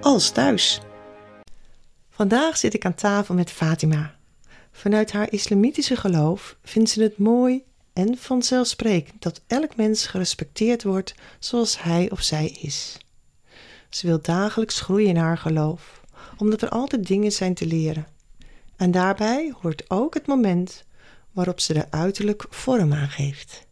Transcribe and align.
als 0.00 0.30
thuis. 0.30 0.80
Vandaag 2.10 2.56
zit 2.56 2.74
ik 2.74 2.84
aan 2.84 2.94
tafel 2.94 3.34
met 3.34 3.50
Fatima. 3.50 4.14
Vanuit 4.72 5.12
haar 5.12 5.32
islamitische 5.32 5.96
geloof 5.96 6.56
vindt 6.62 6.90
ze 6.90 7.02
het 7.02 7.18
mooi 7.18 7.64
en 7.92 8.18
vanzelfsprekend 8.18 9.22
dat 9.22 9.40
elk 9.46 9.76
mens 9.76 10.06
gerespecteerd 10.06 10.82
wordt 10.82 11.14
zoals 11.38 11.82
hij 11.82 12.10
of 12.10 12.22
zij 12.22 12.48
is. 12.48 12.98
Ze 13.88 14.06
wil 14.06 14.22
dagelijks 14.22 14.80
groeien 14.80 15.08
in 15.08 15.16
haar 15.16 15.38
geloof, 15.38 16.02
omdat 16.36 16.62
er 16.62 16.68
altijd 16.68 17.06
dingen 17.06 17.32
zijn 17.32 17.54
te 17.54 17.66
leren. 17.66 18.06
En 18.76 18.90
daarbij 18.90 19.54
hoort 19.60 19.90
ook 19.90 20.14
het 20.14 20.26
moment 20.26 20.84
waarop 21.32 21.60
ze 21.60 21.74
er 21.74 21.86
uiterlijk 21.90 22.44
vorm 22.50 22.92
aan 22.92 23.08
geeft. 23.08 23.66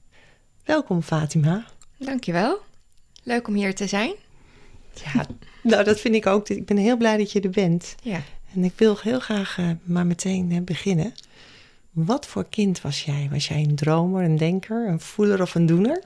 Welkom 0.64 1.02
Fatima. 1.02 1.64
Dankjewel. 1.98 2.58
Leuk 3.22 3.48
om 3.48 3.54
hier 3.54 3.74
te 3.74 3.86
zijn. 3.86 4.14
Ja, 5.05 5.27
nou 5.62 5.84
dat 5.84 6.00
vind 6.00 6.14
ik 6.14 6.27
ook. 6.27 6.48
Ik 6.48 6.66
ben 6.66 6.77
heel 6.77 6.97
blij 6.97 7.16
dat 7.16 7.33
je 7.33 7.41
er 7.41 7.50
bent. 7.50 7.94
Ja. 8.02 8.22
En 8.55 8.64
ik 8.64 8.72
wil 8.77 8.98
heel 9.00 9.20
graag 9.20 9.58
uh, 9.58 9.70
maar 9.83 10.06
meteen 10.06 10.50
uh, 10.50 10.61
beginnen. 10.61 11.14
Wat 11.91 12.27
voor 12.27 12.47
kind 12.48 12.80
was 12.80 13.05
jij? 13.05 13.28
Was 13.30 13.48
jij 13.48 13.62
een 13.62 13.74
dromer, 13.74 14.24
een 14.24 14.36
denker, 14.36 14.89
een 14.89 15.00
voeler 15.00 15.42
of 15.42 15.55
een 15.55 15.67
doener? 15.67 16.02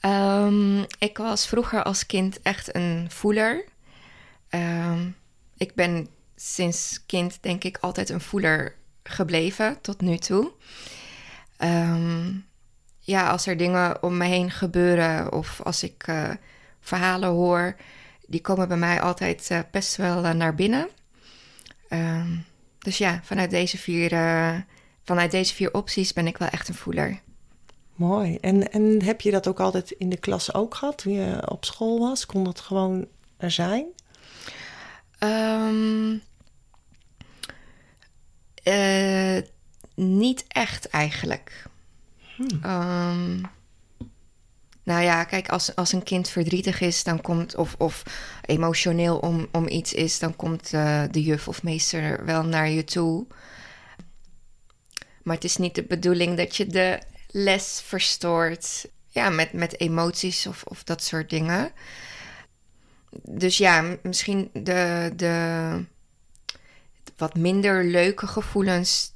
Um, 0.00 0.86
ik 0.98 1.18
was 1.18 1.46
vroeger 1.46 1.82
als 1.82 2.06
kind 2.06 2.42
echt 2.42 2.76
een 2.76 3.06
voeler. 3.10 3.64
Um, 4.50 5.16
ik 5.56 5.74
ben 5.74 6.08
sinds 6.36 7.02
kind 7.06 7.38
denk 7.40 7.64
ik 7.64 7.78
altijd 7.80 8.08
een 8.08 8.20
voeler 8.20 8.74
gebleven 9.02 9.78
tot 9.80 10.00
nu 10.00 10.16
toe. 10.16 10.50
Um, 11.58 12.44
ja, 12.98 13.30
als 13.30 13.46
er 13.46 13.56
dingen 13.56 14.02
om 14.02 14.16
me 14.16 14.24
heen 14.24 14.50
gebeuren 14.50 15.32
of 15.32 15.60
als 15.64 15.82
ik 15.82 16.06
uh, 16.08 16.30
verhalen 16.82 17.28
hoor, 17.28 17.76
die 18.26 18.40
komen 18.40 18.68
bij 18.68 18.76
mij 18.76 19.00
altijd 19.00 19.48
uh, 19.50 19.58
best 19.70 19.96
wel 19.96 20.24
uh, 20.24 20.30
naar 20.30 20.54
binnen. 20.54 20.88
Um, 21.88 22.44
dus 22.78 22.98
ja, 22.98 23.20
vanuit 23.22 23.50
deze, 23.50 23.78
vier, 23.78 24.10
vanuit 25.04 25.30
deze 25.30 25.54
vier 25.54 25.74
opties 25.74 26.12
ben 26.12 26.26
ik 26.26 26.38
wel 26.38 26.48
echt 26.48 26.68
een 26.68 26.74
voeler. 26.74 27.20
Mooi. 27.94 28.36
En, 28.40 28.72
en 28.72 29.02
heb 29.02 29.20
je 29.20 29.30
dat 29.30 29.48
ook 29.48 29.60
altijd 29.60 29.90
in 29.90 30.08
de 30.08 30.16
klas 30.16 30.54
ook 30.54 30.74
gehad 30.74 30.98
toen 30.98 31.12
je 31.12 31.50
op 31.50 31.64
school 31.64 31.98
was? 31.98 32.26
Kon 32.26 32.44
dat 32.44 32.60
gewoon 32.60 33.06
er 33.36 33.50
zijn? 33.50 33.86
Um, 35.18 36.22
uh, 38.64 39.38
niet 39.94 40.44
echt 40.48 40.88
eigenlijk. 40.88 41.64
Hmm. 42.36 42.64
Um, 42.64 43.40
nou 44.82 45.02
ja, 45.02 45.24
kijk, 45.24 45.48
als, 45.48 45.74
als 45.74 45.92
een 45.92 46.02
kind 46.02 46.28
verdrietig 46.28 46.80
is, 46.80 47.04
dan 47.04 47.20
komt, 47.20 47.56
of, 47.56 47.74
of 47.78 48.02
emotioneel 48.46 49.18
om, 49.18 49.48
om 49.52 49.68
iets 49.68 49.92
is, 49.92 50.18
dan 50.18 50.36
komt 50.36 50.72
uh, 50.72 51.02
de 51.10 51.22
juf 51.22 51.48
of 51.48 51.62
meester 51.62 52.24
wel 52.24 52.44
naar 52.44 52.68
je 52.68 52.84
toe. 52.84 53.26
Maar 55.22 55.34
het 55.34 55.44
is 55.44 55.56
niet 55.56 55.74
de 55.74 55.84
bedoeling 55.84 56.36
dat 56.36 56.56
je 56.56 56.66
de 56.66 57.00
les 57.30 57.82
verstoort. 57.84 58.88
Ja, 59.08 59.30
met, 59.30 59.52
met 59.52 59.80
emoties 59.80 60.46
of, 60.46 60.62
of 60.62 60.84
dat 60.84 61.02
soort 61.02 61.30
dingen. 61.30 61.72
Dus 63.22 63.56
ja, 63.56 63.96
misschien 64.02 64.50
de, 64.52 65.12
de 65.16 65.84
wat 67.16 67.34
minder 67.34 67.84
leuke 67.84 68.26
gevoelens 68.26 69.12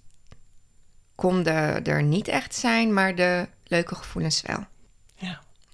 konden 1.14 1.84
er 1.84 2.02
niet 2.02 2.28
echt 2.28 2.54
zijn, 2.54 2.92
maar 2.92 3.14
de 3.14 3.48
leuke 3.64 3.94
gevoelens 3.94 4.42
wel. 4.42 4.66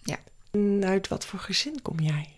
Ja. 0.02 0.18
En 0.50 0.82
uit 0.84 1.08
wat 1.08 1.26
voor 1.26 1.38
gezin 1.38 1.82
kom 1.82 2.00
jij? 2.00 2.28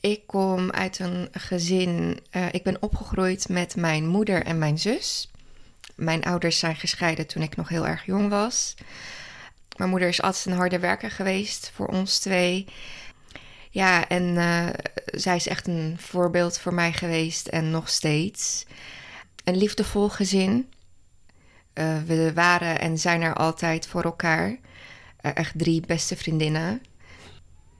Ik 0.00 0.26
kom 0.26 0.70
uit 0.70 0.98
een 0.98 1.28
gezin. 1.32 2.20
Uh, 2.32 2.46
ik 2.52 2.62
ben 2.62 2.82
opgegroeid 2.82 3.48
met 3.48 3.76
mijn 3.76 4.06
moeder 4.06 4.44
en 4.44 4.58
mijn 4.58 4.78
zus. 4.78 5.30
Mijn 5.94 6.24
ouders 6.24 6.58
zijn 6.58 6.76
gescheiden 6.76 7.26
toen 7.26 7.42
ik 7.42 7.56
nog 7.56 7.68
heel 7.68 7.86
erg 7.86 8.06
jong 8.06 8.28
was. 8.28 8.74
Mijn 9.76 9.90
moeder 9.90 10.08
is 10.08 10.22
altijd 10.22 10.46
een 10.46 10.60
harde 10.60 10.78
werker 10.78 11.10
geweest 11.10 11.70
voor 11.74 11.86
ons 11.86 12.18
twee. 12.18 12.66
Ja, 13.70 14.08
en 14.08 14.22
uh, 14.22 14.68
zij 15.04 15.36
is 15.36 15.48
echt 15.48 15.66
een 15.66 15.96
voorbeeld 15.98 16.58
voor 16.58 16.74
mij 16.74 16.92
geweest 16.92 17.46
en 17.46 17.70
nog 17.70 17.88
steeds. 17.88 18.66
Een 19.44 19.56
liefdevol 19.56 20.08
gezin. 20.08 20.72
Uh, 21.74 22.02
we 22.06 22.32
waren 22.32 22.80
en 22.80 22.98
zijn 22.98 23.22
er 23.22 23.34
altijd 23.34 23.86
voor 23.86 24.02
elkaar. 24.02 24.58
Uh, 25.22 25.30
echt 25.34 25.58
drie 25.58 25.82
beste 25.86 26.16
vriendinnen. 26.16 26.82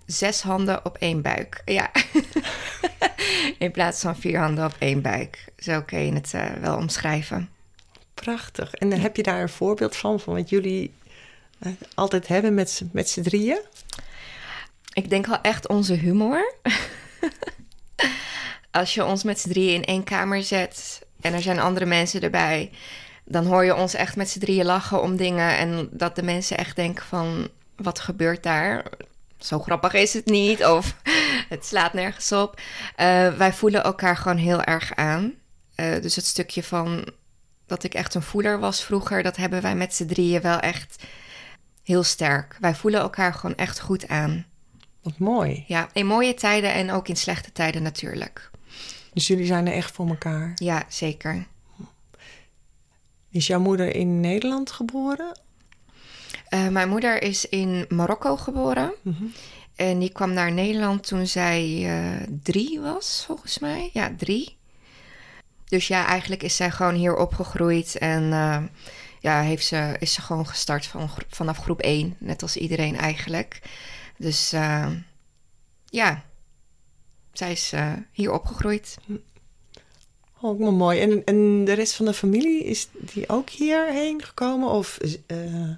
Zes 0.06 0.42
handen 0.42 0.84
op 0.84 0.96
één 0.96 1.22
buik. 1.22 1.62
Ja. 1.64 1.90
In 3.58 3.70
plaats 3.70 4.00
van 4.00 4.16
vier 4.16 4.38
handen 4.38 4.64
op 4.64 4.76
één 4.78 5.02
buik. 5.02 5.44
Zo 5.58 5.82
kun 5.82 5.98
je 5.98 6.12
het 6.12 6.32
wel 6.60 6.76
omschrijven. 6.76 7.50
Prachtig. 8.14 8.74
En 8.74 8.92
heb 8.92 9.16
je 9.16 9.22
daar 9.22 9.42
een 9.42 9.48
voorbeeld 9.48 9.96
van, 9.96 10.20
van 10.20 10.34
wat 10.34 10.50
jullie 10.50 10.94
altijd 11.94 12.28
hebben 12.28 12.54
met 12.92 13.08
z'n 13.08 13.22
drieën? 13.22 13.60
Ik 14.92 15.10
denk 15.10 15.26
wel 15.26 15.40
echt 15.40 15.68
onze 15.68 15.94
humor. 15.94 16.54
Als 18.70 18.94
je 18.94 19.04
ons 19.04 19.22
met 19.22 19.40
z'n 19.40 19.48
drieën 19.48 19.74
in 19.74 19.84
één 19.84 20.04
kamer 20.04 20.42
zet 20.42 21.06
en 21.20 21.34
er 21.34 21.42
zijn 21.42 21.58
andere 21.58 21.86
mensen 21.86 22.20
erbij, 22.20 22.70
dan 23.28 23.46
hoor 23.46 23.64
je 23.64 23.76
ons 23.76 23.94
echt 23.94 24.16
met 24.16 24.30
z'n 24.30 24.38
drieën 24.38 24.64
lachen 24.64 25.02
om 25.02 25.16
dingen. 25.16 25.56
En 25.56 25.88
dat 25.90 26.16
de 26.16 26.22
mensen 26.22 26.56
echt 26.56 26.76
denken 26.76 27.04
van, 27.04 27.48
wat 27.76 27.98
gebeurt 27.98 28.42
daar? 28.42 28.84
Zo 29.38 29.58
grappig 29.58 29.92
is 29.92 30.12
het 30.14 30.26
niet 30.26 30.64
of 30.64 30.94
het 31.54 31.66
slaat 31.66 31.92
nergens 31.92 32.32
op. 32.32 32.60
Uh, 32.60 33.34
wij 33.34 33.52
voelen 33.52 33.84
elkaar 33.84 34.16
gewoon 34.16 34.36
heel 34.36 34.62
erg 34.62 34.94
aan. 34.94 35.32
Uh, 35.76 36.02
dus 36.02 36.16
het 36.16 36.26
stukje 36.26 36.62
van 36.62 37.08
dat 37.66 37.84
ik 37.84 37.94
echt 37.94 38.14
een 38.14 38.22
voeler 38.22 38.58
was 38.58 38.84
vroeger, 38.84 39.22
dat 39.22 39.36
hebben 39.36 39.62
wij 39.62 39.74
met 39.74 39.94
z'n 39.94 40.06
drieën 40.06 40.40
wel 40.40 40.58
echt 40.58 41.02
heel 41.84 42.02
sterk. 42.02 42.56
Wij 42.60 42.74
voelen 42.74 43.00
elkaar 43.00 43.34
gewoon 43.34 43.56
echt 43.56 43.80
goed 43.80 44.08
aan. 44.08 44.46
Wat 45.02 45.18
mooi. 45.18 45.64
Ja, 45.66 45.88
in 45.92 46.06
mooie 46.06 46.34
tijden 46.34 46.72
en 46.72 46.90
ook 46.90 47.08
in 47.08 47.16
slechte 47.16 47.52
tijden 47.52 47.82
natuurlijk. 47.82 48.50
Dus 49.12 49.26
jullie 49.26 49.46
zijn 49.46 49.66
er 49.66 49.72
echt 49.72 49.90
voor 49.90 50.08
elkaar? 50.08 50.52
Ja, 50.54 50.82
zeker. 50.88 51.46
Is 53.38 53.46
jouw 53.46 53.60
moeder 53.60 53.94
in 53.94 54.20
Nederland 54.20 54.70
geboren? 54.70 55.40
Uh, 56.50 56.68
mijn 56.68 56.88
moeder 56.88 57.22
is 57.22 57.48
in 57.48 57.86
Marokko 57.88 58.36
geboren. 58.36 58.92
Mm 59.02 59.14
-hmm. 59.18 59.32
En 59.76 59.98
die 59.98 60.12
kwam 60.12 60.32
naar 60.32 60.52
Nederland 60.52 61.06
toen 61.06 61.26
zij 61.26 61.78
uh, 61.78 62.26
drie 62.42 62.80
was, 62.80 63.24
volgens 63.26 63.58
mij. 63.58 63.90
Ja, 63.92 64.14
drie. 64.16 64.56
Dus 65.64 65.88
ja, 65.88 66.06
eigenlijk 66.06 66.42
is 66.42 66.56
zij 66.56 66.70
gewoon 66.70 66.94
hier 66.94 67.16
opgegroeid. 67.16 67.98
En 67.98 68.22
uh, 68.22 68.62
ja, 69.20 69.40
heeft 69.40 69.66
ze, 69.66 69.96
is 69.98 70.12
ze 70.12 70.22
gewoon 70.22 70.46
gestart 70.46 70.86
van, 70.86 71.10
vanaf 71.28 71.58
groep 71.58 71.80
1. 71.80 72.16
Net 72.18 72.42
als 72.42 72.56
iedereen 72.56 72.96
eigenlijk. 72.96 73.60
Dus 74.16 74.50
ja, 75.84 76.24
zij 77.32 77.52
is 77.52 77.72
hier 78.12 78.32
opgegroeid. 78.32 78.96
Oh, 80.40 80.60
maar 80.60 80.72
mooi. 80.72 81.00
En, 81.00 81.24
en 81.24 81.64
de 81.64 81.72
rest 81.72 81.94
van 81.94 82.06
de 82.06 82.14
familie, 82.14 82.64
is 82.64 82.88
die 82.92 83.28
ook 83.28 83.50
hierheen 83.50 84.22
gekomen? 84.22 84.68
Of 84.68 84.98
uh, 85.26 85.70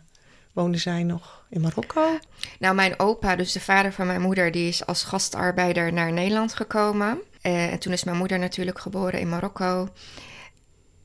wonen 0.52 0.78
zij 0.78 1.02
nog 1.02 1.44
in 1.50 1.60
Marokko? 1.60 2.18
Nou, 2.58 2.74
mijn 2.74 2.98
opa, 2.98 3.36
dus 3.36 3.52
de 3.52 3.60
vader 3.60 3.92
van 3.92 4.06
mijn 4.06 4.20
moeder, 4.20 4.50
die 4.50 4.68
is 4.68 4.86
als 4.86 5.02
gastarbeider 5.02 5.92
naar 5.92 6.12
Nederland 6.12 6.54
gekomen. 6.54 7.18
en 7.40 7.78
toen 7.78 7.92
is 7.92 8.04
mijn 8.04 8.16
moeder 8.16 8.38
natuurlijk 8.38 8.78
geboren 8.78 9.20
in 9.20 9.28
Marokko. 9.28 9.88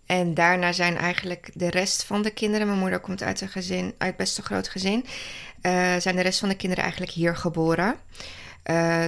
En 0.06 0.34
daarna 0.34 0.72
zijn 0.72 0.98
eigenlijk 0.98 1.50
de 1.54 1.70
rest 1.70 2.04
van 2.04 2.22
de 2.22 2.32
kinderen, 2.32 2.68
mijn 2.68 2.80
moeder 2.80 3.00
komt 3.00 3.24
uit 3.24 3.42
een 3.42 3.50
gezin, 3.50 3.94
uit 3.98 4.18
best 4.18 4.38
een 4.38 4.44
groot 4.44 4.68
gezin, 4.68 5.06
uh, 5.62 5.96
zijn 5.98 6.16
de 6.16 6.22
rest 6.22 6.40
van 6.40 6.50
de 6.50 6.56
kinderen 6.56 6.84
eigenlijk 6.84 7.14
hier 7.14 7.36
geboren. 7.36 7.96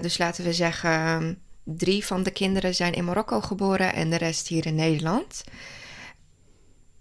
Dus 0.02 0.18
laten 0.18 0.44
we 0.44 0.54
zeggen, 0.54 1.42
drie 1.76 2.06
van 2.06 2.24
de 2.24 2.32
kinderen 2.32 2.76
zijn 2.76 2.94
in 2.94 3.06
Marokko 3.06 3.42
geboren 3.42 3.94
en 3.94 4.10
de 4.10 4.18
rest 4.18 4.48
hier 4.48 4.66
in 4.66 4.76
Nederland. 4.76 5.44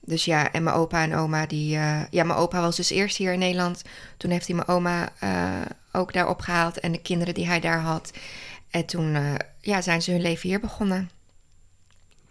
Dus 0.00 0.24
ja, 0.24 0.52
en 0.52 0.62
mijn 0.62 0.76
opa 0.76 1.02
en 1.02 1.14
oma, 1.14 1.46
die. 1.46 1.76
Uh, 1.76 2.00
ja, 2.10 2.24
mijn 2.24 2.38
opa 2.38 2.60
was 2.60 2.76
dus 2.76 2.90
eerst 2.90 3.16
hier 3.16 3.32
in 3.32 3.38
Nederland. 3.38 3.82
Toen 4.16 4.30
heeft 4.30 4.46
hij 4.46 4.56
mijn 4.56 4.68
oma 4.68 5.12
ook 5.92 6.12
daar 6.12 6.28
opgehaald 6.28 6.80
en 6.80 6.92
de 6.92 7.02
kinderen 7.02 7.34
die 7.34 7.46
hij 7.46 7.60
daar 7.60 7.80
had. 7.80 8.12
En 8.70 8.86
toen 8.86 9.14
eh, 9.14 9.34
ja, 9.60 9.80
zijn 9.80 10.02
ze 10.02 10.10
hun 10.10 10.20
leven 10.20 10.48
hier 10.48 10.60
begonnen. 10.60 11.10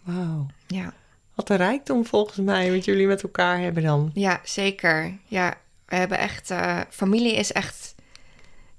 Wauw. 0.02 0.46
Ja. 0.66 0.94
Wat 1.34 1.50
een 1.50 1.56
rijkdom 1.56 2.06
volgens 2.06 2.36
mij, 2.36 2.72
wat 2.72 2.84
jullie 2.84 3.06
met 3.06 3.22
elkaar 3.22 3.58
hebben 3.58 3.82
dan. 3.82 4.10
Ja, 4.14 4.40
zeker. 4.44 5.18
Ja, 5.24 5.54
we 5.86 5.96
hebben 5.96 6.18
echt. 6.18 6.50
eh, 6.50 6.80
familie 6.90 7.34
is 7.34 7.52
echt. 7.52 7.94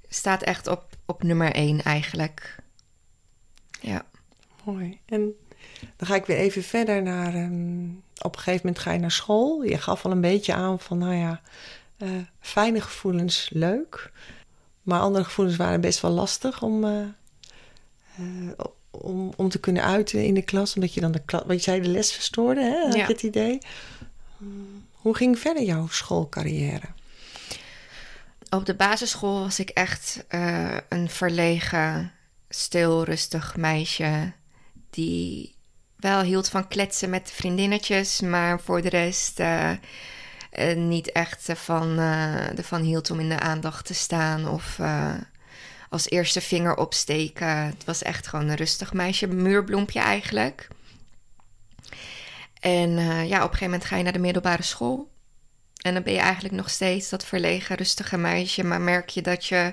staat 0.07 0.44
echt 0.44 0.68
op, 0.68 0.83
op 1.06 1.24
nummer 1.24 1.51
één 1.51 1.81
eigenlijk. 1.81 2.56
Ja. 3.80 4.06
Mooi. 4.64 5.00
En 5.06 5.32
dan 5.96 6.08
ga 6.08 6.16
ik 6.16 6.26
weer 6.26 6.38
even 6.38 6.64
verder 6.64 7.02
naar. 7.04 7.34
ehm, 7.34 7.90
op 8.22 8.36
een 8.36 8.42
gegeven 8.42 8.66
moment 8.66 8.84
ga 8.84 8.92
je 8.92 9.00
naar 9.00 9.12
school. 9.12 9.64
Je 9.64 9.78
gaf 9.78 10.06
al 10.06 10.12
een 10.12 10.22
beetje 10.22 10.54
aan 10.54 10.80
van, 10.80 10.98
nou 10.98 11.14
ja, 11.16 11.42
eh, 11.98 12.10
fijne 12.40 12.82
gevoelens 12.82 13.50
leuk. 13.54 14.12
Maar 14.82 15.00
andere 15.00 15.24
gevoelens 15.24 15.58
waren 15.58 15.82
best 15.82 16.00
wel 16.02 16.12
lastig 16.12 16.62
om, 16.62 16.84
eh, 16.84 17.02
eh, 18.18 18.54
om, 18.92 19.34
om 19.36 19.50
te 19.50 19.60
kunnen 19.60 19.84
uiten 19.84 20.26
in 20.26 20.34
de 20.34 20.42
klas. 20.42 20.76
Omdat 20.76 20.94
je 20.94 21.02
dan 21.02 21.12
de 21.12 21.22
klas, 21.26 21.44
wat 21.46 21.56
je 21.56 21.62
zei, 21.64 21.82
de 21.82 21.88
les 21.90 22.14
verstoorde, 22.14 22.62
hè? 22.62 22.80
had 22.80 22.96
Ja. 22.96 23.06
je 23.08 23.14
het 23.14 23.24
idee. 23.24 23.58
Hoe 24.92 25.16
ging 25.16 25.40
verder 25.40 25.64
jouw 25.64 25.88
schoolcarrière? 25.88 26.86
Op 28.50 28.66
de 28.66 28.74
basisschool 28.76 29.40
was 29.40 29.60
ik 29.60 29.70
echt 29.70 30.26
een 30.90 31.10
verlegen, 31.10 32.12
stil, 32.50 33.04
rustig 33.04 33.56
meisje. 33.56 34.32
Die 34.90 35.56
wel 35.98 36.22
hield 36.22 36.50
van 36.50 36.68
kletsen 36.68 37.10
met 37.10 37.32
vriendinnetjes, 37.32 38.22
maar 38.22 38.60
voor 38.60 38.82
de 38.82 38.90
rest 38.90 39.40
eh, 39.40 39.72
eh, 40.52 40.78
niet 40.78 41.12
echt 41.12 41.50
ervan, 41.50 42.00
eh, 42.00 42.58
ervan 42.58 42.82
hield 42.82 43.12
om 43.12 43.20
in 43.20 43.30
de 43.30 43.40
aandacht 43.40 43.86
te 43.86 43.94
staan 43.94 44.48
of 44.50 44.80
als 45.90 46.10
eerste 46.10 46.42
vinger 46.42 46.76
opsteken. 46.76 47.48
Het 47.48 47.84
was 47.86 48.04
echt 48.04 48.28
gewoon 48.28 48.48
een 48.48 48.56
rustig 48.56 48.94
meisje, 48.94 49.28
muurbloempje 49.28 50.00
eigenlijk. 50.00 50.68
En 52.60 52.90
ja, 53.28 53.38
op 53.38 53.52
een 53.52 53.58
gegeven 53.58 53.64
moment 53.64 53.86
ga 53.86 53.96
je 53.96 54.04
naar 54.04 54.14
de 54.14 54.20
middelbare 54.20 54.64
school. 54.64 55.10
En 55.82 55.94
dan 55.94 56.04
ben 56.04 56.14
je 56.14 56.20
eigenlijk 56.20 56.54
nog 56.54 56.70
steeds 56.70 57.10
dat 57.10 57.26
verlegen, 57.26 57.76
rustige 57.76 58.18
meisje. 58.18 58.64
Maar 58.64 58.82
merk 58.82 59.10
je 59.10 59.22
dat 59.22 59.46
je 59.46 59.72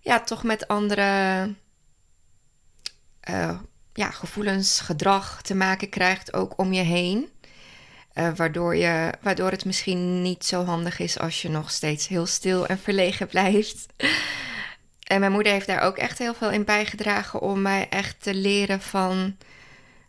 ja, 0.00 0.20
toch 0.20 0.42
met 0.42 0.68
andere 0.68 1.48
eh, 3.24 3.58
ja, 3.92 4.10
gevoelens, 4.10 4.80
gedrag 4.80 5.42
te 5.42 5.54
maken 5.54 5.88
krijgt, 5.88 6.32
ook 6.32 6.58
om 6.58 6.72
je 6.72 6.82
heen. 6.82 7.28
Eh, 8.12 8.30
waardoor, 8.36 8.76
je, 8.76 9.12
waardoor 9.20 9.50
het 9.50 9.64
misschien 9.64 10.22
niet 10.22 10.44
zo 10.44 10.64
handig 10.64 10.98
is 10.98 11.18
als 11.18 11.42
je 11.42 11.48
nog 11.48 11.70
steeds 11.70 12.08
heel 12.08 12.26
stil 12.26 12.66
en 12.66 12.78
verlegen 12.78 13.26
blijft. 13.36 13.86
En 15.02 15.20
mijn 15.20 15.32
moeder 15.32 15.52
heeft 15.52 15.66
daar 15.66 15.80
ook 15.80 15.96
echt 15.96 16.18
heel 16.18 16.34
veel 16.34 16.50
in 16.50 16.64
bijgedragen 16.64 17.40
om 17.40 17.62
mij 17.62 17.88
echt 17.88 18.22
te 18.22 18.34
leren 18.34 18.80
van 18.80 19.36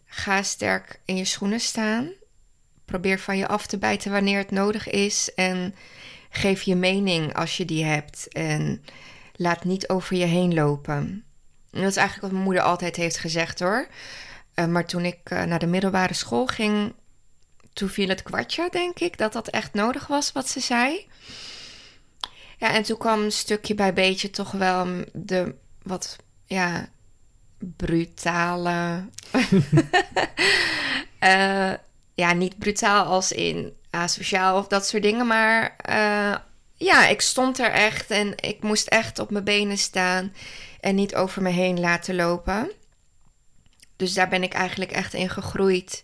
ga 0.06 0.44
sterk 0.44 1.00
in 1.06 1.18
je 1.18 1.25
schoenen 1.25 1.59
staan. 1.59 2.09
Probeer 2.85 3.19
van 3.19 3.38
je 3.38 3.47
af 3.47 3.68
te 3.68 3.77
bijten 3.77 4.11
wanneer 4.11 4.38
het 4.38 4.51
nodig 4.51 4.89
is. 4.89 5.33
En 5.33 5.75
geef 6.29 6.61
je 6.61 6.75
mening 6.75 7.33
als 7.33 7.57
je 7.57 7.65
die 7.65 7.83
hebt. 7.83 8.27
En 8.33 8.83
laat 9.35 9.63
niet 9.63 9.89
over 9.89 10.15
je 10.15 10.25
heen 10.25 10.53
lopen. 10.53 11.25
Dat 11.81 11.89
is 11.89 11.95
eigenlijk 11.95 12.22
wat 12.22 12.31
mijn 12.31 12.44
moeder 12.44 12.63
altijd 12.63 12.95
heeft 12.95 13.18
gezegd 13.18 13.60
hoor. 13.60 13.88
Eh, 14.54 14.66
maar 14.66 14.86
toen 14.86 15.06
ik 15.06 15.19
eh, 15.24 15.44
naar 15.44 15.60
de 15.60 15.66
middelbare 15.66 16.13
school 16.13 16.45
ging, 16.45 16.94
toen 17.74 17.89
viel 17.89 18.07
het 18.07 18.24
kwartje, 18.24 18.68
denk 18.72 19.00
ik, 19.00 19.18
dat 19.18 19.33
dat 19.33 19.48
echt 19.48 19.74
nodig 19.74 20.07
was 20.07 20.31
wat 20.31 20.50
ze 20.50 20.60
zei. 20.60 21.07
Ja, 22.57 22.74
en 22.74 22.83
toen 22.83 22.98
kwam 22.98 23.30
stukje 23.30 23.75
bij 23.75 23.94
beetje 23.94 24.30
toch 24.30 24.51
wel 24.51 24.88
de 25.13 25.56
wat, 25.83 26.16
ja, 26.45 26.89
brutale. 27.57 29.06
Eh, 31.19 31.74
ja, 32.13 32.33
niet 32.33 32.57
brutaal 32.57 33.06
als 33.06 33.31
in 33.31 33.74
asociaal 33.89 34.57
of 34.57 34.68
dat 34.68 34.88
soort 34.88 35.04
dingen, 35.04 35.28
maar 35.28 35.75
ja, 36.78 37.07
ik 37.07 37.21
stond 37.21 37.60
er 37.60 37.71
echt 37.71 38.12
en 38.12 38.33
ik 38.36 38.63
moest 38.63 38.88
echt 38.88 39.19
op 39.19 39.31
mijn 39.31 39.44
benen 39.44 39.78
staan 39.78 40.33
en 40.85 40.95
niet 40.95 41.15
over 41.15 41.41
me 41.41 41.49
heen 41.49 41.79
laten 41.79 42.15
lopen. 42.15 42.71
Dus 43.95 44.13
daar 44.13 44.29
ben 44.29 44.43
ik 44.43 44.53
eigenlijk 44.53 44.91
echt 44.91 45.13
in 45.13 45.29
gegroeid. 45.29 46.03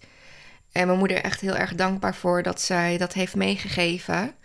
En 0.71 0.87
mijn 0.87 0.99
moeder 0.99 1.17
echt 1.17 1.41
heel 1.41 1.55
erg 1.55 1.75
dankbaar 1.75 2.15
voor 2.15 2.43
dat 2.43 2.61
zij 2.61 2.97
dat 2.97 3.13
heeft 3.13 3.35
meegegeven. 3.35 4.35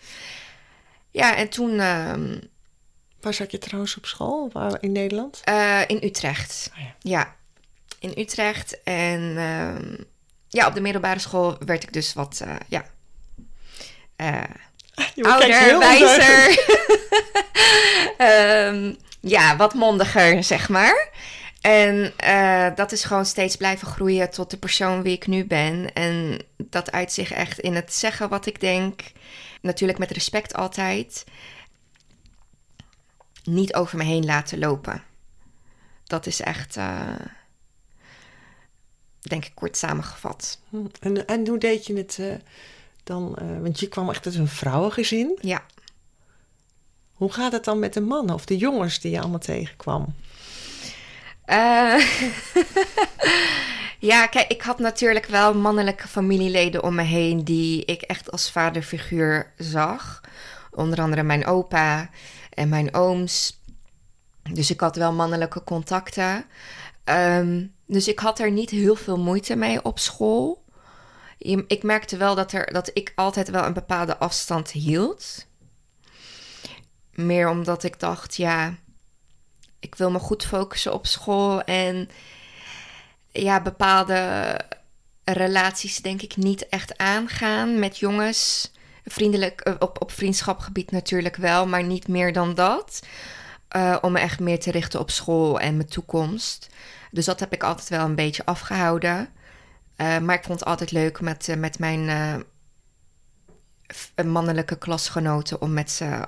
Ja, 1.11 1.37
en 1.37 1.49
toen 1.49 1.81
ehm, 1.81 2.39
Waar 3.21 3.35
zat 3.35 3.51
je 3.51 3.59
trouwens 3.59 3.97
op 3.97 4.07
school? 4.07 4.51
Waar, 4.53 4.77
in 4.81 4.93
Nederland? 4.93 5.41
eh, 5.45 5.81
in 5.87 5.99
Utrecht. 6.03 6.71
Oh 6.73 6.83
ja. 6.83 6.95
ja. 6.99 7.35
in 7.99 8.13
Utrecht. 8.17 8.83
En 8.83 9.35
ehm, 9.37 9.95
ja, 10.49 10.67
op 10.67 10.75
de 10.75 10.81
middelbare 10.81 11.19
school 11.19 11.57
werd 11.65 11.83
ik 11.83 11.93
dus 11.93 12.13
wat, 12.13 12.41
eh, 12.45 12.55
ja, 12.69 12.85
eh, 14.17 14.43
heel 15.15 15.25
ouder, 15.25 15.79
wijzer. 15.79 16.59
ondeugend. 18.15 18.97
Ja, 19.29 19.57
wat 19.57 19.75
mondiger, 19.75 20.45
zeg 20.45 20.69
maar. 20.69 21.09
En 21.61 22.13
eh, 22.17 22.69
dat 22.75 22.93
is 22.93 23.05
gewoon 23.05 23.27
steeds 23.27 23.57
blijven 23.57 23.89
groeien 23.89 24.31
tot 24.31 24.51
de 24.51 24.57
persoon 24.57 25.03
wie 25.03 25.13
ik 25.13 25.27
nu 25.27 25.45
ben. 25.45 25.93
En 25.93 26.39
dat 26.57 26.93
uit 26.93 27.13
zich 27.13 27.33
echt 27.33 27.59
in 27.59 27.75
het 27.75 27.95
zeggen 27.95 28.29
wat 28.29 28.47
ik 28.47 28.61
denk. 28.61 29.03
Natuurlijk 29.61 29.99
met 29.99 30.11
respect 30.11 30.55
altijd. 30.55 31.25
Niet 33.45 33.75
over 33.75 33.99
me 33.99 34.05
heen 34.05 34.25
laten 34.25 34.59
lopen. 34.59 35.03
Dat 36.05 36.27
is 36.27 36.41
echt, 36.41 36.77
eh, 36.77 37.21
denk 39.19 39.45
ik, 39.45 39.53
kort 39.55 39.77
samengevat. 39.77 40.61
Hm, 40.71 40.87
En, 41.01 41.27
en 41.27 41.47
hoe 41.49 41.59
deed 41.59 41.87
je 41.87 41.97
het 41.97 42.19
eh, 42.19 42.35
dan? 43.05 43.39
want 43.63 43.81
je 43.81 43.89
kwam 43.89 44.11
echt 44.11 44.27
uit 44.27 44.35
een 44.35 44.49
vrouwengezin. 44.49 45.39
Ja. 45.41 45.63
Hoe 47.17 47.33
gaat 47.33 47.53
het 47.53 47.65
dan 47.65 47.79
met 47.79 47.95
de 47.95 48.01
mannen 48.01 48.35
of 48.35 48.45
de 48.45 48.57
jongens 48.57 49.01
die 49.01 49.11
je 49.11 49.21
allemaal 49.21 49.39
tegenkwam? 49.39 50.15
Eh, 51.45 51.99
ja, 54.11 54.27
kijk, 54.27 54.49
ik 54.49 54.63
had 54.63 54.79
natuurlijk 54.79 55.27
wel 55.27 55.55
mannelijke 55.55 56.09
familieleden 56.09 56.83
om 56.83 56.95
me 56.95 57.03
heen 57.03 57.45
die 57.45 57.85
ik 57.85 58.03
echt 58.03 58.31
als 58.31 58.51
vaderfiguur 58.51 59.53
zag. 59.59 60.21
Onder 60.71 61.01
andere 61.01 61.23
mijn 61.23 61.47
opa 61.47 62.11
en 62.51 62.69
mijn 62.69 62.95
ooms. 62.95 63.61
Dus 64.53 64.71
ik 64.71 64.81
had 64.81 64.97
wel 64.97 65.13
mannelijke 65.13 65.65
contacten. 65.65 66.45
Ehm, 67.05 67.65
dus 67.87 68.09
ik 68.09 68.19
had 68.19 68.39
er 68.39 68.51
niet 68.51 68.71
heel 68.71 68.97
veel 68.97 69.19
moeite 69.19 69.57
mee 69.57 69.85
op 69.85 69.99
school. 69.99 70.65
Ik 71.67 71.83
merkte 71.83 72.17
wel 72.17 72.35
dat, 72.35 72.53
er, 72.53 72.73
dat 72.73 72.91
ik 72.93 73.13
altijd 73.15 73.51
wel 73.51 73.65
een 73.65 73.73
bepaalde 73.73 74.19
afstand 74.19 74.71
hield. 74.71 75.47
Meer 77.17 77.49
omdat 77.49 77.83
ik 77.83 78.01
dacht, 78.01 78.37
ja, 78.37 78.75
ik 79.81 79.95
wil 79.95 80.11
me 80.11 80.19
goed 80.19 80.47
focussen 80.47 80.93
op 80.93 81.07
school 81.07 81.63
en 81.63 82.09
ja, 83.33 83.63
bepaalde 83.63 84.61
relaties 85.25 85.97
denk 85.97 86.23
ik 86.23 86.37
niet 86.37 86.69
echt 86.69 86.99
aangaan 86.99 87.79
met 87.79 87.99
jongens. 87.99 88.73
Vriendelijk, 89.05 89.61
eh, 89.61 89.75
op, 89.79 90.01
op 90.01 90.13
vriendschapgebied 90.13 90.91
natuurlijk 90.91 91.37
wel, 91.37 91.67
maar 91.67 91.83
niet 91.83 92.09
meer 92.09 92.33
dan 92.33 92.55
dat. 92.55 93.07
Eh, 93.69 93.97
om 94.01 94.13
me 94.13 94.19
echt 94.19 94.41
meer 94.41 94.61
te 94.61 94.71
richten 94.71 95.01
op 95.01 95.11
school 95.11 95.61
en 95.61 95.77
mijn 95.77 95.89
toekomst. 95.89 96.69
Dus 97.11 97.25
dat 97.25 97.41
heb 97.41 97.53
ik 97.53 97.63
altijd 97.63 97.89
wel 97.89 98.05
een 98.05 98.15
beetje 98.15 98.45
afgehouden. 98.45 99.29
Eh, 99.97 100.19
maar 100.19 100.37
ik 100.37 100.45
vond 100.45 100.61
het 100.61 100.69
altijd 100.69 100.91
leuk 100.91 101.21
met, 101.21 101.55
met 101.59 101.79
mijn 101.79 102.45
mannelijke 104.25 104.79
klasgenoten 104.79 105.61
om 105.61 105.73
met 105.73 105.91
ze 105.91 106.25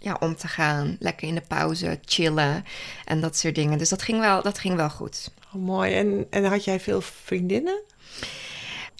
ja, 0.00 0.16
om 0.20 0.36
te 0.36 0.48
gaan. 0.48 0.96
Lekker 0.98 1.28
in 1.28 1.34
de 1.34 1.42
pauze, 1.48 1.98
chillen 2.04 2.64
en 3.04 3.20
dat 3.20 3.36
soort 3.36 3.54
dingen. 3.54 3.78
Dus 3.78 3.88
dat 3.88 4.02
ging 4.02 4.20
wel, 4.20 4.42
dat 4.42 4.58
ging 4.58 4.76
wel 4.76 4.90
goed. 4.90 5.30
Oh, 5.46 5.62
mooi. 5.62 5.94
En, 5.94 6.26
en 6.30 6.44
had 6.44 6.64
jij 6.64 6.80
veel 6.80 7.00
vriendinnen? 7.00 7.82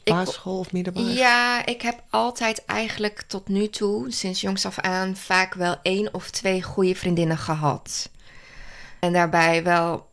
Basisschool 0.04 0.58
of 0.58 0.72
middelbare? 0.72 1.12
Ja, 1.12 1.66
ik 1.66 1.82
heb 1.82 2.02
altijd 2.10 2.64
eigenlijk 2.64 3.22
tot 3.26 3.48
nu 3.48 3.68
toe, 3.68 4.12
sinds 4.12 4.40
jongs 4.40 4.66
af 4.66 4.78
aan, 4.78 5.16
vaak 5.16 5.54
wel 5.54 5.76
één 5.82 6.14
of 6.14 6.30
twee 6.30 6.62
goede 6.62 6.94
vriendinnen 6.94 7.38
gehad. 7.38 8.10
En 9.00 9.12
daarbij 9.12 9.62
wel 9.62 10.08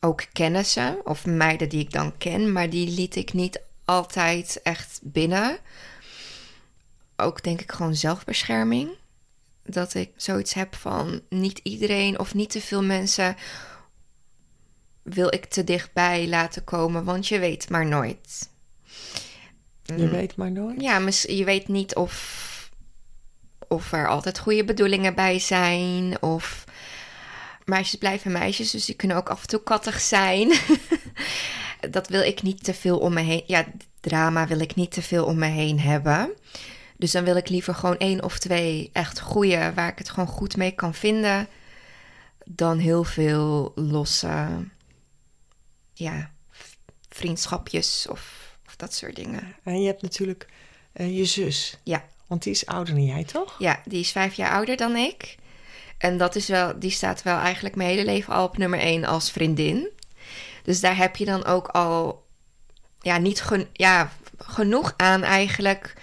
ook 0.00 0.24
kennissen 0.32 1.06
of 1.06 1.26
meiden 1.26 1.68
die 1.68 1.80
ik 1.80 1.92
dan 1.92 2.16
ken, 2.18 2.52
maar 2.52 2.70
die 2.70 2.90
liet 2.90 3.16
ik 3.16 3.32
niet 3.32 3.60
altijd 3.84 4.60
echt 4.62 5.00
binnen. 5.02 5.58
Ook 7.16 7.42
denk 7.42 7.60
ik 7.60 7.72
gewoon 7.72 7.94
zelfbescherming. 7.94 8.98
Dat 9.64 9.94
ik 9.94 10.10
zoiets 10.16 10.54
heb 10.54 10.74
van 10.74 11.20
niet 11.28 11.60
iedereen 11.62 12.18
of 12.18 12.34
niet 12.34 12.50
te 12.50 12.60
veel 12.60 12.82
mensen 12.82 13.36
wil 15.02 15.34
ik 15.34 15.44
te 15.44 15.64
dichtbij 15.64 16.28
laten 16.28 16.64
komen, 16.64 17.04
want 17.04 17.28
je 17.28 17.38
weet 17.38 17.70
maar 17.70 17.86
nooit. 17.86 18.48
Je 19.82 20.08
weet 20.08 20.36
maar 20.36 20.50
nooit. 20.50 20.80
Ja, 20.80 21.08
je 21.22 21.44
weet 21.44 21.68
niet 21.68 21.94
of, 21.94 22.70
of 23.68 23.92
er 23.92 24.08
altijd 24.08 24.38
goede 24.38 24.64
bedoelingen 24.64 25.14
bij 25.14 25.38
zijn. 25.38 26.22
Of... 26.22 26.64
meisjes 27.64 27.98
blijven 27.98 28.32
meisjes, 28.32 28.70
dus 28.70 28.84
die 28.84 28.94
kunnen 28.94 29.16
ook 29.16 29.28
af 29.28 29.40
en 29.40 29.48
toe 29.48 29.62
kattig 29.62 30.00
zijn. 30.00 30.52
dat 31.90 32.08
wil 32.08 32.22
ik 32.22 32.42
niet 32.42 32.64
te 32.64 32.74
veel 32.74 32.98
om 32.98 33.12
me 33.12 33.20
heen. 33.20 33.42
Ja, 33.46 33.66
drama 34.00 34.46
wil 34.46 34.60
ik 34.60 34.74
niet 34.74 34.90
te 34.90 35.02
veel 35.02 35.24
om 35.24 35.38
me 35.38 35.46
heen 35.46 35.80
hebben. 35.80 36.30
Dus 37.00 37.10
dan 37.10 37.24
wil 37.24 37.36
ik 37.36 37.48
liever 37.48 37.74
gewoon 37.74 37.96
één 37.96 38.22
of 38.22 38.38
twee 38.38 38.90
echt 38.92 39.20
goede, 39.20 39.72
waar 39.74 39.88
ik 39.88 39.98
het 39.98 40.10
gewoon 40.10 40.28
goed 40.28 40.56
mee 40.56 40.70
kan 40.70 40.94
vinden, 40.94 41.48
dan 42.44 42.78
heel 42.78 43.04
veel 43.04 43.72
losse, 43.74 44.48
ja, 45.94 46.30
vriendschapjes 47.08 48.06
of, 48.10 48.54
of 48.66 48.76
dat 48.76 48.94
soort 48.94 49.16
dingen. 49.16 49.56
En 49.62 49.80
je 49.80 49.86
hebt 49.86 50.02
natuurlijk 50.02 50.48
eh, 50.92 51.16
je 51.16 51.24
zus. 51.24 51.78
Ja. 51.82 52.04
Want 52.26 52.42
die 52.42 52.52
is 52.52 52.66
ouder 52.66 52.94
dan 52.94 53.04
jij, 53.04 53.24
toch? 53.24 53.56
Ja, 53.58 53.80
die 53.84 54.00
is 54.00 54.10
vijf 54.10 54.34
jaar 54.34 54.52
ouder 54.52 54.76
dan 54.76 54.96
ik. 54.96 55.36
En 55.98 56.18
dat 56.18 56.36
is 56.36 56.48
wel, 56.48 56.78
die 56.78 56.90
staat 56.90 57.22
wel 57.22 57.38
eigenlijk 57.38 57.74
mijn 57.74 57.88
hele 57.88 58.04
leven 58.04 58.34
al 58.34 58.44
op 58.44 58.56
nummer 58.56 58.78
één 58.78 59.04
als 59.04 59.30
vriendin. 59.30 59.88
Dus 60.62 60.80
daar 60.80 60.96
heb 60.96 61.16
je 61.16 61.24
dan 61.24 61.44
ook 61.44 61.68
al 61.68 62.26
ja, 63.00 63.18
niet 63.18 63.40
gen, 63.42 63.68
ja, 63.72 64.12
genoeg 64.38 64.94
aan 64.96 65.22
eigenlijk. 65.22 65.94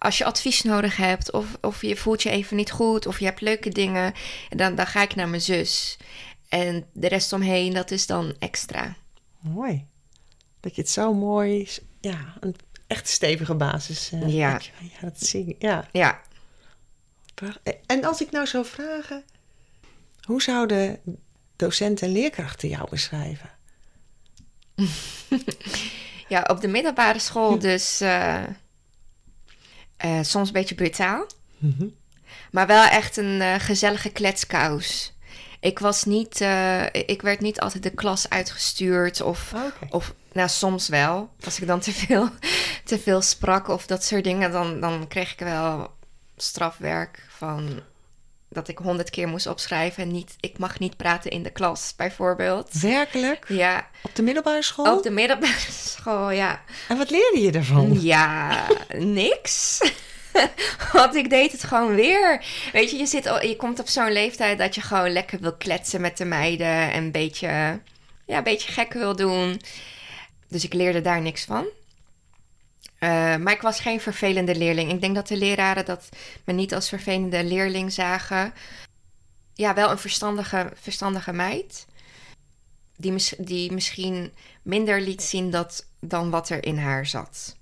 Als 0.00 0.18
je 0.18 0.24
advies 0.24 0.62
nodig 0.62 0.96
hebt, 0.96 1.32
of, 1.32 1.46
of 1.60 1.82
je 1.82 1.96
voelt 1.96 2.22
je 2.22 2.30
even 2.30 2.56
niet 2.56 2.70
goed, 2.70 3.06
of 3.06 3.18
je 3.18 3.24
hebt 3.24 3.40
leuke 3.40 3.68
dingen, 3.68 4.12
dan, 4.48 4.74
dan 4.74 4.86
ga 4.86 5.02
ik 5.02 5.14
naar 5.14 5.28
mijn 5.28 5.42
zus. 5.42 5.96
En 6.48 6.86
de 6.92 7.08
rest 7.08 7.32
omheen, 7.32 7.72
dat 7.72 7.90
is 7.90 8.06
dan 8.06 8.34
extra. 8.38 8.96
Mooi. 9.40 9.86
Dat 10.60 10.74
je 10.74 10.80
het 10.80 10.90
zo 10.90 11.14
mooi, 11.14 11.68
ja, 12.00 12.36
een 12.40 12.56
echt 12.86 13.08
stevige 13.08 13.54
basis 13.54 14.12
uh, 14.12 14.34
ja. 14.34 14.60
Ja, 14.78 15.00
dat 15.00 15.22
zie 15.22 15.44
ik. 15.46 15.62
Ja. 15.62 15.88
ja. 15.92 16.20
En 17.86 18.04
als 18.04 18.20
ik 18.20 18.30
nou 18.30 18.46
zou 18.46 18.64
vragen, 18.64 19.24
hoe 20.20 20.42
zouden 20.42 21.00
docenten 21.56 22.06
en 22.06 22.12
leerkrachten 22.12 22.68
jou 22.68 22.90
beschrijven? 22.90 23.50
ja, 26.28 26.42
op 26.42 26.60
de 26.60 26.68
middelbare 26.68 27.18
school 27.18 27.58
dus 27.68 28.00
uh, 28.02 28.42
uh, 30.04 30.18
soms 30.22 30.46
een 30.46 30.52
beetje 30.52 30.74
brutaal. 30.74 31.26
Mm 31.58 31.74
-hmm. 31.78 31.94
Maar 32.50 32.66
wel 32.66 32.84
echt 32.84 33.16
een 33.16 33.40
uh, 33.40 33.54
gezellige 33.58 34.10
kletskous. 34.10 35.12
Ik 35.60 35.78
was 35.78 36.04
niet, 36.04 36.40
ik 36.92 37.22
werd 37.22 37.40
niet 37.40 37.60
altijd 37.60 37.82
de 37.82 37.90
klas 37.90 38.28
uitgestuurd 38.28 39.20
of, 39.20 39.52
oh, 39.54 39.64
okay. 39.64 39.88
of 39.90 40.14
nou 40.32 40.48
soms 40.48 40.88
wel. 40.88 41.30
Als 41.44 41.60
ik 41.60 41.66
dan 41.66 41.80
te 41.80 41.92
veel, 41.92 42.28
te 42.84 42.98
veel 42.98 43.22
sprak 43.22 43.68
of 43.68 43.86
dat 43.86 44.04
soort 44.04 44.24
dingen, 44.24 44.52
dan, 44.52 44.80
dan 44.80 45.08
kreeg 45.08 45.32
ik 45.32 45.38
wel 45.38 45.90
strafwerk 46.36 47.26
van 47.28 47.80
dat 48.52 48.68
ik 48.68 48.78
honderd 48.78 49.10
keer 49.10 49.28
moest 49.28 49.46
opschrijven 49.46 50.02
en 50.02 50.10
niet, 50.10 50.36
ik 50.40 50.58
mag 50.58 50.78
niet 50.78 50.96
praten 50.96 51.30
in 51.30 51.42
de 51.42 51.50
klas, 51.50 51.92
bijvoorbeeld. 51.96 52.72
Werkelijk? 52.72 53.44
Ja. 53.48 53.88
Op 54.02 54.14
de 54.14 54.22
middelbare 54.22 54.62
school? 54.62 54.96
Op 54.96 55.02
de 55.02 55.10
middelbare 55.10 55.70
school, 55.96 56.30
ja. 56.30 56.62
En 56.88 56.96
wat 56.96 57.10
leerde 57.10 57.40
je 57.40 57.52
ervan? 57.52 58.00
Ja, 58.00 58.66
niks. 58.98 59.80
Want 60.92 61.14
ik 61.14 61.30
deed 61.30 61.52
het 61.52 61.64
gewoon 61.64 61.94
weer. 61.94 62.44
Weet 62.72 62.90
je, 62.90 62.96
je, 62.96 63.06
zit, 63.06 63.24
je 63.24 63.56
komt 63.56 63.80
op 63.80 63.88
zo'n 63.88 64.12
leeftijd 64.12 64.58
dat 64.58 64.74
je 64.74 64.80
gewoon 64.80 65.12
lekker 65.12 65.40
wil 65.40 65.56
kletsen 65.56 66.00
met 66.00 66.16
de 66.16 66.24
meiden 66.24 66.92
en 66.92 67.04
een 67.04 67.12
beetje, 67.12 67.80
ja, 68.26 68.36
een 68.36 68.42
beetje 68.42 68.72
gek 68.72 68.92
wil 68.92 69.16
doen. 69.16 69.60
Dus 70.48 70.64
ik 70.64 70.72
leerde 70.74 71.00
daar 71.00 71.20
niks 71.20 71.44
van. 71.44 71.66
Uh, 73.00 73.36
maar 73.36 73.52
ik 73.52 73.60
was 73.60 73.80
geen 73.80 74.00
vervelende 74.00 74.54
leerling. 74.54 74.92
Ik 74.92 75.00
denk 75.00 75.14
dat 75.14 75.28
de 75.28 75.36
leraren 75.36 75.84
dat 75.84 76.08
me 76.44 76.52
niet 76.52 76.74
als 76.74 76.88
vervelende 76.88 77.44
leerling 77.44 77.92
zagen. 77.92 78.52
Ja, 79.54 79.74
wel 79.74 79.90
een 79.90 79.98
verstandige, 79.98 80.72
verstandige 80.74 81.32
meid. 81.32 81.86
Die, 82.96 83.22
die 83.38 83.72
misschien 83.72 84.32
minder 84.62 85.00
liet 85.00 85.22
zien 85.22 85.50
dat, 85.50 85.86
dan 86.00 86.30
wat 86.30 86.48
er 86.48 86.64
in 86.64 86.78
haar 86.78 87.06
zat. 87.06 87.56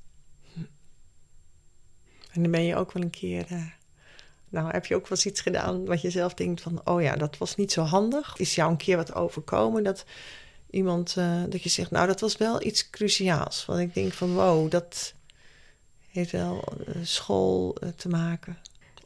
En 2.32 2.42
dan 2.42 2.50
ben 2.50 2.64
je 2.64 2.76
ook 2.76 2.92
wel 2.92 3.02
een 3.02 3.10
keer. 3.10 3.46
Uh, 3.52 3.66
nou, 4.48 4.70
heb 4.70 4.86
je 4.86 4.94
ook 4.94 5.08
wel 5.08 5.18
eens 5.18 5.26
iets 5.26 5.40
gedaan 5.40 5.84
wat 5.86 6.00
je 6.00 6.10
zelf 6.10 6.34
denkt 6.34 6.60
van: 6.60 6.80
oh 6.84 7.02
ja, 7.02 7.16
dat 7.16 7.38
was 7.38 7.56
niet 7.56 7.72
zo 7.72 7.82
handig. 7.82 8.36
Is 8.36 8.54
jou 8.54 8.70
een 8.70 8.76
keer 8.76 8.96
wat 8.96 9.14
overkomen 9.14 9.84
dat 9.84 10.04
iemand, 10.70 11.14
uh, 11.18 11.42
dat 11.48 11.62
je 11.62 11.68
zegt, 11.68 11.90
nou, 11.90 12.06
dat 12.06 12.20
was 12.20 12.36
wel 12.36 12.62
iets 12.62 12.90
cruciaals. 12.90 13.64
Want 13.64 13.80
ik 13.80 13.94
denk 13.94 14.12
van: 14.12 14.34
wow, 14.34 14.70
dat 14.70 15.14
heeft 16.18 16.32
wel 16.32 16.64
uh, 16.86 16.94
school 17.02 17.76
te 17.96 18.08
maken. 18.08 18.58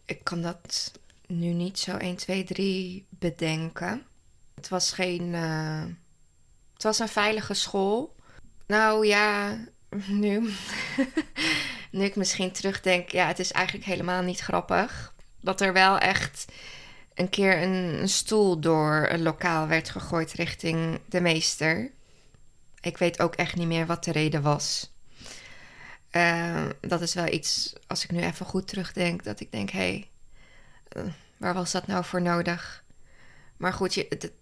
Ik 0.05 0.25
kan 0.25 0.43
dat 0.43 0.93
nu 1.27 1.47
niet 1.47 1.79
zo 1.79 1.97
1, 1.97 2.17
2, 2.17 2.45
3 2.45 3.07
bedenken. 3.09 4.03
Het 4.55 4.69
was 4.69 4.93
geen. 4.93 5.33
het 6.73 6.83
was 6.83 6.99
een 6.99 7.09
veilige 7.09 7.55
school. 7.55 8.15
Nou 8.67 9.07
ja, 9.07 9.59
nu. 10.07 10.51
nu 11.91 12.05
ik 12.05 12.17
misschien 12.17 12.53
terugdenk, 12.53 13.11
ja, 13.11 13.27
het 13.27 13.39
is 13.39 13.53
eigenlijk 13.53 13.87
helemaal 13.87 14.23
niet 14.23 14.41
grappig. 14.41 15.15
Dat 15.41 15.61
er 15.61 15.73
wel 15.73 15.99
echt 15.99 16.45
een 17.15 17.29
keer 17.29 17.63
een, 17.63 18.01
een, 18.01 18.09
stoel 18.09 18.61
door 18.61 19.07
een 19.11 19.23
lokaal 19.23 19.67
werd 19.67 19.91
gegooid 19.91 20.33
richting 20.33 21.01
de 21.09 21.21
meester. 21.21 21.91
Ik 22.81 22.99
weet 22.99 23.21
ook 23.21 23.35
echt 23.35 23.57
niet 23.57 23.67
meer 23.67 23.87
wat 23.87 24.05
de 24.05 24.13
reden 24.13 24.43
was. 24.43 24.92
Uh, 26.13 26.65
dat 26.81 27.01
is 27.01 27.15
wel 27.15 27.27
iets, 27.27 27.73
als 27.87 28.05
ik 28.05 28.11
nu 28.11 28.21
even 28.21 28.47
goed 28.47 28.69
terugdenk, 28.69 29.25
dat 29.25 29.41
ik 29.41 29.53
denk: 29.53 29.71
hé, 29.71 29.79
hey, 29.79 30.11
uh, 30.97 31.13
waar 31.37 31.55
was 31.55 31.73
dat 31.73 31.87
nou 31.87 32.05
voor 32.05 32.23
nodig? 32.23 32.85
Maar 33.57 33.73
goed, 33.73 33.95
je, 33.95 34.09
de, 34.19 34.33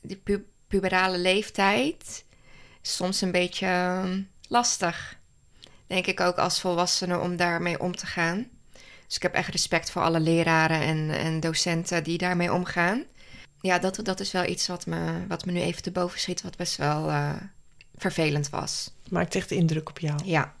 die 0.00 0.16
pu 0.16 0.46
puberale 0.66 1.18
leeftijd 1.18 2.24
is 2.82 2.96
soms 2.96 3.20
een 3.20 3.32
beetje 3.32 3.66
uh, 3.66 4.16
lastig 4.48 5.18
denk 5.88 6.06
ik 6.06 6.20
ook 6.20 6.36
als 6.36 6.60
volwassene 6.60 7.18
om 7.18 7.36
daarmee 7.36 7.80
om 7.80 7.96
te 7.96 8.06
gaan. 8.06 8.46
Dus 9.06 9.16
ik 9.16 9.22
heb 9.22 9.34
echt 9.34 9.50
respect 9.50 9.90
voor 9.90 10.02
alle 10.02 10.20
leraren 10.20 10.80
en, 10.80 11.10
en 11.10 11.40
docenten 11.40 12.04
die 12.04 12.18
daarmee 12.18 12.52
omgaan. 12.52 13.04
Ja, 13.60 13.78
dat, 13.78 14.00
dat 14.02 14.20
is 14.20 14.32
wel 14.32 14.44
iets 14.44 14.66
wat 14.66 14.86
me, 14.86 15.26
wat 15.28 15.44
me 15.44 15.52
nu 15.52 15.60
even 15.60 15.82
te 15.82 15.90
boven 15.90 16.20
schiet, 16.20 16.42
wat 16.42 16.56
best 16.56 16.76
wel 16.76 17.08
uh, 17.08 17.34
vervelend 17.96 18.50
was. 18.50 18.90
Maakt 19.10 19.34
echt 19.34 19.50
indruk 19.50 19.88
op 19.88 19.98
jou. 19.98 20.20
Ja. 20.24 20.54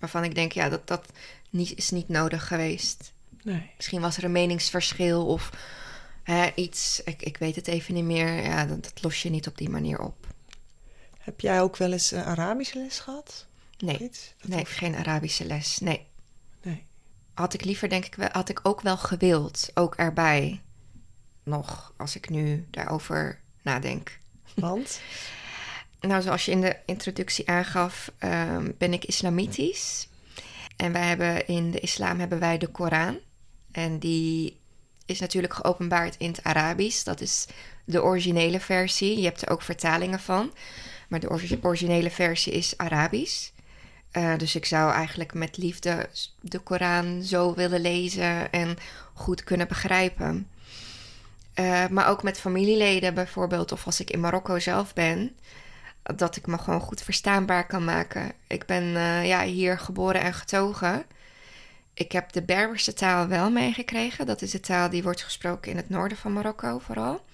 Waarvan 0.00 0.24
ik 0.24 0.34
denk, 0.34 0.52
ja, 0.52 0.68
dat, 0.68 0.86
dat 0.86 1.12
niet, 1.50 1.76
is 1.76 1.90
niet 1.90 2.08
nodig 2.08 2.46
geweest. 2.46 3.12
Nee. 3.42 3.70
Misschien 3.76 4.00
was 4.00 4.16
er 4.16 4.24
een 4.24 4.32
meningsverschil 4.32 5.26
of 5.26 5.50
hè, 6.22 6.50
iets, 6.54 7.02
ik, 7.04 7.22
ik 7.22 7.36
weet 7.36 7.56
het 7.56 7.66
even 7.66 7.94
niet 7.94 8.04
meer. 8.04 8.42
Ja, 8.42 8.66
dat, 8.66 8.84
dat 8.84 9.02
los 9.02 9.22
je 9.22 9.30
niet 9.30 9.46
op 9.46 9.58
die 9.58 9.68
manier 9.68 9.98
op. 10.00 10.26
Heb 11.18 11.40
jij 11.40 11.60
ook 11.60 11.76
wel 11.76 11.92
eens 11.92 12.12
uh, 12.12 12.26
Arabische 12.26 12.78
les 12.78 12.98
gehad? 12.98 13.46
Nee, 13.78 14.10
nee 14.46 14.64
geen 14.64 14.94
Arabische 14.94 15.44
les. 15.44 15.78
Nee. 15.78 16.06
nee. 16.62 16.84
Had 17.34 17.54
ik 17.54 17.64
liever, 17.64 17.88
denk 17.88 18.04
ik, 18.04 18.14
wel, 18.14 18.28
had 18.32 18.48
ik 18.48 18.60
ook 18.62 18.80
wel 18.80 18.96
gewild. 18.96 19.70
Ook 19.74 19.94
erbij. 19.94 20.62
Nog, 21.42 21.94
als 21.96 22.16
ik 22.16 22.30
nu 22.30 22.66
daarover 22.70 23.40
nadenk. 23.62 24.18
Want? 24.54 25.00
nou, 26.00 26.22
zoals 26.22 26.44
je 26.44 26.50
in 26.50 26.60
de 26.60 26.76
introductie 26.86 27.48
aangaf, 27.48 28.12
um, 28.24 28.74
ben 28.78 28.92
ik 28.92 29.04
islamitisch. 29.04 30.08
En 30.76 30.92
wij 30.92 31.06
hebben 31.06 31.46
in 31.46 31.70
de 31.70 31.80
islam 31.80 32.18
hebben 32.18 32.38
wij 32.38 32.58
de 32.58 32.66
Koran. 32.66 33.18
En 33.72 33.98
die 33.98 34.60
is 35.06 35.20
natuurlijk 35.20 35.54
geopenbaard 35.54 36.16
in 36.18 36.30
het 36.30 36.44
Arabisch. 36.44 37.04
Dat 37.04 37.20
is 37.20 37.46
de 37.84 38.02
originele 38.02 38.60
versie. 38.60 39.18
Je 39.18 39.24
hebt 39.24 39.42
er 39.42 39.50
ook 39.50 39.62
vertalingen 39.62 40.20
van. 40.20 40.52
Maar 41.08 41.20
de 41.20 41.58
originele 41.62 42.10
versie 42.10 42.52
is 42.52 42.76
Arabisch. 42.76 43.50
Uh, 44.12 44.36
dus 44.36 44.54
ik 44.54 44.64
zou 44.64 44.92
eigenlijk 44.92 45.34
met 45.34 45.56
liefde 45.56 46.08
de 46.40 46.58
Koran 46.58 47.22
zo 47.22 47.54
willen 47.54 47.80
lezen 47.80 48.52
en 48.52 48.76
goed 49.14 49.44
kunnen 49.44 49.68
begrijpen. 49.68 50.48
Uh, 51.54 51.88
maar 51.88 52.08
ook 52.08 52.22
met 52.22 52.40
familieleden 52.40 53.14
bijvoorbeeld, 53.14 53.72
of 53.72 53.86
als 53.86 54.00
ik 54.00 54.10
in 54.10 54.20
Marokko 54.20 54.58
zelf 54.58 54.94
ben, 54.94 55.36
dat 56.02 56.36
ik 56.36 56.46
me 56.46 56.58
gewoon 56.58 56.80
goed 56.80 57.02
verstaanbaar 57.02 57.66
kan 57.66 57.84
maken. 57.84 58.32
Ik 58.46 58.66
ben 58.66 58.82
uh, 58.84 59.26
ja, 59.26 59.44
hier 59.44 59.78
geboren 59.78 60.20
en 60.20 60.34
getogen. 60.34 61.04
Ik 61.94 62.12
heb 62.12 62.32
de 62.32 62.42
Berberse 62.42 62.92
taal 62.92 63.28
wel 63.28 63.50
meegekregen. 63.50 64.26
Dat 64.26 64.42
is 64.42 64.50
de 64.50 64.60
taal 64.60 64.90
die 64.90 65.02
wordt 65.02 65.22
gesproken 65.22 65.70
in 65.70 65.76
het 65.76 65.88
noorden 65.88 66.18
van 66.18 66.32
Marokko 66.32 66.78
vooral. 66.78 67.24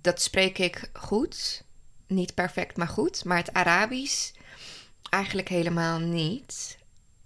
Dat 0.00 0.22
spreek 0.22 0.58
ik 0.58 0.90
goed. 0.92 1.64
Niet 2.06 2.34
perfect, 2.34 2.76
maar 2.76 2.88
goed. 2.88 3.24
Maar 3.24 3.36
het 3.36 3.52
Arabisch 3.52 4.32
eigenlijk 5.10 5.48
helemaal 5.48 5.98
niet. 5.98 6.78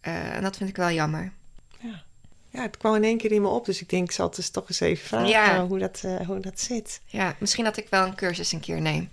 Uh, 0.03 0.35
en 0.37 0.43
dat 0.43 0.57
vind 0.57 0.71
ik 0.71 0.77
wel 0.77 0.91
jammer. 0.91 1.33
Ja. 1.81 2.03
ja, 2.51 2.63
het 2.63 2.77
kwam 2.77 2.95
in 2.95 3.05
één 3.05 3.19
keer 3.19 3.33
in 3.33 3.43
me 3.43 3.49
op. 3.49 3.65
Dus 3.65 3.81
ik 3.81 3.89
denk, 3.89 4.05
ik 4.09 4.15
zal 4.15 4.27
het 4.27 4.37
dus 4.37 4.51
toch 4.51 4.69
eens 4.69 4.81
even 4.81 5.07
vragen 5.07 5.29
Ja. 5.29 5.67
hoe, 5.67 5.79
dat, 5.79 6.03
uh, 6.05 6.21
hoe 6.27 6.41
dat 6.41 6.61
zit. 6.61 7.01
Ja, 7.07 7.37
misschien 7.39 7.65
dat 7.65 7.77
ik 7.77 7.89
wel 7.89 8.07
een 8.07 8.15
cursus 8.15 8.53
een 8.53 8.61
keer 8.61 8.81
neem. 8.81 9.09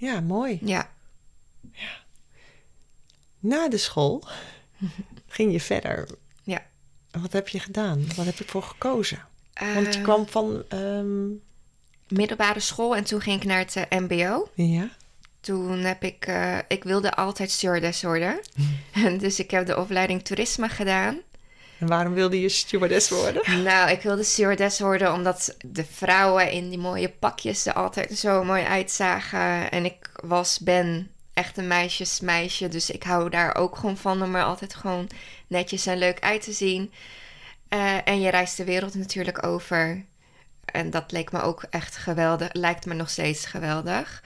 Ja, 0.00 0.20
mooi. 0.20 0.58
Ja. 0.62 0.90
Na 3.38 3.68
de 3.68 3.76
school 3.78 4.24
ging 5.26 5.52
je 5.52 5.60
verder. 5.60 6.08
Ja. 6.42 6.62
Wat 7.10 7.32
heb 7.32 7.48
je 7.48 7.60
gedaan? 7.60 8.06
Wat 8.16 8.26
heb 8.26 8.38
je 8.38 8.44
voor 8.46 8.62
gekozen? 8.62 9.18
Want 9.74 9.86
je 9.94 9.98
Eh, 9.98 10.02
kwam 10.02 10.28
van 10.28 10.64
ehm, 10.68 11.28
middelbare 12.08 12.60
school 12.60 12.96
en 12.96 13.04
toen 13.04 13.20
ging 13.20 13.40
ik 13.40 13.46
naar 13.46 13.58
het 13.58 13.76
eh, 13.76 13.98
MBO. 13.98 14.50
Ja. 14.54 14.88
Toen 15.40 15.78
heb 15.78 16.02
ik, 16.04 16.26
eh, 16.26 16.58
ik 16.68 16.84
wilde 16.84 17.14
altijd 17.14 17.50
stewardess 17.50 18.02
worden. 18.02 18.40
En 19.04 19.18
dus 19.18 19.38
ik 19.38 19.50
heb 19.50 19.66
de 19.66 19.78
opleiding 19.78 20.22
toerisme 20.24 20.68
gedaan. 20.68 21.18
En 21.80 21.86
waarom 21.86 22.14
wilde 22.14 22.40
je 22.40 22.48
stewardess 22.48 23.08
worden? 23.08 23.62
Nou, 23.62 23.90
ik 23.90 24.02
wilde 24.02 24.22
stewardess 24.22 24.80
worden 24.80 25.12
omdat 25.12 25.56
de 25.64 25.84
vrouwen 25.84 26.50
in 26.50 26.68
die 26.68 26.78
mooie 26.78 27.08
pakjes 27.08 27.66
er 27.66 27.72
altijd 27.72 28.18
zo 28.18 28.44
mooi 28.44 28.64
uitzagen. 28.64 29.70
En 29.70 29.84
ik 29.84 30.10
was, 30.22 30.58
ben 30.58 31.10
echt 31.32 31.58
een 31.58 31.66
meisjesmeisje, 31.66 32.68
dus 32.68 32.90
ik 32.90 33.02
hou 33.02 33.30
daar 33.30 33.54
ook 33.54 33.76
gewoon 33.76 33.96
van 33.96 34.22
om 34.22 34.34
er 34.34 34.42
altijd 34.42 34.74
gewoon 34.74 35.08
netjes 35.46 35.86
en 35.86 35.98
leuk 35.98 36.20
uit 36.20 36.42
te 36.42 36.52
zien. 36.52 36.92
Eh, 37.68 38.08
en 38.08 38.20
je 38.20 38.30
reist 38.30 38.56
de 38.56 38.64
wereld 38.64 38.94
natuurlijk 38.94 39.46
over. 39.46 40.04
En 40.64 40.90
dat 40.90 41.12
leek 41.12 41.32
me 41.32 41.40
ook 41.40 41.64
echt 41.70 41.96
geweldig. 41.96 42.52
Lijkt 42.52 42.86
me 42.86 42.94
nog 42.94 43.10
steeds 43.10 43.44
geweldig. 43.44 44.22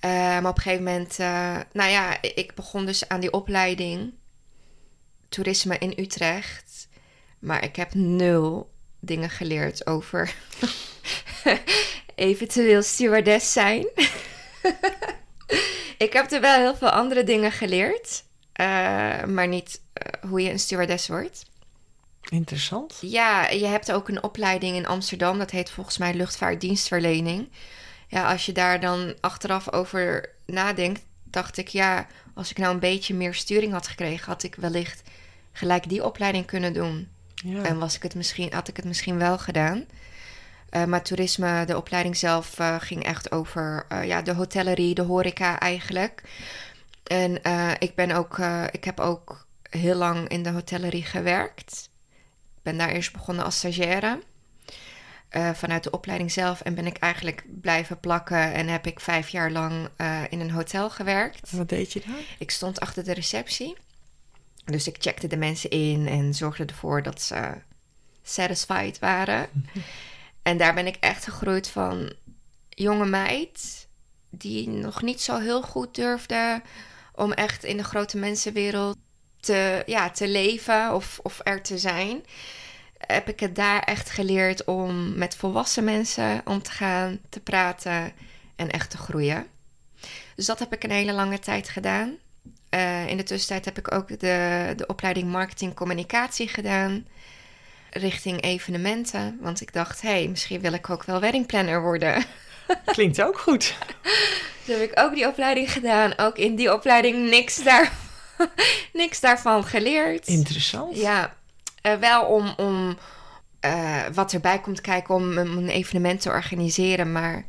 Eh, 0.00 0.10
maar 0.10 0.48
op 0.48 0.56
een 0.56 0.62
gegeven 0.62 0.84
moment, 0.84 1.18
eh, 1.18 1.56
nou 1.72 1.90
ja, 1.90 2.22
ik 2.22 2.54
begon 2.54 2.86
dus 2.86 3.08
aan 3.08 3.20
die 3.20 3.32
opleiding 3.32 4.12
toerisme 5.32 5.78
in 5.78 5.94
Utrecht. 5.96 6.88
Maar 7.38 7.64
ik 7.64 7.76
heb 7.76 7.94
nul 7.94 8.70
dingen 9.00 9.30
geleerd 9.30 9.86
over 9.86 10.34
eventueel 12.14 12.82
stewardess 12.82 13.52
zijn. 13.52 13.86
ik 16.06 16.12
heb 16.12 16.32
er 16.32 16.40
wel 16.40 16.58
heel 16.58 16.76
veel 16.76 16.90
andere 16.90 17.24
dingen 17.24 17.52
geleerd, 17.52 18.24
uh, 18.60 19.24
maar 19.24 19.48
niet 19.48 19.80
uh, 19.94 20.30
hoe 20.30 20.40
je 20.42 20.50
een 20.50 20.58
stewardess 20.58 21.08
wordt. 21.08 21.44
Interessant. 22.28 22.98
Ja, 23.00 23.48
je 23.48 23.66
hebt 23.66 23.92
ook 23.92 24.08
een 24.08 24.22
opleiding 24.22 24.76
in 24.76 24.86
Amsterdam, 24.86 25.38
dat 25.38 25.50
heet 25.50 25.70
volgens 25.70 25.98
mij 25.98 26.14
luchtvaartdienstverlening. 26.14 27.48
Ja, 28.08 28.30
als 28.30 28.46
je 28.46 28.52
daar 28.52 28.80
dan 28.80 29.14
achteraf 29.20 29.72
over 29.72 30.34
nadenkt, 30.46 31.02
dacht 31.24 31.56
ik, 31.56 31.68
ja, 31.68 32.06
als 32.34 32.50
ik 32.50 32.58
nou 32.58 32.74
een 32.74 32.80
beetje 32.80 33.14
meer 33.14 33.34
sturing 33.34 33.72
had 33.72 33.88
gekregen, 33.88 34.26
had 34.26 34.42
ik 34.42 34.54
wellicht 34.54 35.02
gelijk 35.52 35.88
die 35.88 36.04
opleiding 36.04 36.46
kunnen 36.46 36.72
doen. 36.72 37.08
Ja. 37.34 37.62
En 37.62 37.78
was 37.78 37.96
ik 37.96 38.02
het 38.02 38.14
misschien, 38.14 38.52
had 38.52 38.68
ik 38.68 38.76
het 38.76 38.84
misschien 38.84 39.18
wel 39.18 39.38
gedaan. 39.38 39.84
Uh, 40.70 40.84
maar 40.84 41.02
toerisme, 41.02 41.64
de 41.64 41.76
opleiding 41.76 42.16
zelf, 42.16 42.58
uh, 42.58 42.76
ging 42.78 43.04
echt 43.04 43.32
over 43.32 43.86
uh, 43.92 44.06
ja, 44.06 44.22
de 44.22 44.34
hotellerie, 44.34 44.94
de 44.94 45.02
horeca 45.02 45.58
eigenlijk. 45.58 46.22
En 47.02 47.40
ik 47.78 47.94
ben 47.94 48.10
ook, 48.10 48.38
ik 48.70 48.84
heb 48.84 49.00
ook 49.00 49.46
heel 49.70 49.94
lang 49.94 50.28
in 50.28 50.42
de 50.42 50.50
hotellerie 50.50 51.04
gewerkt. 51.04 51.90
Ik 52.56 52.62
ben 52.62 52.78
daar 52.78 52.88
eerst 52.88 53.12
begonnen 53.12 53.44
als 53.44 53.56
stagiaire. 53.56 54.22
vanuit 55.30 55.82
de 55.82 55.90
opleiding 55.90 56.32
zelf. 56.32 56.60
En 56.60 56.74
ben 56.74 56.86
ik 56.86 56.96
eigenlijk 56.96 57.44
blijven 57.60 58.00
plakken. 58.00 58.52
En 58.52 58.68
heb 58.68 58.86
ik 58.86 59.00
vijf 59.00 59.28
jaar 59.28 59.50
lang 59.50 59.88
in 60.28 60.40
een 60.40 60.50
hotel 60.50 60.90
gewerkt. 60.90 61.50
Wat 61.50 61.68
deed 61.68 61.92
je 61.92 62.02
daar? 62.06 62.24
Ik 62.38 62.50
stond 62.50 62.80
achter 62.80 63.04
de 63.04 63.14
receptie. 63.14 63.76
Dus 64.64 64.86
ik 64.86 64.96
checkte 64.98 65.26
de 65.26 65.36
mensen 65.36 65.70
in 65.70 66.08
en 66.08 66.34
zorgde 66.34 66.64
ervoor 66.64 67.02
dat 67.02 67.22
ze 67.22 67.54
satisfied 68.22 68.98
waren. 68.98 69.48
En 70.42 70.56
daar 70.56 70.74
ben 70.74 70.86
ik 70.86 70.96
echt 71.00 71.24
gegroeid 71.24 71.68
van 71.68 72.12
jonge 72.68 73.06
meid 73.06 73.88
die 74.30 74.68
nog 74.68 75.02
niet 75.02 75.20
zo 75.20 75.38
heel 75.38 75.62
goed 75.62 75.94
durfde 75.94 76.62
om 77.14 77.32
echt 77.32 77.64
in 77.64 77.76
de 77.76 77.84
grote 77.84 78.16
mensenwereld 78.16 78.96
te, 79.40 79.82
ja, 79.86 80.10
te 80.10 80.28
leven 80.28 80.94
of, 80.94 81.20
of 81.22 81.40
er 81.42 81.62
te 81.62 81.78
zijn. 81.78 82.24
Heb 82.98 83.28
ik 83.28 83.40
het 83.40 83.56
daar 83.56 83.82
echt 83.82 84.10
geleerd 84.10 84.64
om 84.64 85.18
met 85.18 85.36
volwassen 85.36 85.84
mensen 85.84 86.40
om 86.44 86.62
te 86.62 86.70
gaan, 86.70 87.18
te 87.28 87.40
praten 87.40 88.12
en 88.56 88.70
echt 88.70 88.90
te 88.90 88.96
groeien. 88.96 89.46
Dus 90.36 90.46
dat 90.46 90.58
heb 90.58 90.72
ik 90.72 90.84
een 90.84 90.90
hele 90.90 91.12
lange 91.12 91.38
tijd 91.38 91.68
gedaan. 91.68 92.16
Uh, 92.74 93.08
in 93.08 93.16
de 93.16 93.22
tussentijd 93.22 93.64
heb 93.64 93.78
ik 93.78 93.94
ook 93.94 94.08
de, 94.08 94.72
de 94.76 94.86
opleiding 94.86 95.30
marketing 95.30 95.74
communicatie 95.74 96.48
gedaan. 96.48 97.06
Richting 97.90 98.42
evenementen. 98.42 99.38
Want 99.40 99.60
ik 99.60 99.72
dacht, 99.72 100.00
hé, 100.00 100.08
hey, 100.08 100.28
misschien 100.28 100.60
wil 100.60 100.72
ik 100.72 100.90
ook 100.90 101.04
wel 101.04 101.20
weddingplanner 101.20 101.82
worden. 101.82 102.24
Klinkt 102.84 103.22
ook 103.22 103.38
goed. 103.38 103.74
dus 104.64 104.76
heb 104.76 104.90
ik 104.90 105.00
ook 105.00 105.14
die 105.14 105.26
opleiding 105.26 105.72
gedaan. 105.72 106.18
Ook 106.18 106.36
in 106.36 106.54
die 106.56 106.74
opleiding 106.74 107.30
niks, 107.30 107.62
daar, 107.62 107.92
niks 108.92 109.20
daarvan 109.20 109.64
geleerd. 109.64 110.26
Interessant. 110.26 110.96
Ja, 110.96 111.34
uh, 111.82 111.94
wel 111.94 112.24
om, 112.24 112.54
om 112.56 112.98
uh, 113.64 114.02
wat 114.12 114.32
erbij 114.32 114.60
komt 114.60 114.80
kijken 114.80 115.14
om 115.14 115.38
een 115.38 115.68
evenement 115.68 116.20
te 116.20 116.28
organiseren. 116.28 117.12
Maar 117.12 117.44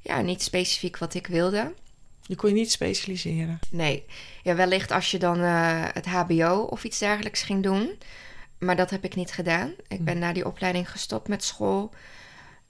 ja, 0.00 0.20
niet 0.20 0.42
specifiek 0.42 0.98
wat 0.98 1.14
ik 1.14 1.26
wilde. 1.26 1.72
Je 2.26 2.34
kon 2.36 2.48
je 2.48 2.54
niet 2.54 2.70
specialiseren? 2.70 3.58
Nee. 3.70 4.04
Ja, 4.42 4.54
wellicht 4.54 4.90
als 4.90 5.10
je 5.10 5.18
dan 5.18 5.40
uh, 5.40 5.84
het 5.92 6.06
HBO 6.06 6.66
of 6.70 6.84
iets 6.84 6.98
dergelijks 6.98 7.42
ging 7.42 7.62
doen. 7.62 7.98
Maar 8.58 8.76
dat 8.76 8.90
heb 8.90 9.04
ik 9.04 9.14
niet 9.14 9.32
gedaan. 9.32 9.74
Ik 9.88 10.04
ben 10.04 10.14
hm. 10.14 10.20
na 10.20 10.32
die 10.32 10.46
opleiding 10.46 10.90
gestopt 10.90 11.28
met 11.28 11.44
school. 11.44 11.94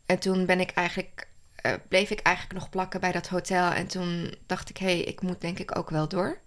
En 0.06 0.18
toen 0.18 0.46
ben 0.46 0.60
ik 0.60 0.70
eigenlijk, 0.70 1.28
uh, 1.66 1.72
bleef 1.88 2.10
ik 2.10 2.20
eigenlijk 2.20 2.58
nog 2.58 2.70
plakken 2.70 3.00
bij 3.00 3.12
dat 3.12 3.28
hotel. 3.28 3.70
En 3.70 3.86
toen 3.86 4.34
dacht 4.46 4.70
ik, 4.70 4.76
hé, 4.76 4.86
hey, 4.86 5.00
ik 5.00 5.22
moet 5.22 5.40
denk 5.40 5.58
ik 5.58 5.78
ook 5.78 5.90
wel 5.90 6.08
door. 6.08 6.38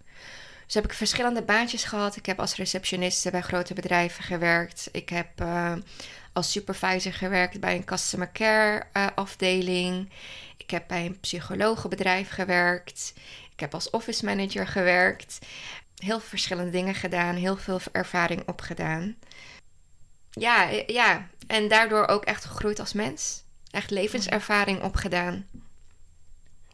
Dus 0.66 0.74
heb 0.78 0.86
ik 0.86 0.98
verschillende 0.98 1.42
baantjes 1.42 1.84
gehad. 1.84 2.16
Ik 2.16 2.26
heb 2.26 2.40
als 2.40 2.56
receptioniste 2.56 3.32
bij 3.32 3.42
grote 3.42 3.74
bedrijven 3.74 4.24
gewerkt. 4.24 4.90
Ik 4.92 5.10
heb 5.10 5.42
uh, 5.42 5.74
als 6.34 6.52
supervisor 6.52 7.14
gewerkt 7.14 7.60
bij 7.60 7.76
een 7.76 7.84
customer 7.84 8.32
care 8.32 8.84
uh, 8.94 9.08
afdeling. 9.16 10.10
Ik 10.70 10.76
heb 10.76 10.88
bij 10.88 11.06
een 11.06 11.20
psychologenbedrijf 11.20 12.30
gewerkt. 12.30 13.14
Ik 13.52 13.60
heb 13.60 13.74
als 13.74 13.90
office 13.90 14.26
manager 14.26 14.68
gewerkt. 14.68 15.40
Heel 15.96 16.20
verschillende 16.20 16.72
dingen 16.72 16.96
gedaan. 16.96 17.36
Heel 17.36 17.58
veel 17.58 17.80
ervaring 17.92 18.48
opgedaan. 18.48 19.16
Ja, 20.32 20.70
ja. 20.88 21.28
En 21.48 21.68
daardoor 21.68 22.08
ook 22.08 22.26
echt 22.26 22.46
gegroeid 22.46 22.80
als 22.80 22.94
mens. 22.94 23.44
Echt 23.72 23.90
levenservaring 23.90 24.82
opgedaan. 24.84 25.48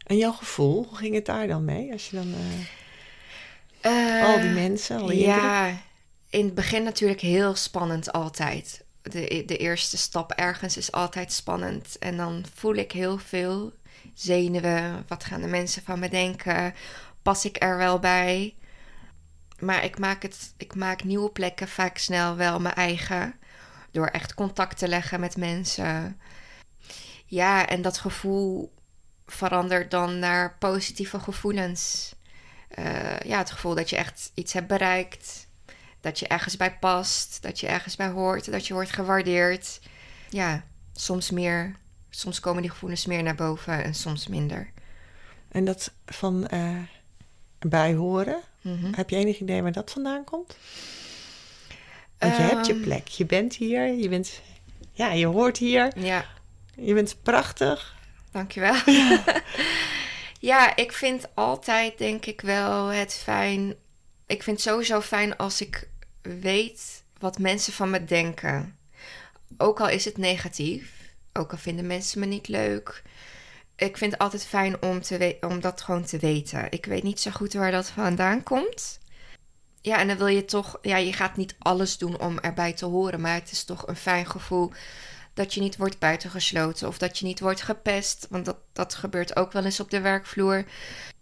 En 0.06 0.16
jouw 0.16 0.32
gevoel, 0.32 0.86
hoe 0.88 0.96
ging 0.96 1.14
het 1.14 1.26
daar 1.26 1.46
dan 1.46 1.64
mee? 1.64 1.92
Als 1.92 2.10
je 2.10 2.16
dan... 2.16 2.34
Uh, 3.82 4.18
uh, 4.18 4.24
al 4.24 4.40
die 4.40 4.50
mensen, 4.50 5.00
al 5.00 5.06
die 5.06 5.18
Ja, 5.18 5.78
in 6.30 6.44
het 6.44 6.54
begin 6.54 6.82
natuurlijk 6.82 7.20
heel 7.20 7.54
spannend 7.54 8.12
altijd. 8.12 8.84
De, 9.02 9.42
de 9.46 9.56
eerste 9.56 9.96
stap 9.96 10.32
ergens 10.32 10.76
is 10.76 10.92
altijd 10.92 11.32
spannend. 11.32 11.98
En 11.98 12.16
dan 12.16 12.44
voel 12.54 12.74
ik 12.74 12.92
heel 12.92 13.18
veel 13.18 13.72
zenuwen. 14.14 15.04
Wat 15.08 15.24
gaan 15.24 15.40
de 15.40 15.46
mensen 15.46 15.82
van 15.82 15.98
me 15.98 16.08
denken? 16.08 16.74
Pas 17.22 17.44
ik 17.44 17.62
er 17.62 17.76
wel 17.76 17.98
bij? 17.98 18.54
Maar 19.58 19.84
ik 19.84 19.98
maak, 19.98 20.22
het, 20.22 20.54
ik 20.56 20.74
maak 20.74 21.04
nieuwe 21.04 21.30
plekken 21.30 21.68
vaak 21.68 21.98
snel 21.98 22.36
wel 22.36 22.60
mijn 22.60 22.74
eigen. 22.74 23.34
Door 23.90 24.06
echt 24.06 24.34
contact 24.34 24.78
te 24.78 24.88
leggen 24.88 25.20
met 25.20 25.36
mensen. 25.36 26.20
Ja, 27.26 27.66
en 27.66 27.82
dat 27.82 27.98
gevoel 27.98 28.74
verandert 29.26 29.90
dan 29.90 30.18
naar 30.18 30.56
positieve 30.58 31.20
gevoelens. 31.20 32.14
Uh, 32.78 33.20
ja, 33.20 33.38
het 33.38 33.50
gevoel 33.50 33.74
dat 33.74 33.90
je 33.90 33.96
echt 33.96 34.30
iets 34.34 34.52
hebt 34.52 34.66
bereikt. 34.66 35.48
Dat 36.00 36.18
je 36.18 36.28
ergens 36.28 36.56
bij 36.56 36.78
past. 36.78 37.42
Dat 37.42 37.60
je 37.60 37.66
ergens 37.66 37.96
bij 37.96 38.08
hoort. 38.08 38.50
Dat 38.50 38.66
je 38.66 38.74
wordt 38.74 38.92
gewaardeerd. 38.92 39.80
Ja, 40.28 40.64
soms 40.92 41.30
meer 41.30 41.76
soms 42.16 42.40
komen 42.40 42.62
die 42.62 42.70
gevoelens 42.70 43.06
meer 43.06 43.22
naar 43.22 43.34
boven 43.34 43.84
en 43.84 43.94
soms 43.94 44.26
minder. 44.26 44.70
En 45.48 45.64
dat 45.64 45.92
van 46.06 46.48
uh, 46.54 46.78
bijhoren, 47.58 48.40
mm-hmm. 48.60 48.92
heb 48.94 49.10
je 49.10 49.16
enig 49.16 49.40
idee 49.40 49.62
waar 49.62 49.72
dat 49.72 49.90
vandaan 49.90 50.24
komt? 50.24 50.56
Want 52.18 52.36
je 52.36 52.42
um, 52.42 52.48
hebt 52.48 52.66
je 52.66 52.72
ehm. 52.72 52.82
plek, 52.82 53.08
je 53.08 53.26
bent 53.26 53.54
hier, 53.54 53.92
je 53.94 54.08
bent, 54.08 54.40
ja, 54.92 55.12
je 55.12 55.26
hoort 55.26 55.58
hier. 55.58 55.92
Ja. 55.98 56.24
Je 56.74 56.94
bent 56.94 57.16
prachtig. 57.22 57.96
Dankjewel. 58.30 58.74
Ja. 58.86 59.22
ja, 60.40 60.76
ik 60.76 60.92
vind 60.92 61.28
altijd, 61.34 61.98
denk 61.98 62.26
ik 62.26 62.40
wel, 62.40 62.86
het 62.86 63.14
fijn. 63.14 63.74
Ik 64.26 64.42
vind 64.42 64.56
het 64.56 64.66
sowieso 64.66 65.00
fijn 65.00 65.36
als 65.36 65.60
ik 65.60 65.88
weet 66.22 67.02
wat 67.18 67.38
mensen 67.38 67.72
van 67.72 67.90
me 67.90 68.04
denken. 68.04 68.78
Ook 69.56 69.80
al 69.80 69.88
is 69.88 70.04
het 70.04 70.16
negatief. 70.16 70.95
Ook 71.36 71.52
al 71.52 71.58
vinden 71.58 71.86
mensen 71.86 72.20
me 72.20 72.26
niet 72.26 72.48
leuk. 72.48 73.02
Ik 73.76 73.96
vind 73.96 74.12
het 74.12 74.20
altijd 74.20 74.46
fijn 74.46 74.82
om, 74.82 75.02
te 75.02 75.36
om 75.40 75.60
dat 75.60 75.80
gewoon 75.80 76.04
te 76.04 76.18
weten. 76.18 76.70
Ik 76.70 76.86
weet 76.86 77.02
niet 77.02 77.20
zo 77.20 77.30
goed 77.30 77.52
waar 77.52 77.70
dat 77.70 77.88
vandaan 77.88 78.42
komt. 78.42 78.98
Ja, 79.80 79.98
en 79.98 80.08
dan 80.08 80.16
wil 80.16 80.26
je 80.26 80.44
toch... 80.44 80.78
Ja, 80.82 80.96
je 80.96 81.12
gaat 81.12 81.36
niet 81.36 81.54
alles 81.58 81.98
doen 81.98 82.20
om 82.20 82.38
erbij 82.38 82.72
te 82.72 82.84
horen. 82.84 83.20
Maar 83.20 83.34
het 83.34 83.50
is 83.50 83.64
toch 83.64 83.86
een 83.86 83.96
fijn 83.96 84.26
gevoel 84.26 84.72
dat 85.34 85.54
je 85.54 85.60
niet 85.60 85.76
wordt 85.76 85.98
buitengesloten. 85.98 86.88
Of 86.88 86.98
dat 86.98 87.18
je 87.18 87.26
niet 87.26 87.40
wordt 87.40 87.62
gepest. 87.62 88.26
Want 88.30 88.44
dat, 88.44 88.56
dat 88.72 88.94
gebeurt 88.94 89.36
ook 89.36 89.52
wel 89.52 89.64
eens 89.64 89.80
op 89.80 89.90
de 89.90 90.00
werkvloer. 90.00 90.64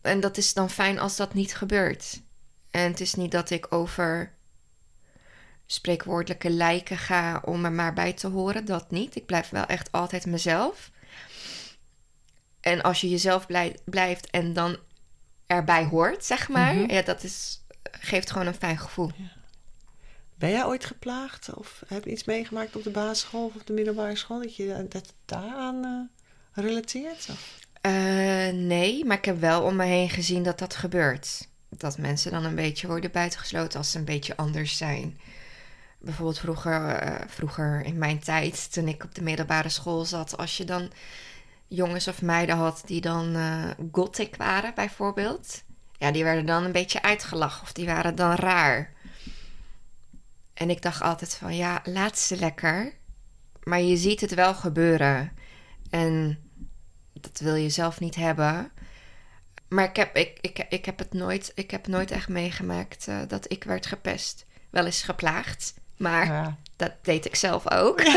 En 0.00 0.20
dat 0.20 0.36
is 0.36 0.54
dan 0.54 0.70
fijn 0.70 0.98
als 0.98 1.16
dat 1.16 1.34
niet 1.34 1.56
gebeurt. 1.56 2.20
En 2.70 2.90
het 2.90 3.00
is 3.00 3.14
niet 3.14 3.30
dat 3.30 3.50
ik 3.50 3.72
over 3.72 4.32
spreekwoordelijke 5.66 6.50
lijken 6.50 6.98
ga 6.98 7.42
om 7.44 7.64
er 7.64 7.72
maar 7.72 7.92
bij 7.92 8.12
te 8.12 8.26
horen. 8.28 8.64
Dat 8.64 8.90
niet. 8.90 9.16
Ik 9.16 9.26
blijf 9.26 9.48
wel 9.48 9.64
echt 9.66 9.92
altijd 9.92 10.26
mezelf. 10.26 10.90
En 12.60 12.82
als 12.82 13.00
je 13.00 13.08
jezelf 13.08 13.46
blij, 13.46 13.76
blijft 13.84 14.30
en 14.30 14.52
dan 14.52 14.76
erbij 15.46 15.84
hoort, 15.84 16.24
zeg 16.24 16.48
maar, 16.48 16.74
Mhm. 16.74 16.90
ja, 16.92 17.02
dat 17.02 17.22
is, 17.22 17.60
geeft 17.90 18.30
gewoon 18.30 18.46
een 18.46 18.54
fijn 18.54 18.78
gevoel. 18.78 19.10
Ben 20.34 20.50
jij 20.50 20.64
ooit 20.64 20.84
geplaagd 20.84 21.54
of 21.54 21.82
heb 21.86 22.04
je 22.04 22.10
iets 22.10 22.24
meegemaakt 22.24 22.76
op 22.76 22.82
de 22.84 22.90
basisschool 22.90 23.44
of 23.44 23.54
op 23.54 23.66
de 23.66 23.72
middelbare 23.72 24.16
school 24.16 24.40
dat 24.40 24.56
je 24.56 24.86
dat 24.88 25.12
daaraan 25.24 25.84
eh, 25.84 26.64
relateert? 26.64 27.28
Eh, 27.80 27.92
nee, 28.52 29.04
maar 29.04 29.16
ik 29.16 29.24
heb 29.24 29.40
wel 29.40 29.62
om 29.62 29.76
me 29.76 29.84
heen 29.84 30.10
gezien 30.10 30.42
dat 30.42 30.58
dat 30.58 30.74
gebeurt. 30.74 31.48
Dat 31.68 31.98
mensen 31.98 32.30
dan 32.30 32.44
een 32.44 32.54
beetje 32.54 32.86
worden 32.86 33.10
buitengesloten 33.10 33.78
als 33.78 33.90
ze 33.90 33.98
een 33.98 34.04
beetje 34.04 34.36
anders 34.36 34.76
zijn. 34.76 35.18
Bijvoorbeeld 36.04 36.38
vroeger, 36.38 36.88
eh, 36.88 37.28
vroeger 37.28 37.84
in 37.84 37.98
mijn 37.98 38.18
tijd, 38.18 38.72
toen 38.72 38.88
ik 38.88 39.04
op 39.04 39.14
de 39.14 39.22
middelbare 39.22 39.68
school 39.68 40.04
zat, 40.04 40.36
als 40.36 40.56
je 40.56 40.64
dan 40.64 40.92
jongens 41.68 42.08
of 42.08 42.22
meiden 42.22 42.56
had 42.56 42.82
die 42.86 43.00
dan 43.00 43.36
eh 43.36 43.70
gothic 43.92 44.36
waren, 44.36 44.74
bijvoorbeeld. 44.74 45.62
Ja, 45.98 46.10
die 46.10 46.24
werden 46.24 46.46
dan 46.46 46.64
een 46.64 46.72
beetje 46.72 47.02
uitgelachen 47.02 47.62
of 47.62 47.72
die 47.72 47.86
waren 47.86 48.14
dan 48.14 48.34
raar. 48.34 48.92
En 50.54 50.70
ik 50.70 50.82
dacht 50.82 51.02
altijd 51.02 51.34
van, 51.34 51.56
ja, 51.56 51.80
laat 51.84 52.18
ze 52.18 52.36
lekker. 52.36 52.92
Maar 53.62 53.80
je 53.80 53.96
ziet 53.96 54.20
het 54.20 54.34
wel 54.34 54.54
gebeuren. 54.54 55.32
En 55.90 56.38
dat 57.12 57.40
wil 57.40 57.54
je 57.54 57.68
zelf 57.68 58.00
niet 58.00 58.14
hebben. 58.14 58.72
Maar 59.68 59.84
ik 59.84 59.96
heb, 59.96 60.16
ik, 60.16 60.38
ik, 60.40 60.66
ik 60.68 60.84
heb 60.84 60.98
het 60.98 61.12
nooit, 61.12 61.52
ik 61.54 61.70
heb 61.70 61.86
nooit 61.86 62.10
echt 62.10 62.28
meegemaakt 62.28 63.08
eh, 63.08 63.18
dat 63.28 63.52
ik 63.52 63.64
werd 63.64 63.86
gepest. 63.86 64.46
Wel 64.70 64.84
eens 64.84 65.02
geplaagd, 65.02 65.74
maar 65.96 66.26
Ja. 66.26 66.58
dat 66.76 66.92
deed 67.02 67.24
ik 67.24 67.34
zelf 67.36 67.70
ook. 67.72 68.00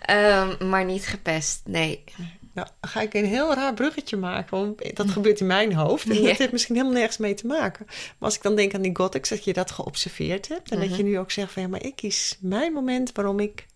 Ehm, 0.00 0.68
maar 0.68 0.84
niet 0.84 1.06
gepest, 1.06 1.60
nee. 1.64 2.04
Nou, 2.52 2.68
ga 2.80 3.00
ik 3.00 3.14
een 3.14 3.24
heel 3.24 3.54
raar 3.54 3.74
bruggetje 3.74 4.16
maken, 4.16 4.58
want 4.58 4.96
dat 4.96 5.10
gebeurt 5.10 5.40
in 5.40 5.46
mijn 5.46 5.72
hoofd. 5.74 6.08
En 6.10 6.22
dat 6.22 6.36
heeft 6.36 6.52
misschien 6.52 6.74
helemaal 6.74 6.96
nergens 6.96 7.16
mee 7.18 7.34
te 7.34 7.46
maken. 7.46 7.84
Maar 7.88 7.96
als 8.18 8.34
ik 8.36 8.42
dan 8.42 8.56
denk 8.56 8.74
aan 8.74 8.82
die 8.82 8.96
gothics, 8.96 9.28
dat 9.28 9.44
je 9.44 9.52
dat 9.52 9.70
geobserveerd 9.70 10.48
hebt. 10.48 10.70
En 10.70 10.78
dat 10.80 10.88
Mhm. 10.88 10.96
je 10.96 11.02
nu 11.02 11.18
ook 11.18 11.30
zegt 11.30 11.52
van 11.52 11.62
ja, 11.62 11.68
maar 11.68 11.82
ik 11.84 11.96
kies 11.96 12.36
mijn 12.40 12.72
moment 12.72 13.12
waarom 13.12 13.40
ik, 13.40 13.66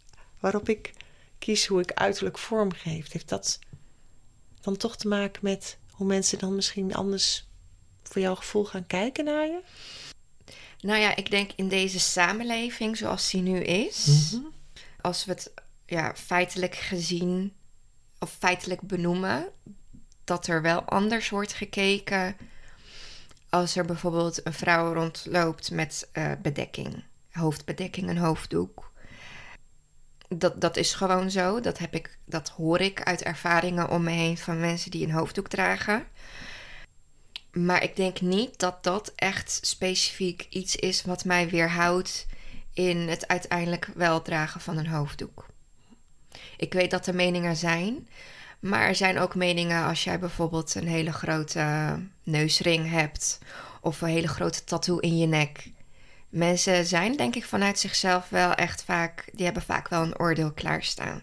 waarop 0.41 0.69
ik 0.69 0.91
kies 1.39 1.67
hoe 1.67 1.81
ik 1.81 1.93
uiterlijk 1.93 2.39
vorm 2.39 2.73
geef. 2.73 3.13
Heeft 3.13 3.29
dat 3.29 3.59
dan 4.61 4.77
toch 4.77 4.97
te 4.97 5.09
maken 5.09 5.41
met 5.45 5.79
hoe 5.91 6.07
mensen 6.07 6.39
dan 6.39 6.55
misschien 6.55 6.95
anders 6.95 7.47
voor 8.03 8.23
jouw 8.23 8.35
gevoel 8.35 8.65
gaan 8.65 8.87
kijken 8.87 9.25
naar 9.25 9.47
je? 9.47 9.61
Nou 10.83 10.99
ja, 11.01 11.17
ik 11.17 11.31
denk 11.31 11.51
in 11.57 11.69
deze 11.69 11.99
samenleving 12.01 12.97
zoals 12.97 13.31
die 13.31 13.43
nu 13.43 13.59
is, 13.61 14.31
Mhm. 14.33 14.43
als 15.01 15.25
we 15.25 15.33
het 15.33 15.53
ja, 15.87 16.15
feitelijk 16.15 16.75
gezien 16.75 17.53
of 18.19 18.37
feitelijk 18.39 18.81
benoemen, 18.81 19.49
dat 20.25 20.47
er 20.47 20.63
wel 20.63 20.83
anders 20.83 21.29
wordt 21.29 21.53
gekeken 21.53 22.37
als 23.49 23.77
er 23.77 23.85
bijvoorbeeld 23.85 24.47
een 24.47 24.53
vrouw 24.53 24.93
rondloopt 24.93 25.71
met 25.71 26.09
eh, 26.13 26.33
bedekking, 26.43 27.05
hoofdbedekking, 27.31 28.09
een 28.09 28.19
hoofddoek. 28.19 28.91
Dat, 30.29 30.61
dat 30.61 30.77
is 30.77 30.95
gewoon 30.95 31.31
zo. 31.31 31.61
Dat, 31.61 31.79
heb 31.79 31.95
ik, 31.95 32.19
dat 32.25 32.49
hoor 32.49 32.81
ik 32.81 33.03
uit 33.03 33.23
ervaringen 33.23 33.91
om 33.91 34.03
me 34.03 34.11
heen 34.11 34.39
van 34.39 34.61
mensen 34.61 34.91
die 34.91 35.05
een 35.05 35.13
hoofddoek 35.13 35.49
dragen. 35.49 36.07
Maar 37.53 37.83
ik 37.83 37.97
denk 37.97 38.21
niet 38.21 38.59
dat 38.59 38.85
dat 38.85 39.13
echt 39.17 39.59
specifiek 39.63 40.47
iets 40.51 40.77
is 40.77 41.03
wat 41.03 41.25
mij 41.25 41.49
weerhoudt 41.49 42.27
in 42.73 42.97
het 42.97 43.29
uiteindelijk 43.29 43.91
wel 43.95 44.23
dragen 44.23 44.61
van 44.61 44.77
een 44.77 44.87
hoofddoek. 44.87 45.47
Ik 46.57 46.73
weet 46.73 46.91
dat 46.91 47.07
er 47.07 47.15
meningen 47.15 47.57
zijn, 47.57 48.09
maar 48.61 48.83
er 48.83 48.95
zijn 48.95 49.19
ook 49.19 49.35
meningen 49.35 49.85
als 49.85 50.05
jij 50.05 50.19
bijvoorbeeld 50.19 50.75
een 50.75 50.89
hele 50.89 51.13
grote 51.13 51.99
neusring 52.23 52.91
hebt 52.91 53.39
of 53.81 54.01
een 54.01 54.09
hele 54.09 54.29
grote 54.29 54.65
tattoo 54.65 54.99
in 54.99 55.19
je 55.19 55.27
nek. 55.27 55.71
Mensen 56.29 56.87
zijn 56.87 57.17
denk 57.17 57.37
ik 57.37 57.45
vanuit 57.45 57.79
zichzelf 57.79 58.29
wel 58.29 58.55
echt 58.55 58.85
vaak, 58.85 59.31
die 59.33 59.45
hebben 59.45 59.63
vaak 59.63 59.89
wel 59.89 60.03
een 60.03 60.19
oordeel 60.19 60.53
klaarstaan. 60.53 61.23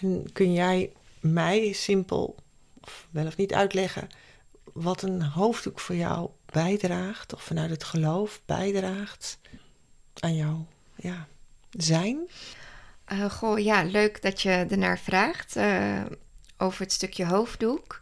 En 0.00 0.32
kun 0.32 0.52
jij 0.52 0.92
mij 1.20 1.72
simpel, 1.72 2.36
wel 3.10 3.26
of 3.26 3.36
niet 3.36 3.54
uitleggen, 3.54 4.08
wat 4.72 5.02
een 5.02 5.22
hoofddoek 5.22 5.80
voor 5.80 5.94
jou 5.94 6.30
bijdraagt, 6.46 7.34
of 7.34 7.42
vanuit 7.42 7.70
het 7.70 7.84
geloof 7.84 8.40
bijdraagt 8.46 9.38
aan 10.20 10.34
jouw 10.34 10.66
ja, 10.96 11.26
zijn? 11.70 12.28
Eh, 13.04 13.30
goh, 13.30 13.58
ja, 13.58 13.82
leuk 13.82 14.22
dat 14.22 14.42
je 14.42 14.66
ernaar 14.70 14.98
vraagt 14.98 15.56
eh, 15.56 16.04
over 16.58 16.80
het 16.80 16.92
stukje 16.92 17.26
hoofddoek. 17.26 17.98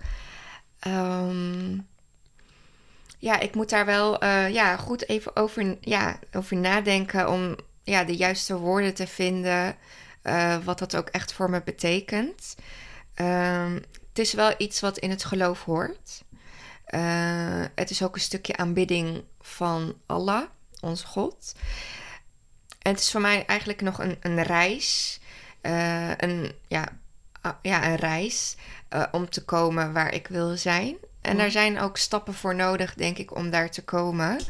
Ehm, 0.79 1.79
ja, 3.19 3.41
ik 3.41 3.55
moet 3.55 3.71
daar 3.71 3.87
wel 3.87 4.19
eh, 4.19 4.49
ja, 4.49 4.77
goed 4.77 5.09
even 5.09 5.37
over, 5.37 5.77
ja, 5.81 6.19
over 6.33 6.57
nadenken 6.57 7.31
om 7.31 7.57
ja, 7.83 8.05
de 8.05 8.17
juiste 8.17 8.59
woorden 8.59 8.95
te 8.95 9.07
vinden. 9.07 9.77
wat 10.65 10.79
dat 10.79 10.97
ook 10.97 11.09
echt 11.09 11.33
voor 11.33 11.51
me 11.51 11.63
betekent. 11.63 12.55
Ehm, 13.15 13.79
het 14.15 14.27
is 14.27 14.33
wel 14.33 14.55
iets 14.59 14.81
wat 14.81 14.99
in 14.99 15.11
het 15.11 15.25
geloof 15.25 15.65
hoort. 15.65 16.25
Eh, 16.85 17.65
het 17.75 17.91
is 17.91 18.03
ook 18.03 18.15
een 18.15 18.21
stukje 18.21 18.57
aanbidding 18.57 19.25
van 19.41 19.95
Allah, 20.07 20.43
onze 20.81 21.07
God. 21.07 21.55
En 22.79 22.91
het 22.91 23.01
is 23.01 23.11
voor 23.11 23.21
mij 23.21 23.47
eigenlijk 23.47 23.81
nog 23.81 23.99
een, 23.99 24.17
een 24.21 24.43
reis. 24.43 25.21
eh, 25.61 26.17
een, 26.17 26.53
ja, 26.69 26.89
ah, 27.41 27.55
ja, 27.63 27.87
een 27.87 27.97
reis 27.97 28.57
eh, 28.89 29.03
om 29.13 29.31
te 29.31 29.45
komen 29.45 29.93
waar 29.93 30.15
ik 30.15 30.27
wil 30.27 30.57
zijn. 30.57 30.97
En 31.21 31.37
daar 31.37 31.51
zijn 31.51 31.81
ook 31.81 31.97
stappen 31.97 32.35
voor 32.35 32.55
nodig, 32.55 32.95
denk 32.95 33.19
ik, 33.19 33.37
om 33.37 33.51
daar 33.51 33.71
te 33.71 33.85
komen. 33.85 34.41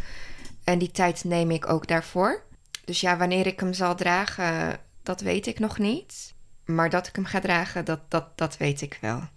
En 0.65 0.79
die 0.79 0.91
tijd 0.91 1.25
neem 1.25 1.51
ik 1.51 1.69
ook 1.69 1.87
daarvoor. 1.87 2.43
Dus 2.85 3.01
ja, 3.01 3.17
wanneer 3.17 3.47
ik 3.47 3.61
hem 3.61 3.73
zal 3.73 3.95
dragen, 3.95 4.79
dat 5.03 5.21
weet 5.21 5.47
ik 5.47 5.59
nog 5.59 5.79
niet. 5.79 6.35
Maar 6.65 6.91
dat 6.91 7.07
ik 7.07 7.15
hem 7.17 7.25
ga 7.25 7.41
dragen, 7.41 7.85
dat, 7.85 8.01
dat, 8.11 8.39
dat 8.39 8.57
weet 8.57 8.81
ik 8.81 8.99
wel. 9.01 9.29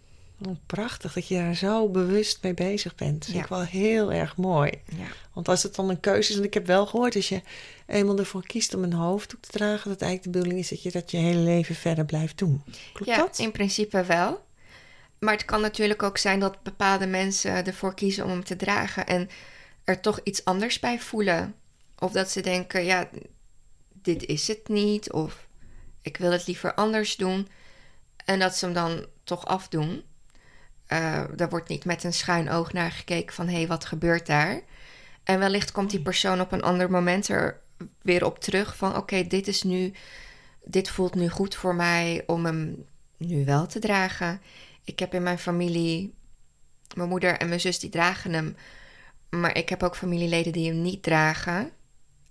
Prachtig 0.66 1.14
dat 1.14 1.28
je 1.28 1.36
daar 1.36 1.56
zo 1.56 1.90
bewust 1.90 2.44
mee 2.44 2.54
bezig 2.54 2.96
bent. 2.96 3.14
Dat 3.16 3.24
vind 3.26 3.38
Ja. 3.38 3.44
ik 3.44 3.50
wel 3.50 3.62
heel 3.82 4.12
erg 4.14 4.36
mooi. 4.38 4.72
Ja. 4.98 5.06
Want 5.34 5.48
als 5.48 5.64
het 5.64 5.76
dan 5.76 5.90
een 5.90 6.00
keuze 6.00 6.32
is, 6.32 6.38
en 6.38 6.44
ik 6.44 6.54
heb 6.54 6.66
wel 6.66 6.86
gehoord, 6.86 7.16
als 7.16 7.30
je 7.30 7.42
eenmaal 7.86 8.18
ervoor 8.18 8.46
kiest 8.46 8.74
om 8.74 8.84
een 8.84 8.94
hoofddoek 8.94 9.42
te 9.42 9.52
dragen, 9.52 9.90
dat 9.90 10.02
eigenlijk 10.02 10.24
de 10.24 10.30
bedoeling 10.30 10.60
is 10.60 10.70
dat 10.70 10.84
je 10.84 10.92
dat 10.92 11.12
je 11.12 11.18
hele 11.18 11.40
leven 11.40 11.76
verder 11.76 12.06
blijft 12.06 12.38
doen. 12.38 12.64
Klopt 12.94 13.12
ja, 13.12 13.18
dat? 13.18 13.40
in 13.40 13.52
principe 13.52 14.04
wel. 14.04 14.46
Maar 15.20 15.34
het 15.34 15.46
kan 15.46 15.62
natuurlijk 15.62 16.04
ook 16.04 16.18
zijn 16.18 16.40
dat 16.40 16.64
bepaalde 16.64 17.08
mensen 17.08 17.66
ervoor 17.66 17.94
kiezen 17.94 18.24
om 18.24 18.30
hem 18.30 18.44
te 18.44 18.56
dragen 18.56 19.08
en 19.08 19.30
er 19.84 20.00
toch 20.00 20.20
iets 20.24 20.46
anders 20.46 20.80
bij 20.80 21.00
voelen. 21.00 21.56
Of 22.00 22.12
dat 22.12 22.30
ze 22.32 22.42
denken, 22.42 22.86
ja, 22.86 23.10
dit 23.94 24.26
is 24.26 24.48
het 24.48 24.68
niet. 24.68 25.12
Of 25.12 25.48
ik 26.02 26.18
wil 26.18 26.32
het 26.32 26.48
liever 26.48 26.74
anders 26.74 27.16
doen. 27.16 27.48
En 28.26 28.40
dat 28.40 28.56
ze 28.56 28.66
hem 28.66 28.74
dan 28.74 29.06
toch 29.24 29.46
afdoen. 29.46 30.04
Eh 30.88 31.24
daar 31.36 31.50
wordt 31.50 31.70
niet 31.70 31.86
met 31.86 32.04
een 32.04 32.14
schuin 32.14 32.50
oog 32.50 32.74
naar 32.74 32.92
gekeken 32.92 33.36
van, 33.36 33.48
hé, 33.48 33.56
hey, 33.56 33.68
wat 33.68 33.86
gebeurt 33.86 34.26
daar? 34.28 34.62
En 35.24 35.40
wellicht 35.40 35.72
komt 35.72 35.90
die 35.90 36.02
persoon 36.02 36.42
op 36.42 36.52
een 36.52 36.62
ander 36.64 36.92
moment 36.92 37.28
er 37.28 37.60
weer 38.02 38.26
op 38.26 38.40
terug 38.40 38.78
van, 38.78 38.96
oké, 38.96 39.28
dit 39.28 39.48
is 39.48 39.64
nu, 39.64 39.92
dit 40.64 40.90
voelt 40.90 41.16
nu 41.16 41.30
goed 41.30 41.56
voor 41.56 41.76
mij 41.76 42.24
om 42.26 42.46
hem 42.46 42.86
nu 43.18 43.46
wel 43.46 43.68
te 43.68 43.80
dragen. 43.80 44.42
Ik 44.84 45.00
heb 45.00 45.14
in 45.14 45.24
mijn 45.24 45.40
familie, 45.40 46.14
mijn 46.96 47.10
moeder 47.10 47.38
en 47.38 47.48
mijn 47.48 47.60
zus 47.60 47.80
die 47.80 47.90
dragen 47.90 48.34
hem, 48.34 48.56
maar 49.30 49.58
ik 49.58 49.70
heb 49.70 49.84
ook 49.84 49.96
familieleden 49.96 50.52
die 50.52 50.68
hem 50.68 50.82
niet 50.82 51.04
dragen. 51.04 51.72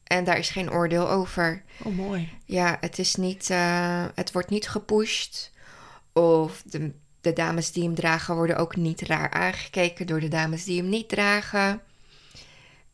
En 0.04 0.24
daar 0.24 0.38
is 0.38 0.50
geen 0.50 0.70
oordeel 0.70 1.10
over. 1.10 1.62
Oh, 1.82 1.96
mooi. 1.96 2.28
Ja, 2.44 2.76
het 2.80 2.98
is 2.98 3.14
niet, 3.14 3.50
eh, 3.50 4.04
het 4.14 4.32
wordt 4.32 4.50
niet 4.50 4.68
gepusht. 4.68 5.52
Of 6.12 6.62
de, 6.62 6.92
de 7.26 7.32
dames 7.32 7.72
die 7.72 7.82
hem 7.82 7.94
dragen 7.94 8.34
worden 8.34 8.56
ook 8.56 8.76
niet 8.76 9.00
raar 9.00 9.30
aangekeken 9.30 10.06
door 10.06 10.20
de 10.20 10.28
dames 10.28 10.64
die 10.64 10.80
hem 10.80 10.88
niet 10.88 11.08
dragen. 11.08 11.82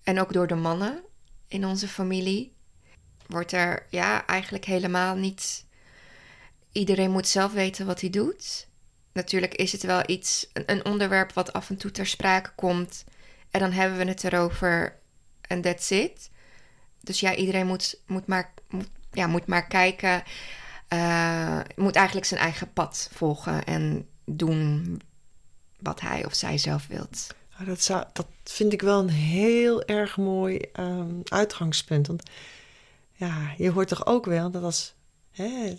En 0.02 0.20
ook 0.20 0.32
door 0.32 0.46
de 0.46 0.54
mannen 0.54 1.02
in 1.48 1.66
onze 1.66 1.88
familie 1.88 2.52
wordt 3.26 3.52
er 3.52 3.86
ja 3.90 4.26
eigenlijk 4.26 4.64
helemaal 4.64 5.14
niet. 5.14 5.64
Iedereen 6.72 7.10
moet 7.10 7.28
zelf 7.28 7.52
weten 7.52 7.86
wat 7.86 8.00
hij 8.00 8.10
doet. 8.10 8.66
Natuurlijk 9.12 9.54
is 9.54 9.72
het 9.72 9.82
wel 9.82 10.02
iets, 10.06 10.50
een, 10.52 10.84
onderwerp 10.84 11.32
wat 11.32 11.52
af 11.52 11.70
en 11.70 11.76
toe 11.76 11.90
ter 11.90 12.06
sprake 12.06 12.50
komt. 12.54 13.04
En 13.50 13.60
dan 13.60 13.72
hebben 13.72 13.98
we 13.98 14.04
het 14.04 14.24
erover 14.24 14.98
en 15.40 15.60
that's 15.60 15.90
it. 15.90 16.30
Dus 17.00 17.20
ja, 17.20 17.34
iedereen 17.34 17.66
moet, 17.66 18.00
moet, 18.06 18.26
maar, 18.26 18.52
moet, 18.68 18.90
ja, 19.10 19.26
moet 19.26 19.46
maar 19.46 19.66
kijken. 19.66 20.22
eh, 20.88 21.60
moet 21.76 21.96
eigenlijk 21.96 22.26
zijn 22.26 22.40
eigen 22.40 22.72
pad 22.72 23.08
volgen 23.12 23.64
en 23.64 24.06
doen 24.24 25.00
wat 25.78 26.00
hij 26.00 26.26
of 26.26 26.34
zij 26.34 26.58
zelf 26.58 26.86
wilt. 26.86 27.34
Nou, 27.54 27.64
dat, 27.64 27.82
zou, 27.82 28.04
dat 28.12 28.26
vind 28.44 28.72
ik 28.72 28.82
wel 28.82 28.98
een 28.98 29.08
heel 29.08 29.82
erg 29.82 30.16
mooi 30.16 30.58
ehm, 30.58 31.14
uitgangspunt. 31.24 32.06
Want 32.06 32.22
ja, 33.12 33.54
je 33.56 33.70
hoort 33.70 33.88
toch 33.88 34.06
ook 34.06 34.26
wel 34.26 34.50
dat 34.50 34.62
als 34.62 34.94
hè, 35.30 35.76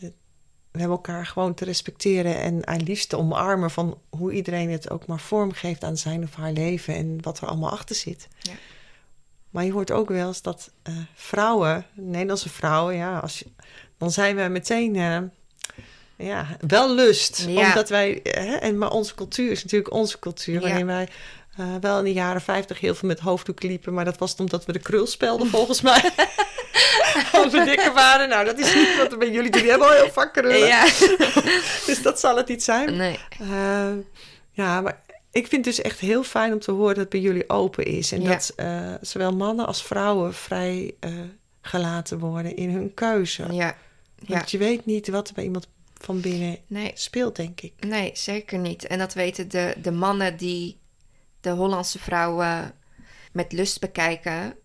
we 0.72 0.80
hebben 0.80 0.98
elkaar 0.98 1.26
gewoon 1.26 1.54
te 1.54 1.66
respecteren 1.66 2.40
en 2.40 2.68
aan 2.68 2.84
liefst 2.84 3.10
te 3.10 3.18
omarmen 3.18 3.72
van 3.72 3.98
hoe 4.10 4.32
iedereen 4.32 4.72
het 4.72 4.90
ook 4.90 5.08
maar 5.08 5.20
vormgeeft 5.20 5.84
aan 5.84 5.98
zijn 5.98 6.24
of 6.24 6.36
haar 6.36 6.52
leven 6.52 6.96
en 6.96 7.22
wat 7.22 7.40
er 7.40 7.48
allemaal 7.48 7.72
achter 7.72 7.96
zit. 7.96 8.28
Ja. 8.40 8.54
Maar 9.50 9.66
je 9.66 9.72
hoort 9.72 9.92
ook 9.92 10.10
wel 10.10 10.28
eens 10.28 10.42
dat 10.42 10.72
eh, 10.82 10.94
vrouwen, 11.14 11.86
Nederlandse 11.94 12.50
vrouwen, 12.50 12.96
ja, 12.96 13.20
als 13.20 13.40
je, 13.40 13.46
dan 13.98 14.12
zijn 14.12 14.36
we 14.36 14.48
meteen 14.48 14.96
eh, 14.96 15.22
ja, 16.18 16.48
wel 16.68 16.94
lust. 16.94 17.46
Ja. 17.48 17.68
Omdat 17.68 17.90
wij, 17.90 18.22
eh, 18.22 18.44
hè, 18.44 18.56
en, 18.56 18.78
maar 18.78 18.92
onze 18.92 19.16
cultuur 19.16 19.52
is 19.52 19.64
natuurlijk 19.64 19.94
onze 19.94 20.20
cultuur, 20.20 20.54
Ja. 20.54 20.60
waarin 20.68 20.86
wij 20.86 21.08
eh, 21.58 21.66
wel 21.82 21.98
in 21.98 22.04
de 22.04 22.14
jaren 22.14 22.42
50 22.42 22.80
heel 22.80 22.96
veel 22.96 23.08
met 23.08 23.20
hoofddoek 23.20 23.64
liepen, 23.64 23.94
maar 23.94 24.06
dat 24.06 24.18
was 24.18 24.36
omdat 24.36 24.66
we 24.66 24.72
de 24.72 24.80
krul 24.80 25.08
spelden 25.08 25.48
volgens 25.48 25.82
mij. 25.82 26.02
Als 27.32 27.52
we 27.52 27.64
dikker 27.66 27.94
waren. 27.94 28.30
Nou, 28.30 28.46
dat 28.46 28.60
is 28.60 28.76
niet 28.76 28.98
wat 28.98 29.12
we 29.12 29.18
bij 29.18 29.32
jullie 29.32 29.52
doen. 29.52 29.62
Die 29.62 29.70
hebben 29.70 29.88
al 29.88 29.94
heel 29.94 30.12
vaak 30.12 30.34
krullen. 30.34 30.68
Ja. 30.68 30.84
Dus 31.86 32.02
dat 32.02 32.20
zal 32.20 32.38
het 32.38 32.48
niet 32.48 32.64
zijn. 32.64 32.96
Nee. 32.98 33.20
Eh, 33.40 33.92
ja, 34.52 34.82
maar 34.82 35.02
ik 35.32 35.48
vind 35.48 35.66
het 35.66 35.76
dus 35.76 35.82
echt 35.86 36.00
heel 36.00 36.24
fijn 36.24 36.54
om 36.54 36.60
te 36.60 36.72
horen 36.72 36.88
dat 36.88 36.98
het 36.98 37.10
bij 37.10 37.20
jullie 37.20 37.50
open 37.50 37.86
is. 37.86 38.12
En 38.12 38.22
Ja. 38.22 38.30
dat 38.30 38.54
eh, 38.56 38.94
zowel 39.02 39.32
mannen 39.36 39.66
als 39.66 39.84
vrouwen 39.84 40.34
vrij 40.34 40.94
gelaten 41.62 42.20
worden 42.20 42.56
in 42.56 42.70
hun 42.70 42.94
keuze. 42.94 43.44
Ja. 43.52 43.76
Ja. 44.26 44.36
Want 44.36 44.52
je 44.52 44.58
weet 44.58 44.86
niet 44.86 45.08
wat 45.08 45.28
er 45.28 45.34
bij 45.34 45.44
iemand 45.44 45.68
van 46.04 46.22
binnen 46.22 46.58
Nee. 46.68 46.92
speelt, 46.94 47.36
denk 47.36 47.62
ik. 47.62 47.74
Nee, 47.80 48.12
zeker 48.14 48.60
niet. 48.60 48.88
En 48.88 48.98
dat 49.00 49.14
weten 49.14 49.50
de, 49.50 49.76
de 49.82 49.92
mannen 49.92 50.38
die 50.38 50.80
de 51.42 51.50
Hollandse 51.50 52.00
vrouwen 52.00 52.74
met 53.32 53.52
lust 53.52 53.80
bekijken. 53.80 54.56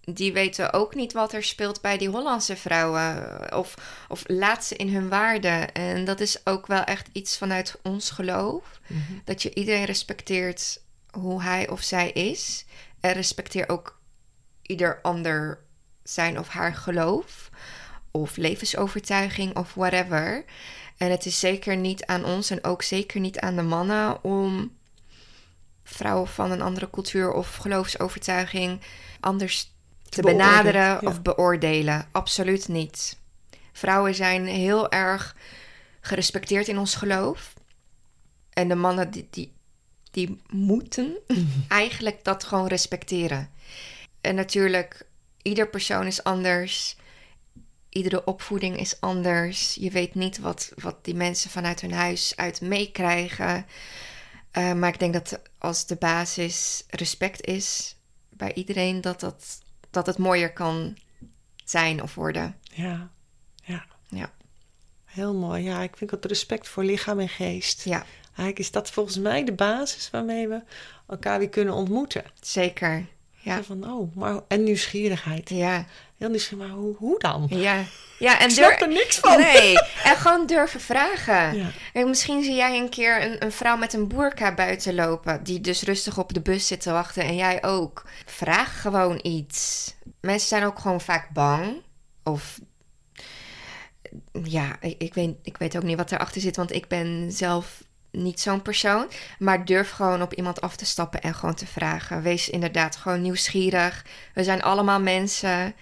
Die 0.00 0.32
weten 0.32 0.72
ook 0.72 0.94
niet 0.94 1.12
wat 1.12 1.32
er 1.32 1.42
speelt 1.42 1.80
bij 1.80 1.98
die 1.98 2.08
Hollandse 2.08 2.56
vrouwen. 2.56 3.56
Of, 3.56 3.74
of 4.08 4.22
laat 4.26 4.64
ze 4.64 4.76
in 4.76 4.94
hun 4.94 5.08
waarde. 5.08 5.48
En 5.72 6.04
dat 6.04 6.20
is 6.20 6.46
ook 6.46 6.66
wel 6.66 6.84
echt 6.84 7.08
iets 7.12 7.38
vanuit 7.38 7.78
ons 7.82 8.10
geloof. 8.10 8.80
Dat 9.24 9.42
je 9.42 9.54
iedereen 9.54 9.84
respecteert 9.84 10.80
hoe 11.10 11.42
hij 11.42 11.68
of 11.68 11.80
zij 11.82 12.10
is. 12.10 12.64
En 13.00 13.12
respecteer 13.12 13.68
ook 13.68 14.00
ieder 14.62 14.98
ander 15.02 15.64
zijn 16.02 16.38
of 16.38 16.48
haar 16.48 16.74
geloof. 16.74 17.50
Of 18.12 18.36
levensovertuiging 18.36 19.56
of 19.56 19.74
whatever. 19.74 20.44
En 20.96 21.10
het 21.10 21.26
is 21.26 21.38
zeker 21.38 21.76
niet 21.76 22.06
aan 22.06 22.24
ons 22.24 22.50
en 22.50 22.64
ook 22.64 22.82
zeker 22.82 23.20
niet 23.20 23.38
aan 23.38 23.56
de 23.56 23.62
mannen 23.62 24.24
om 24.24 24.72
vrouwen 25.84 26.28
van 26.28 26.50
een 26.50 26.62
andere 26.62 26.90
cultuur 26.90 27.32
of 27.32 27.56
geloofsovertuiging 27.56 28.80
anders 29.20 29.72
te, 30.08 30.22
benaderen 30.22 30.82
ja. 30.82 31.00
of 31.02 31.22
beoordelen. 31.22 32.06
Absoluut 32.12 32.68
niet. 32.68 33.16
Vrouwen 33.72 34.14
zijn 34.14 34.46
heel 34.46 34.90
erg 34.90 35.36
gerespecteerd 36.00 36.68
in 36.68 36.78
ons 36.78 36.94
geloof. 36.94 37.54
En 38.52 38.68
de 38.68 38.74
mannen 38.74 39.10
die, 39.10 39.26
die, 39.30 39.52
die 40.10 40.40
moeten 40.50 41.18
eigenlijk 41.68 42.24
dat 42.24 42.44
gewoon 42.44 42.66
respecteren. 42.66 43.50
En 44.20 44.34
natuurlijk, 44.34 45.06
ieder 45.42 45.68
persoon 45.68 46.06
is 46.06 46.24
anders. 46.24 46.96
Iedere 47.92 48.24
opvoeding 48.24 48.76
is 48.78 49.00
anders. 49.00 49.74
Je 49.74 49.90
weet 49.90 50.14
niet 50.14 50.38
wat, 50.38 50.72
wat 50.76 51.04
die 51.04 51.14
mensen 51.14 51.50
vanuit 51.50 51.80
hun 51.80 51.92
huis 51.92 52.36
uit 52.36 52.60
meekrijgen. 52.60 53.66
Eh, 54.50 54.72
maar 54.72 54.88
ik 54.88 54.98
denk 54.98 55.12
dat 55.12 55.40
als 55.58 55.86
de 55.86 55.96
basis 55.96 56.84
respect 56.88 57.46
is 57.46 57.96
bij 58.28 58.54
iedereen, 58.54 59.00
dat, 59.00 59.20
dat, 59.20 59.60
dat 59.90 60.06
het 60.06 60.18
mooier 60.18 60.52
kan 60.52 60.96
zijn 61.64 62.02
of 62.02 62.14
worden. 62.14 62.58
Ja, 62.62 63.10
ja. 63.64 63.84
Ja. 64.08 64.32
Heel 65.04 65.34
mooi. 65.34 65.62
Ja, 65.62 65.82
ik 65.82 65.96
vind 65.96 66.10
dat 66.10 66.24
respect 66.24 66.68
voor 66.68 66.84
lichaam 66.84 67.18
en 67.20 67.28
geest. 67.28 67.84
Ja, 67.84 68.04
Eigenlijk 68.24 68.58
is 68.58 68.70
dat 68.70 68.90
volgens 68.90 69.18
mij 69.18 69.44
de 69.44 69.52
basis 69.52 70.10
waarmee 70.10 70.48
we 70.48 70.62
elkaar 71.08 71.38
weer 71.38 71.48
kunnen 71.48 71.74
ontmoeten. 71.74 72.24
zeker. 72.40 73.06
Ja, 73.42 73.56
Zo 73.56 73.62
Van, 73.62 73.92
oh, 73.92 74.16
maar, 74.16 74.40
en 74.48 74.62
nieuwsgierigheid. 74.62 75.48
ja, 75.48 75.86
Heel 76.16 76.28
nieuwsgierig, 76.28 76.66
maar 76.66 76.76
hoe, 76.76 76.96
hoe 76.96 77.18
dan? 77.18 77.46
ja. 77.48 77.84
ja 78.18 78.38
en 78.38 78.48
Ik 78.48 78.54
snap 78.54 78.80
er 78.80 78.88
niks 78.88 79.18
van. 79.18 79.38
Nee, 79.40 79.78
en 80.04 80.16
gewoon 80.16 80.46
durven 80.46 80.80
vragen. 80.80 81.56
Ja. 81.56 81.70
Kijk, 81.92 82.06
misschien 82.06 82.42
zie 82.42 82.54
jij 82.54 82.78
een 82.78 82.88
keer 82.88 83.22
een, 83.22 83.44
een 83.44 83.52
vrouw 83.52 83.76
met 83.76 83.92
een 83.92 84.08
boerka 84.08 84.54
buiten 84.54 84.94
lopen, 84.94 85.42
die 85.44 85.60
dus 85.60 85.82
rustig 85.82 86.18
op 86.18 86.34
de 86.34 86.40
bus 86.40 86.66
zit 86.66 86.80
te 86.80 86.92
wachten 86.92 87.22
en 87.22 87.36
jij 87.36 87.64
ook. 87.64 88.04
Vraag 88.26 88.80
gewoon 88.80 89.18
iets. 89.22 89.94
Mensen 90.20 90.48
zijn 90.48 90.64
ook 90.64 90.78
gewoon 90.78 91.00
vaak 91.00 91.30
bang. 91.30 91.82
Of 92.24 92.60
ja, 94.42 94.76
ik, 94.80 94.94
ik, 94.98 95.14
weet, 95.14 95.34
ik 95.42 95.56
weet 95.56 95.76
ook 95.76 95.82
niet 95.82 95.96
wat 95.96 96.12
erachter 96.12 96.40
zit, 96.40 96.56
want 96.56 96.72
ik 96.72 96.88
ben 96.88 97.32
zelf 97.32 97.82
niet 98.12 98.40
zo'n 98.40 98.62
persoon. 98.62 99.06
Maar 99.38 99.64
durf 99.64 99.90
gewoon 99.90 100.22
op 100.22 100.34
iemand 100.34 100.60
af 100.60 100.76
te 100.76 100.84
stappen 100.84 101.20
en 101.20 101.34
gewoon 101.34 101.54
te 101.54 101.66
vragen. 101.66 102.22
Wees 102.22 102.48
inderdaad 102.48 102.96
gewoon 102.96 103.22
nieuwsgierig. 103.22 104.04
We 104.34 104.44
zijn 104.44 104.62
allemaal 104.62 105.00
mensen. 105.00 105.74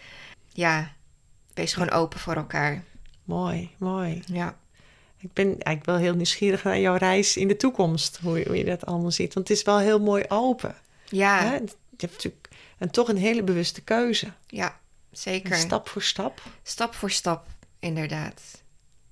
Ja, 0.49 0.93
wees 1.55 1.73
gewoon 1.73 1.91
open 1.91 2.21
voor 2.21 2.35
elkaar. 2.35 2.83
Mooi, 3.25 3.71
mooi. 3.79 4.23
Ja. 4.27 4.59
Ik 5.19 5.33
ben 5.33 5.47
eigenlijk 5.47 5.85
wel 5.85 5.97
heel 5.97 6.15
nieuwsgierig 6.15 6.65
naar 6.65 6.79
jouw 6.79 6.97
reis 6.97 7.37
in 7.37 7.49
de 7.49 7.57
toekomst. 7.57 8.19
Hoe 8.23 8.39
je, 8.39 8.45
hoe 8.47 8.57
je 8.57 8.65
dat 8.65 8.87
allemaal 8.87 9.11
ziet. 9.11 9.35
Want 9.35 9.49
het 9.49 9.57
is 9.57 9.65
wel 9.65 9.79
heel 9.79 10.01
mooi 10.01 10.25
open. 10.29 10.75
Ja, 11.09 11.39
Hè? 11.39 11.55
Je 11.55 12.07
hebt 12.07 12.13
natuurlijk 12.13 12.49
en 12.79 12.91
toch 12.91 13.09
een 13.09 13.17
hele 13.17 13.43
bewuste 13.43 13.81
keuze. 13.83 14.33
ja, 14.47 14.79
zeker. 15.13 15.57
Stap 15.57 15.89
voor 15.89 16.03
stap. 16.03 16.43
Stap 16.63 16.95
voor 16.95 17.11
stap, 17.11 17.47
inderdaad. 17.79 18.43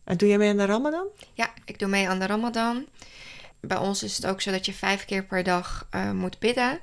En 0.09 0.16
doe 0.16 0.29
jij 0.29 0.38
mee 0.38 0.51
aan 0.51 0.57
de 0.57 0.64
Ramadan? 0.64 1.07
Ja, 1.35 1.51
ik 1.64 1.79
doe 1.79 1.88
mee 1.88 2.09
aan 2.09 2.18
de 2.18 2.27
Ramadan. 2.27 2.87
Bij 3.61 3.77
ons 3.77 4.03
is 4.03 4.16
het 4.16 4.27
ook 4.27 4.40
zo 4.40 4.51
dat 4.51 4.66
je 4.66 4.73
vijf 4.73 5.05
keer 5.05 5.25
per 5.25 5.42
dag 5.42 5.87
eh, 5.90 6.11
moet 6.11 6.38
bidden. 6.38 6.81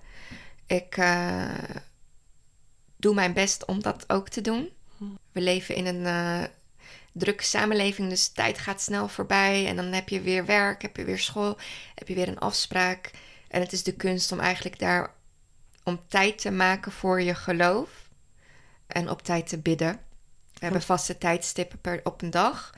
Ik 0.65 0.97
eh, 0.97 1.53
doe 2.97 3.13
mijn 3.13 3.33
best 3.33 3.65
om 3.65 3.81
dat 3.81 4.09
ook 4.09 4.29
te 4.29 4.41
doen. 4.41 4.69
We 5.31 5.41
leven 5.41 5.75
in 5.75 5.85
een 5.85 6.05
eh, 6.05 6.49
drukke 7.11 7.43
samenleving, 7.43 8.09
dus 8.09 8.27
tijd 8.27 8.59
gaat 8.59 8.81
snel 8.81 9.07
voorbij. 9.07 9.67
En 9.67 9.75
dan 9.75 9.85
heb 9.85 10.09
je 10.09 10.21
weer 10.21 10.45
werk, 10.45 10.81
heb 10.81 10.97
je 10.97 11.03
weer 11.03 11.19
school, 11.19 11.57
heb 11.95 12.07
je 12.07 12.15
weer 12.15 12.27
een 12.27 12.39
afspraak. 12.39 13.11
En 13.47 13.61
het 13.61 13.71
is 13.71 13.83
de 13.83 13.95
kunst 13.95 14.31
om 14.31 14.39
eigenlijk 14.39 14.79
daar 14.79 15.13
om 15.83 15.99
tijd 16.07 16.37
te 16.41 16.51
maken 16.51 16.91
voor 16.91 17.21
je 17.21 17.35
geloof 17.35 17.89
en 18.87 19.09
op 19.09 19.21
tijd 19.21 19.47
te 19.47 19.57
bidden. 19.57 19.99
We 20.55 20.63
hebben 20.63 20.81
vaste 20.81 21.17
tijdstippen 21.17 21.81
per, 21.81 21.99
op 22.03 22.21
een 22.21 22.29
dag, 22.29 22.73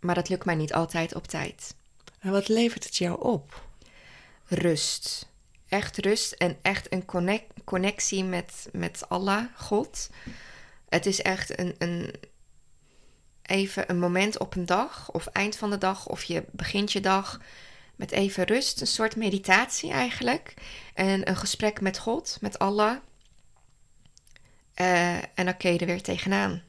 maar 0.00 0.14
dat 0.14 0.28
lukt 0.28 0.44
mij 0.44 0.54
niet 0.54 0.72
altijd 0.72 1.14
op 1.14 1.26
tijd. 1.26 1.74
En 2.18 2.30
wat 2.30 2.48
levert 2.48 2.84
het 2.84 2.96
jou 2.96 3.22
op? 3.22 3.62
Rust. 4.44 5.28
Echt 5.68 5.98
rust 5.98 6.32
en 6.32 6.58
echt 6.62 6.92
een 6.92 7.04
connect, 7.04 7.52
connectie 7.64 8.24
met, 8.24 8.68
met 8.72 9.08
Allah, 9.08 9.44
God. 9.56 10.10
Het 10.88 11.06
is 11.06 11.22
echt 11.22 11.58
een, 11.58 11.74
een, 11.78 12.14
even 13.42 13.90
een 13.90 13.98
moment 13.98 14.38
op 14.38 14.54
een 14.54 14.66
dag 14.66 15.10
of 15.10 15.26
eind 15.26 15.56
van 15.56 15.70
de 15.70 15.78
dag 15.78 16.06
of 16.06 16.22
je 16.22 16.44
begint 16.50 16.92
je 16.92 17.00
dag 17.00 17.40
met 17.96 18.10
even 18.10 18.44
rust. 18.44 18.80
Een 18.80 18.86
soort 18.86 19.16
meditatie 19.16 19.90
eigenlijk. 19.90 20.54
En 20.94 21.28
een 21.28 21.36
gesprek 21.36 21.80
met 21.80 21.98
God, 21.98 22.38
met 22.40 22.58
Allah. 22.58 22.96
Eh, 24.74 25.14
en 25.14 25.44
dan 25.44 25.56
kun 25.56 25.72
je 25.72 25.78
er 25.78 25.86
weer 25.86 26.02
tegenaan. 26.02 26.62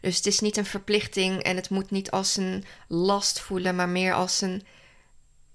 Dus 0.00 0.16
het 0.16 0.26
is 0.26 0.40
niet 0.40 0.56
een 0.56 0.66
verplichting 0.66 1.42
en 1.42 1.56
het 1.56 1.70
moet 1.70 1.90
niet 1.90 2.10
als 2.10 2.36
een 2.36 2.64
last 2.88 3.40
voelen, 3.40 3.76
maar 3.76 3.88
meer 3.88 4.14
als 4.14 4.40
een 4.40 4.62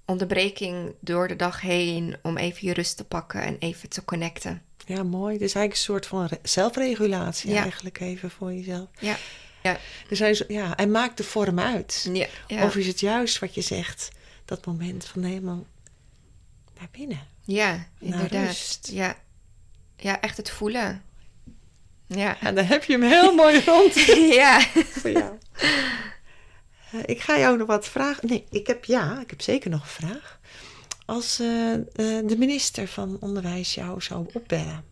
onderbreking 0.06 0.93
door 1.00 1.28
de 1.28 1.36
dag 1.36 1.62
heen 1.62 2.17
om 2.21 2.38
even 2.38 2.67
je 2.67 2.74
rust 2.74 2.97
te 2.97 3.04
pakken 3.04 3.41
en 3.41 3.58
even 3.60 3.89
te 3.89 4.06
connecten. 4.06 4.62
Ja, 4.86 5.04
mooi. 5.04 5.34
Het 5.34 5.41
is 5.41 5.54
eigenlijk 5.56 5.71
een 5.74 5.78
soort 5.93 6.06
van 6.08 6.26
re- 6.26 6.39
zelfregulatie 6.43 7.52
Ja. 7.52 7.62
eigenlijk 7.62 8.00
even 8.00 8.32
voor 8.32 8.54
jezelf. 8.54 8.88
Ja, 9.00 9.17
ja, 9.63 9.78
zijn 10.10 10.36
zo, 10.36 10.43
ja, 10.47 10.76
en 10.78 10.91
maak 10.91 11.17
de 11.17 11.24
vorm 11.24 11.60
uit. 11.60 12.10
ja, 12.13 12.28
ja. 12.47 12.63
Of 12.65 12.76
is 12.76 12.88
het 12.88 13.00
juist 13.00 13.39
wat 13.39 13.56
je 13.56 13.62
zegt, 13.62 14.10
dat 14.45 14.65
moment 14.65 15.06
van 15.06 15.24
helemaal 15.24 15.65
naar 16.80 16.89
binnen? 16.91 17.28
ja 17.45 17.69
naar 17.71 17.88
inderdaad. 18.00 18.45
rust. 18.47 18.89
Ja. 18.91 19.17
ja, 19.97 20.21
echt 20.21 20.38
het 20.38 20.50
voelen. 20.50 21.02
Ja, 22.15 22.38
En 22.39 22.56
dan 22.56 22.65
heb 22.65 22.84
je 22.84 22.93
hem 22.93 23.02
heel 23.02 23.36
mooi 23.41 23.63
rond 23.65 23.93
ja. 24.34 24.62
voor 24.76 25.10
jou. 25.10 25.38
Eh, 26.91 27.00
ik 27.06 27.21
ga 27.21 27.39
jou 27.39 27.58
nog 27.58 27.67
wat 27.67 27.88
vragen. 27.88 28.28
Nee, 28.28 28.45
ik 28.50 28.67
heb 28.67 28.86
ja, 28.86 29.19
ik 29.21 29.30
heb 29.30 29.41
zeker 29.41 29.69
nog 29.69 29.82
een 29.82 30.08
vraag. 30.08 30.39
Als 31.06 31.39
eh, 31.39 31.74
eh, 31.74 31.82
de 32.28 32.36
minister 32.38 32.88
van 32.88 33.17
Onderwijs 33.19 33.74
jou 33.74 34.02
zou 34.02 34.28
opbellen. 34.34 34.84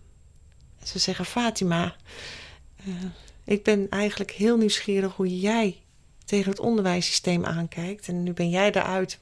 En 0.80 0.88
ze 0.88 1.00
zeggen, 1.00 1.26
Fatima, 1.26 1.96
ik 3.44 3.64
ben 3.64 3.88
eigenlijk 3.90 4.32
heel 4.32 4.58
nieuwsgierig 4.58 5.16
hoe 5.16 5.40
jij 5.40 5.82
tegen 6.26 6.52
het 6.52 6.60
onderwijssysteem 6.60 7.46
aankijkt. 7.46 8.08
En 8.08 8.24
nu 8.24 8.34
ben 8.34 8.50
jij 8.50 8.72
eruit. 8.72 9.20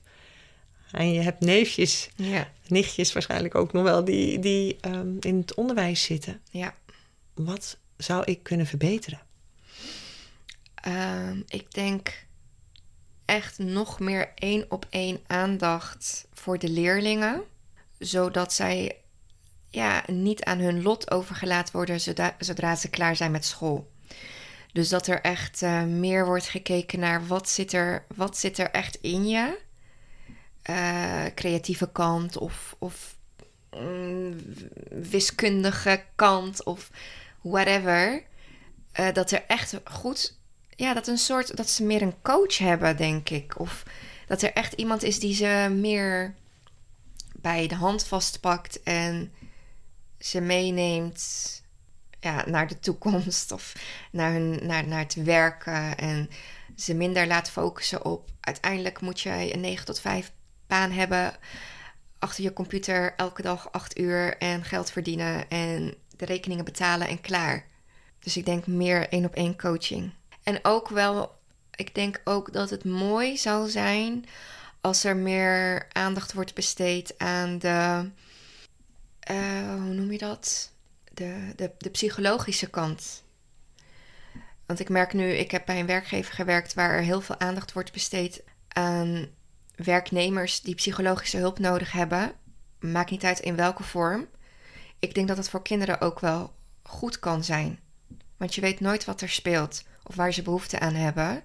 En 0.91 1.13
je 1.13 1.19
hebt 1.19 1.39
neefjes, 1.39 2.09
ja, 2.15 2.51
nichtjes 2.67 3.13
waarschijnlijk 3.13 3.55
ook 3.55 3.73
nog 3.73 3.83
wel, 3.83 4.03
die, 4.03 4.39
die 4.39 4.77
ehm, 4.81 5.11
in 5.19 5.37
het 5.37 5.53
onderwijs 5.53 6.03
zitten. 6.03 6.41
ja. 6.51 6.75
Wat 7.33 7.77
zou 7.97 8.23
ik 8.23 8.43
kunnen 8.43 8.65
verbeteren? 8.65 9.19
Ehm, 10.75 11.41
ik 11.47 11.73
denk 11.73 12.25
echt 13.25 13.57
nog 13.57 13.99
meer 13.99 14.31
één 14.35 14.65
op 14.69 14.85
één 14.89 15.19
aandacht 15.27 16.27
voor 16.33 16.59
de 16.59 16.69
leerlingen, 16.69 17.43
zodat 17.99 18.53
zij 18.53 18.95
ja, 19.69 20.03
niet 20.07 20.43
aan 20.43 20.59
hun 20.59 20.81
lot 20.81 21.11
overgelaten 21.11 21.75
worden 21.75 21.99
zodra, 21.99 22.35
zodra 22.39 22.75
ze 22.75 22.89
klaar 22.89 23.15
zijn 23.15 23.31
met 23.31 23.45
school. 23.45 23.91
Dus 24.71 24.89
dat 24.89 25.07
er 25.07 25.21
echt 25.21 25.61
uh, 25.61 25.83
meer 25.83 26.25
wordt 26.25 26.47
gekeken 26.47 26.99
naar 26.99 27.27
wat 27.27 27.49
zit 27.49 27.73
er, 27.73 28.05
wat 28.15 28.37
zit 28.37 28.57
er 28.57 28.71
echt 28.71 28.97
in 29.01 29.27
je. 29.27 29.59
Uh, 30.69 31.25
creatieve 31.35 31.91
kant 31.91 32.37
of, 32.37 32.75
of 32.79 33.17
mm, 33.71 34.35
wiskundige 34.89 36.03
kant 36.15 36.63
of 36.63 36.91
whatever. 37.49 38.23
Uh, 38.99 39.13
dat 39.13 39.31
er 39.31 39.43
echt 39.47 39.79
goed, 39.83 40.37
ja, 40.69 40.93
dat 40.93 41.07
een 41.07 41.17
soort, 41.17 41.57
dat 41.57 41.69
ze 41.69 41.83
meer 41.83 42.01
een 42.01 42.21
coach 42.21 42.57
hebben, 42.57 42.97
denk 42.97 43.29
ik. 43.29 43.59
Of 43.59 43.83
dat 44.27 44.41
er 44.41 44.53
echt 44.53 44.73
iemand 44.73 45.03
is 45.03 45.19
die 45.19 45.33
ze 45.33 45.75
meer 45.79 46.35
bij 47.35 47.67
de 47.67 47.75
hand 47.75 48.07
vastpakt 48.07 48.83
en 48.83 49.33
ze 50.19 50.41
meeneemt 50.41 51.61
ja, 52.19 52.43
naar 52.45 52.67
de 52.67 52.79
toekomst 52.79 53.51
of 53.51 53.73
naar, 54.11 54.31
hun, 54.31 54.59
naar, 54.65 54.87
naar 54.87 54.99
het 54.99 55.23
werken 55.23 55.97
en 55.97 56.29
ze 56.75 56.93
minder 56.93 57.27
laat 57.27 57.49
focussen 57.49 58.05
op 58.05 58.29
uiteindelijk 58.39 59.01
moet 59.01 59.21
je 59.21 59.53
een 59.53 59.59
9 59.59 59.85
tot 59.85 59.99
5 59.99 60.31
baan 60.67 60.91
hebben 60.91 61.33
achter 62.19 62.43
je 62.43 62.53
computer 62.53 63.13
elke 63.15 63.41
dag 63.41 63.71
8 63.71 63.99
uur 63.99 64.37
en 64.37 64.63
geld 64.63 64.91
verdienen 64.91 65.49
en 65.49 65.95
de 66.17 66.25
rekeningen 66.25 66.65
betalen 66.65 67.07
en 67.07 67.21
klaar. 67.21 67.65
Dus 68.19 68.37
ik 68.37 68.45
denk 68.45 68.67
meer 68.67 69.09
één 69.09 69.25
op 69.25 69.33
één 69.33 69.57
coaching. 69.57 70.11
En 70.43 70.59
ook 70.61 70.89
wel, 70.89 71.35
ik 71.75 71.95
denk 71.95 72.21
ook 72.23 72.53
dat 72.53 72.69
het 72.69 72.83
mooi 72.83 73.37
zou 73.37 73.69
zijn 73.69 74.25
als 74.81 75.03
er 75.03 75.15
meer 75.15 75.87
aandacht 75.91 76.33
wordt 76.33 76.53
besteed 76.53 77.13
aan 77.17 77.59
de, 77.59 78.09
uh, 79.31 79.69
hoe 79.69 79.93
noem 79.93 80.11
je 80.11 80.17
dat? 80.17 80.71
De, 81.13 81.53
de, 81.55 81.71
de 81.77 81.89
psychologische 81.89 82.69
kant. 82.69 83.23
Want 84.65 84.79
ik 84.79 84.89
merk 84.89 85.13
nu, 85.13 85.31
ik 85.31 85.51
heb 85.51 85.65
bij 85.65 85.79
een 85.79 85.85
werkgever 85.85 86.33
gewerkt 86.33 86.73
waar 86.73 86.91
er 86.91 87.01
heel 87.01 87.21
veel 87.21 87.39
aandacht 87.39 87.73
wordt 87.73 87.91
besteed 87.91 88.43
aan 88.67 89.27
werknemers 89.75 90.61
die 90.61 90.75
psychologische 90.75 91.37
hulp 91.37 91.59
nodig 91.59 91.91
hebben. 91.91 92.31
Maakt 92.79 93.11
niet 93.11 93.23
uit 93.23 93.39
in 93.39 93.55
welke 93.55 93.83
vorm. 93.83 94.27
Ik 94.99 95.13
denk 95.13 95.27
dat 95.27 95.37
het 95.37 95.49
voor 95.49 95.61
kinderen 95.61 96.01
ook 96.01 96.19
wel 96.19 96.53
goed 96.83 97.19
kan 97.19 97.43
zijn. 97.43 97.79
Want 98.37 98.55
je 98.55 98.61
weet 98.61 98.79
nooit 98.79 99.05
wat 99.05 99.21
er 99.21 99.29
speelt 99.29 99.83
of 100.03 100.15
waar 100.15 100.33
ze 100.33 100.41
behoefte 100.41 100.79
aan 100.79 100.93
hebben. 100.93 101.43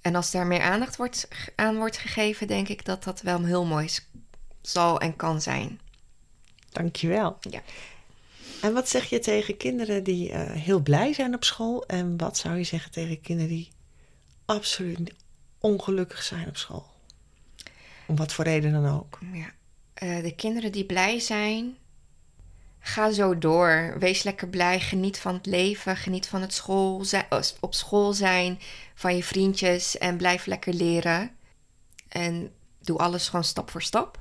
En 0.00 0.14
als 0.14 0.30
daar 0.30 0.46
meer 0.46 0.60
aandacht 0.60 0.96
wordt, 0.96 1.28
aan 1.56 1.76
wordt 1.76 1.96
gegeven, 1.96 2.46
denk 2.46 2.68
ik 2.68 2.84
dat 2.84 3.04
dat 3.04 3.20
wel 3.20 3.44
heel 3.44 3.64
mooi 3.64 3.88
zal 4.62 5.00
en 5.00 5.16
kan 5.16 5.42
zijn. 5.42 5.80
Dankjewel. 6.70 7.38
Ja. 7.40 7.62
En 8.62 8.72
wat 8.72 8.88
zeg 8.88 9.04
je 9.08 9.18
tegen 9.18 9.56
kinderen 9.56 10.04
die 10.04 10.30
uh, 10.30 10.50
heel 10.50 10.80
blij 10.80 11.12
zijn 11.12 11.34
op 11.34 11.44
school? 11.44 11.86
En 11.86 12.16
wat 12.16 12.36
zou 12.36 12.56
je 12.56 12.64
zeggen 12.64 12.90
tegen 12.90 13.20
kinderen 13.20 13.50
die 13.50 13.68
absoluut 14.44 15.14
ongelukkig 15.58 16.22
zijn 16.22 16.48
op 16.48 16.56
school? 16.56 16.86
Om 18.06 18.16
wat 18.16 18.32
voor 18.32 18.44
reden 18.44 18.72
dan 18.72 18.98
ook. 18.98 19.18
Ja. 19.32 19.52
Uh, 20.02 20.22
de 20.22 20.34
kinderen 20.34 20.72
die 20.72 20.84
blij 20.84 21.18
zijn, 21.18 21.76
ga 22.82 23.10
zo 23.10 23.38
door. 23.38 23.94
Wees 23.98 24.22
lekker 24.22 24.48
blij. 24.48 24.80
Geniet 24.80 25.18
van 25.18 25.34
het 25.34 25.46
leven. 25.46 25.96
Geniet 25.96 26.26
van 26.26 26.40
het 26.40 26.54
school 26.54 27.04
zijn, 27.04 27.26
op 27.60 27.74
school 27.74 28.12
zijn. 28.12 28.60
Van 28.94 29.16
je 29.16 29.24
vriendjes. 29.24 29.98
En 29.98 30.16
blijf 30.16 30.46
lekker 30.46 30.74
leren. 30.74 31.30
En 32.08 32.52
doe 32.80 32.98
alles 32.98 33.28
gewoon 33.28 33.44
stap 33.44 33.70
voor 33.70 33.82
stap. 33.82 34.18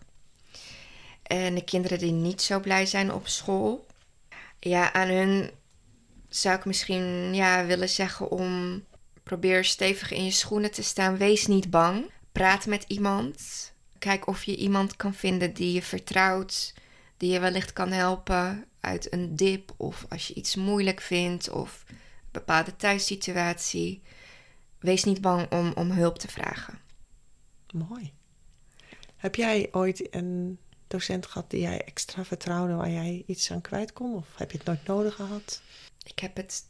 En 1.23 1.55
de 1.55 1.63
kinderen 1.63 1.99
die 1.99 2.11
niet 2.11 2.41
zo 2.41 2.59
blij 2.59 2.85
zijn 2.85 3.13
op 3.13 3.27
school. 3.27 3.85
Ja, 4.59 4.93
aan 4.93 5.07
hun 5.07 5.51
zou 6.29 6.57
ik 6.57 6.65
misschien 6.65 7.33
ja, 7.33 7.65
willen 7.65 7.89
zeggen 7.89 8.31
om... 8.31 8.83
Probeer 9.23 9.65
stevig 9.65 10.11
in 10.11 10.25
je 10.25 10.31
schoenen 10.31 10.71
te 10.71 10.83
staan. 10.83 11.17
Wees 11.17 11.47
niet 11.47 11.69
bang. 11.69 12.05
Praat 12.31 12.65
met 12.65 12.85
iemand. 12.87 13.71
Kijk 13.99 14.27
of 14.27 14.43
je 14.43 14.55
iemand 14.55 14.95
kan 14.95 15.13
vinden 15.13 15.53
die 15.53 15.73
je 15.73 15.81
vertrouwt 15.81 16.73
die 17.21 17.31
je 17.31 17.39
wellicht 17.39 17.73
kan 17.73 17.91
helpen 17.91 18.65
uit 18.79 19.13
een 19.13 19.35
dip 19.35 19.73
of 19.77 20.05
als 20.09 20.27
je 20.27 20.33
iets 20.33 20.55
moeilijk 20.55 21.01
vindt 21.01 21.49
of 21.49 21.83
een 21.87 21.97
bepaalde 22.31 22.75
thuissituatie. 22.75 24.01
Wees 24.79 25.03
niet 25.03 25.21
bang 25.21 25.51
om, 25.51 25.71
om 25.75 25.91
hulp 25.91 26.19
te 26.19 26.27
vragen. 26.27 26.79
Mooi. 27.73 28.13
Heb 29.15 29.35
jij 29.35 29.69
ooit 29.71 30.15
een 30.15 30.59
docent 30.87 31.25
gehad 31.25 31.49
die 31.49 31.61
jij 31.61 31.83
extra 31.83 32.25
vertrouwde 32.25 32.73
waar 32.73 32.91
jij 32.91 33.23
iets 33.25 33.51
aan 33.51 33.61
kwijt 33.61 33.93
kon? 33.93 34.15
Of 34.15 34.27
heb 34.35 34.51
je 34.51 34.57
het 34.57 34.67
nooit 34.67 34.85
nodig 34.87 35.15
gehad? 35.15 35.61
Ik 36.03 36.19
heb 36.19 36.35
het 36.35 36.63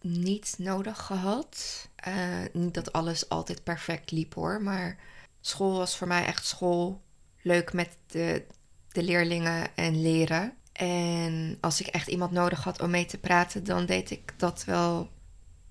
niet 0.00 0.54
nodig 0.58 0.98
gehad. 0.98 1.88
Uh, 2.08 2.44
niet 2.52 2.74
dat 2.74 2.92
alles 2.92 3.28
altijd 3.28 3.64
perfect 3.64 4.10
liep 4.10 4.34
hoor, 4.34 4.62
maar 4.62 4.98
school 5.40 5.76
was 5.76 5.96
voor 5.96 6.06
mij 6.08 6.24
echt 6.24 6.46
school. 6.46 7.00
Leuk 7.42 7.72
met 7.72 7.96
de, 8.06 8.46
de 8.92 9.02
leerlingen 9.02 9.76
en 9.76 10.02
leren. 10.02 10.54
En 10.72 11.58
als 11.60 11.80
ik 11.80 11.86
echt 11.86 12.08
iemand 12.08 12.30
nodig 12.30 12.64
had 12.64 12.82
om 12.82 12.90
mee 12.90 13.06
te 13.06 13.18
praten, 13.18 13.64
dan 13.64 13.86
deed 13.86 14.10
ik 14.10 14.32
dat 14.36 14.64
wel 14.64 15.10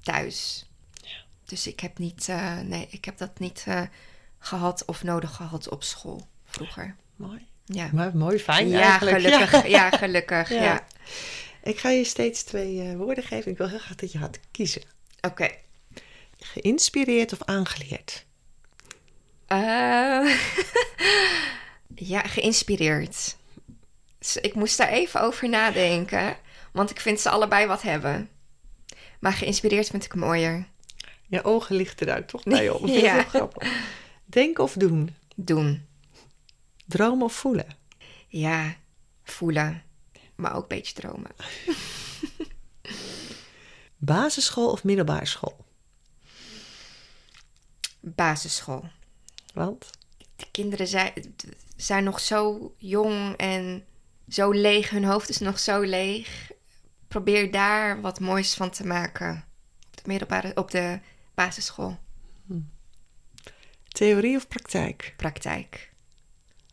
thuis. 0.02 0.70
Ja. 1.02 1.18
Dus 1.46 1.68
ik 1.68 1.80
heb, 1.80 1.98
niet, 1.98 2.28
uh, 2.28 2.60
nee, 2.60 2.88
ik 2.90 3.06
heb 3.06 3.18
dat 3.18 3.40
niet 3.40 3.66
uh, 3.68 3.82
gehad 4.40 4.86
of 4.86 5.04
nodig 5.04 5.36
gehad 5.36 5.70
op 5.70 5.84
school 5.84 6.28
vroeger. 6.46 6.96
Mooi. 7.16 7.48
Ja. 7.66 7.90
Maar 7.94 8.18
mooi, 8.18 8.40
fijn 8.40 8.70
ja, 8.70 8.82
eigenlijk. 8.82 9.22
Gelukkig, 9.22 9.52
ja. 9.52 9.68
ja 9.68 9.90
gelukkig. 9.90 10.50
ja. 10.60 10.64
ja. 10.64 10.86
Ik 11.64 11.80
ga 11.80 11.90
je 11.90 12.04
steeds 12.04 12.44
twee 12.44 12.76
uh, 12.76 12.96
woorden 12.96 13.24
geven. 13.24 13.52
Ik 13.52 13.58
wil 13.58 13.68
heel 13.68 13.80
graag 13.80 13.96
dat 13.96 14.12
je 14.12 14.18
gaat 14.18 14.40
kiezen. 14.52 14.82
Oké. 15.22 15.28
Okay. 15.28 15.60
Geïnspireerd 16.38 17.34
of 17.34 17.44
aangeleerd? 17.44 18.26
ja, 22.00 22.22
geïnspireerd. 22.22 23.38
Dus 24.18 24.38
ik 24.38 24.56
moest 24.56 24.78
daar 24.78 24.90
even 24.90 25.22
over 25.22 25.50
nadenken, 25.50 26.38
want 26.72 26.90
ik 26.90 27.00
vind 27.00 27.20
ze 27.20 27.30
allebei 27.30 27.68
wat 27.68 27.82
hebben. 27.82 28.30
Maar 29.20 29.34
geïnspireerd 29.34 29.90
vind 29.90 30.06
ik 30.06 30.16
mooier. 30.16 30.68
Je 31.28 31.44
ogen 31.44 31.76
lichten 31.76 32.08
daar 32.08 32.26
toch 32.26 32.44
bij 32.44 32.70
op. 32.70 32.88
ja. 33.08 33.24
grappig. 33.24 33.72
Denken 34.26 34.64
of 34.64 34.74
doen? 34.74 35.16
Doen. 35.36 35.88
Dromen 36.86 37.26
of 37.26 37.34
voelen? 37.34 37.68
Ja, 38.28 38.76
voelen. 39.24 39.84
Maar 40.36 40.56
ook 40.56 40.62
een 40.62 40.68
beetje 40.68 40.94
dromen. 40.94 41.32
Basisschool 43.98 44.72
of 44.72 44.84
middelbare 44.84 45.26
school? 45.26 45.66
Basisschool. 48.00 48.90
Want? 49.54 49.90
De 50.36 50.46
kinderen 50.52 50.88
zijn, 50.88 51.36
zijn 51.82 52.04
nog 52.04 52.20
zo 52.20 52.74
jong 52.78 53.38
en 53.38 53.86
zo 54.30 54.52
leeg. 54.52 54.90
Hun 54.90 55.04
hoofd 55.04 55.30
is 55.30 55.38
nog 55.38 55.60
zo 55.60 55.82
leeg. 55.82 56.52
Probeer 57.08 57.52
daar 57.52 58.02
wat 58.02 58.20
moois 58.20 58.54
van 58.54 58.70
te 58.70 58.86
maken. 58.86 59.46
Op 59.88 59.98
de, 59.98 60.02
middelbare, 60.06 60.52
op 60.56 60.72
de 60.72 61.00
basisschool. 61.34 62.00
Hm. 62.48 62.60
Theorie 63.88 64.36
of 64.36 64.48
praktijk? 64.48 65.14
Praktijk. 65.18 65.92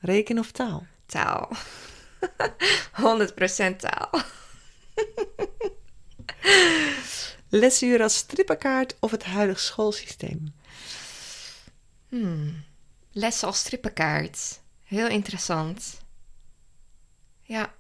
Reken 0.01 0.38
of 0.38 0.51
taal? 0.51 0.87
Taal. 1.07 1.51
100% 3.73 3.77
taal. 3.77 4.11
Lesuur 7.48 8.02
als 8.02 8.17
strippenkaart 8.17 8.96
of 9.00 9.11
het 9.11 9.25
huidige 9.25 9.61
schoolsysteem? 9.61 10.54
Hmm. 12.09 12.65
Lessen 13.13 13.48
als 13.48 13.59
strippenkaart. 13.59 14.65
Heel 14.87 15.08
interessant. 15.08 16.00
Ja. 17.42 17.74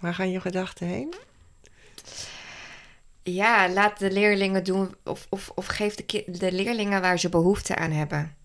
Waar 0.00 0.14
gaan 0.14 0.30
je 0.30 0.40
gedachten 0.40 0.86
heen? 0.86 1.14
Ja, 3.22 3.68
laat 3.68 3.98
de 3.98 4.10
leerlingen 4.10 4.64
doen 4.64 4.94
of, 5.04 5.26
of, 5.30 5.50
of 5.54 5.66
geef 5.66 5.94
de, 5.94 6.24
de 6.26 6.52
leerlingen 6.52 7.00
waar 7.00 7.18
ze 7.18 7.28
behoefte 7.28 7.76
aan 7.76 7.90
hebben. 7.90 8.36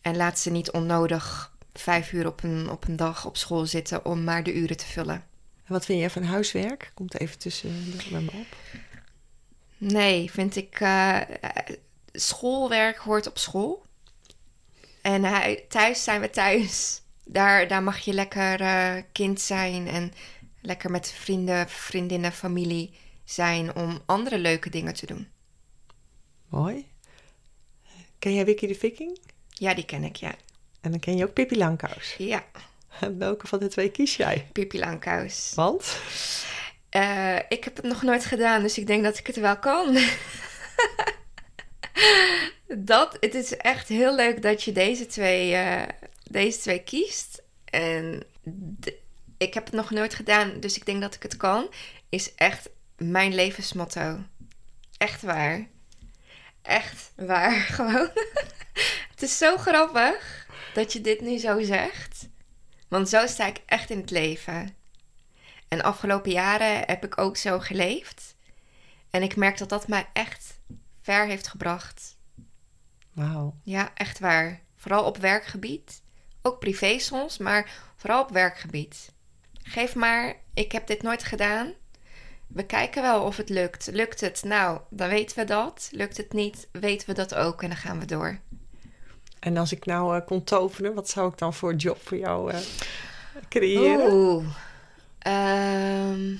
En 0.00 0.16
laat 0.16 0.38
ze 0.38 0.50
niet 0.50 0.70
onnodig 0.70 1.52
vijf 1.72 2.12
uur 2.12 2.26
op 2.26 2.42
een, 2.42 2.70
op 2.70 2.88
een 2.88 2.96
dag 2.96 3.26
op 3.26 3.36
school 3.36 3.66
zitten 3.66 4.04
om 4.04 4.24
maar 4.24 4.42
de 4.42 4.54
uren 4.54 4.76
te 4.76 4.86
vullen. 4.86 5.24
En 5.64 5.72
wat 5.72 5.84
vind 5.84 5.98
jij 5.98 6.10
van 6.10 6.22
huiswerk? 6.22 6.90
Komt 6.94 7.20
even 7.20 7.38
tussen 7.38 7.94
me 8.10 8.30
op. 8.32 8.56
Nee, 9.76 10.30
vind 10.30 10.56
ik. 10.56 10.80
Uh, 10.80 11.20
schoolwerk 12.12 12.96
hoort 12.96 13.26
op 13.26 13.38
school. 13.38 13.86
En 15.04 15.24
hij, 15.24 15.64
thuis 15.68 16.04
zijn 16.04 16.20
we 16.20 16.30
thuis. 16.30 17.02
Daar, 17.24 17.68
daar 17.68 17.82
mag 17.82 17.98
je 17.98 18.12
lekker 18.12 18.60
uh, 18.60 18.94
kind 19.12 19.40
zijn 19.40 19.88
en 19.88 20.12
lekker 20.60 20.90
met 20.90 21.12
vrienden, 21.12 21.68
vriendinnen, 21.68 22.32
familie 22.32 22.94
zijn 23.24 23.74
om 23.74 24.02
andere 24.06 24.38
leuke 24.38 24.70
dingen 24.70 24.94
te 24.94 25.06
doen. 25.06 25.28
Mooi. 26.48 26.86
Ken 28.18 28.34
jij 28.34 28.44
Wiki 28.44 28.66
de 28.66 28.74
Viking? 28.74 29.18
Ja, 29.48 29.74
die 29.74 29.84
ken 29.84 30.04
ik, 30.04 30.16
ja. 30.16 30.34
En 30.80 30.90
dan 30.90 31.00
ken 31.00 31.16
je 31.16 31.24
ook 31.24 31.32
Pippi 31.32 31.56
Langkous. 31.56 32.14
Ja, 32.18 32.44
En 33.00 33.18
welke 33.18 33.46
van 33.46 33.58
de 33.58 33.68
twee 33.68 33.90
kies 33.90 34.16
jij? 34.16 34.48
Pippi 34.52 34.78
Langkous. 34.78 35.52
Want? 35.54 35.98
Eh, 36.88 37.36
ik 37.48 37.64
heb 37.64 37.76
het 37.76 37.84
nog 37.84 38.02
nooit 38.02 38.24
gedaan, 38.24 38.62
dus 38.62 38.78
ik 38.78 38.86
denk 38.86 39.04
dat 39.04 39.18
ik 39.18 39.26
het 39.26 39.36
wel 39.36 39.58
kan. 39.58 39.96
dat, 42.78 43.16
het 43.20 43.34
is 43.34 43.56
echt 43.56 43.88
heel 43.88 44.14
leuk 44.14 44.42
dat 44.42 44.62
je 44.62 44.72
deze 44.72 45.06
twee, 45.06 45.54
eh, 45.54 45.88
deze 46.30 46.58
twee 46.58 46.82
kiest. 46.82 47.42
En 47.64 48.22
ik 49.36 49.54
heb 49.54 49.64
het 49.64 49.74
nog 49.74 49.90
nooit 49.90 50.14
gedaan, 50.14 50.60
dus 50.60 50.76
ik 50.76 50.86
denk 50.86 51.00
dat 51.00 51.14
ik 51.14 51.22
het 51.22 51.36
kan. 51.36 51.68
Is 52.08 52.34
echt 52.34 52.68
mijn 52.96 53.34
levensmotto. 53.34 54.18
Echt 54.96 55.22
waar. 55.22 55.66
Echt 56.62 57.12
waar, 57.16 57.52
gewoon. 57.76 58.10
het 59.10 59.22
is 59.22 59.38
zo 59.38 59.56
grappig 59.56 60.46
dat 60.74 60.92
je 60.92 61.00
dit 61.00 61.20
nu 61.20 61.38
zo 61.38 61.62
zegt. 61.62 62.28
Want 62.88 63.08
zo 63.08 63.26
sta 63.26 63.46
ik 63.46 63.60
echt 63.66 63.90
in 63.90 63.98
het 63.98 64.10
leven. 64.10 64.76
En 65.68 65.82
afgelopen 65.82 66.30
jaren 66.30 66.82
heb 66.86 67.04
ik 67.04 67.18
ook 67.18 67.36
zo 67.36 67.58
geleefd. 67.58 68.34
En 69.10 69.22
ik 69.22 69.36
merk 69.36 69.58
dat 69.58 69.68
dat 69.68 69.88
mij 69.88 70.06
echt 70.12 70.58
ver 71.02 71.26
heeft 71.26 71.48
gebracht. 71.48 72.13
Wauw. 73.14 73.54
Ja, 73.62 73.90
echt 73.94 74.18
waar. 74.18 74.60
Vooral 74.76 75.04
op 75.04 75.16
werkgebied. 75.16 76.02
Ook 76.42 76.58
privé 76.58 76.98
soms, 76.98 77.38
maar 77.38 77.70
vooral 77.96 78.22
op 78.22 78.30
werkgebied. 78.30 79.12
Geef 79.62 79.94
maar, 79.94 80.34
ik 80.54 80.72
heb 80.72 80.86
dit 80.86 81.02
nooit 81.02 81.24
gedaan. 81.24 81.72
We 82.46 82.66
kijken 82.66 83.02
wel 83.02 83.22
of 83.22 83.36
het 83.36 83.48
lukt. 83.48 83.88
Lukt 83.92 84.20
het? 84.20 84.42
Nou, 84.42 84.80
dan 84.90 85.08
weten 85.08 85.38
we 85.38 85.44
dat. 85.44 85.88
Lukt 85.90 86.16
het 86.16 86.32
niet, 86.32 86.68
weten 86.72 87.08
we 87.08 87.14
dat 87.14 87.34
ook 87.34 87.62
en 87.62 87.68
dan 87.68 87.76
gaan 87.76 87.98
we 87.98 88.04
door. 88.04 88.38
En 89.40 89.56
als 89.56 89.72
ik 89.72 89.86
nou 89.86 90.16
eh, 90.16 90.26
kon 90.26 90.44
toveren, 90.44 90.94
wat 90.94 91.08
zou 91.08 91.30
ik 91.30 91.38
dan 91.38 91.54
voor 91.54 91.74
job 91.74 91.98
voor 92.02 92.18
jou 92.18 92.52
eh, 92.52 92.58
creëren? 93.48 94.12
Oeh. 94.12 94.46
Ehm, 95.18 96.36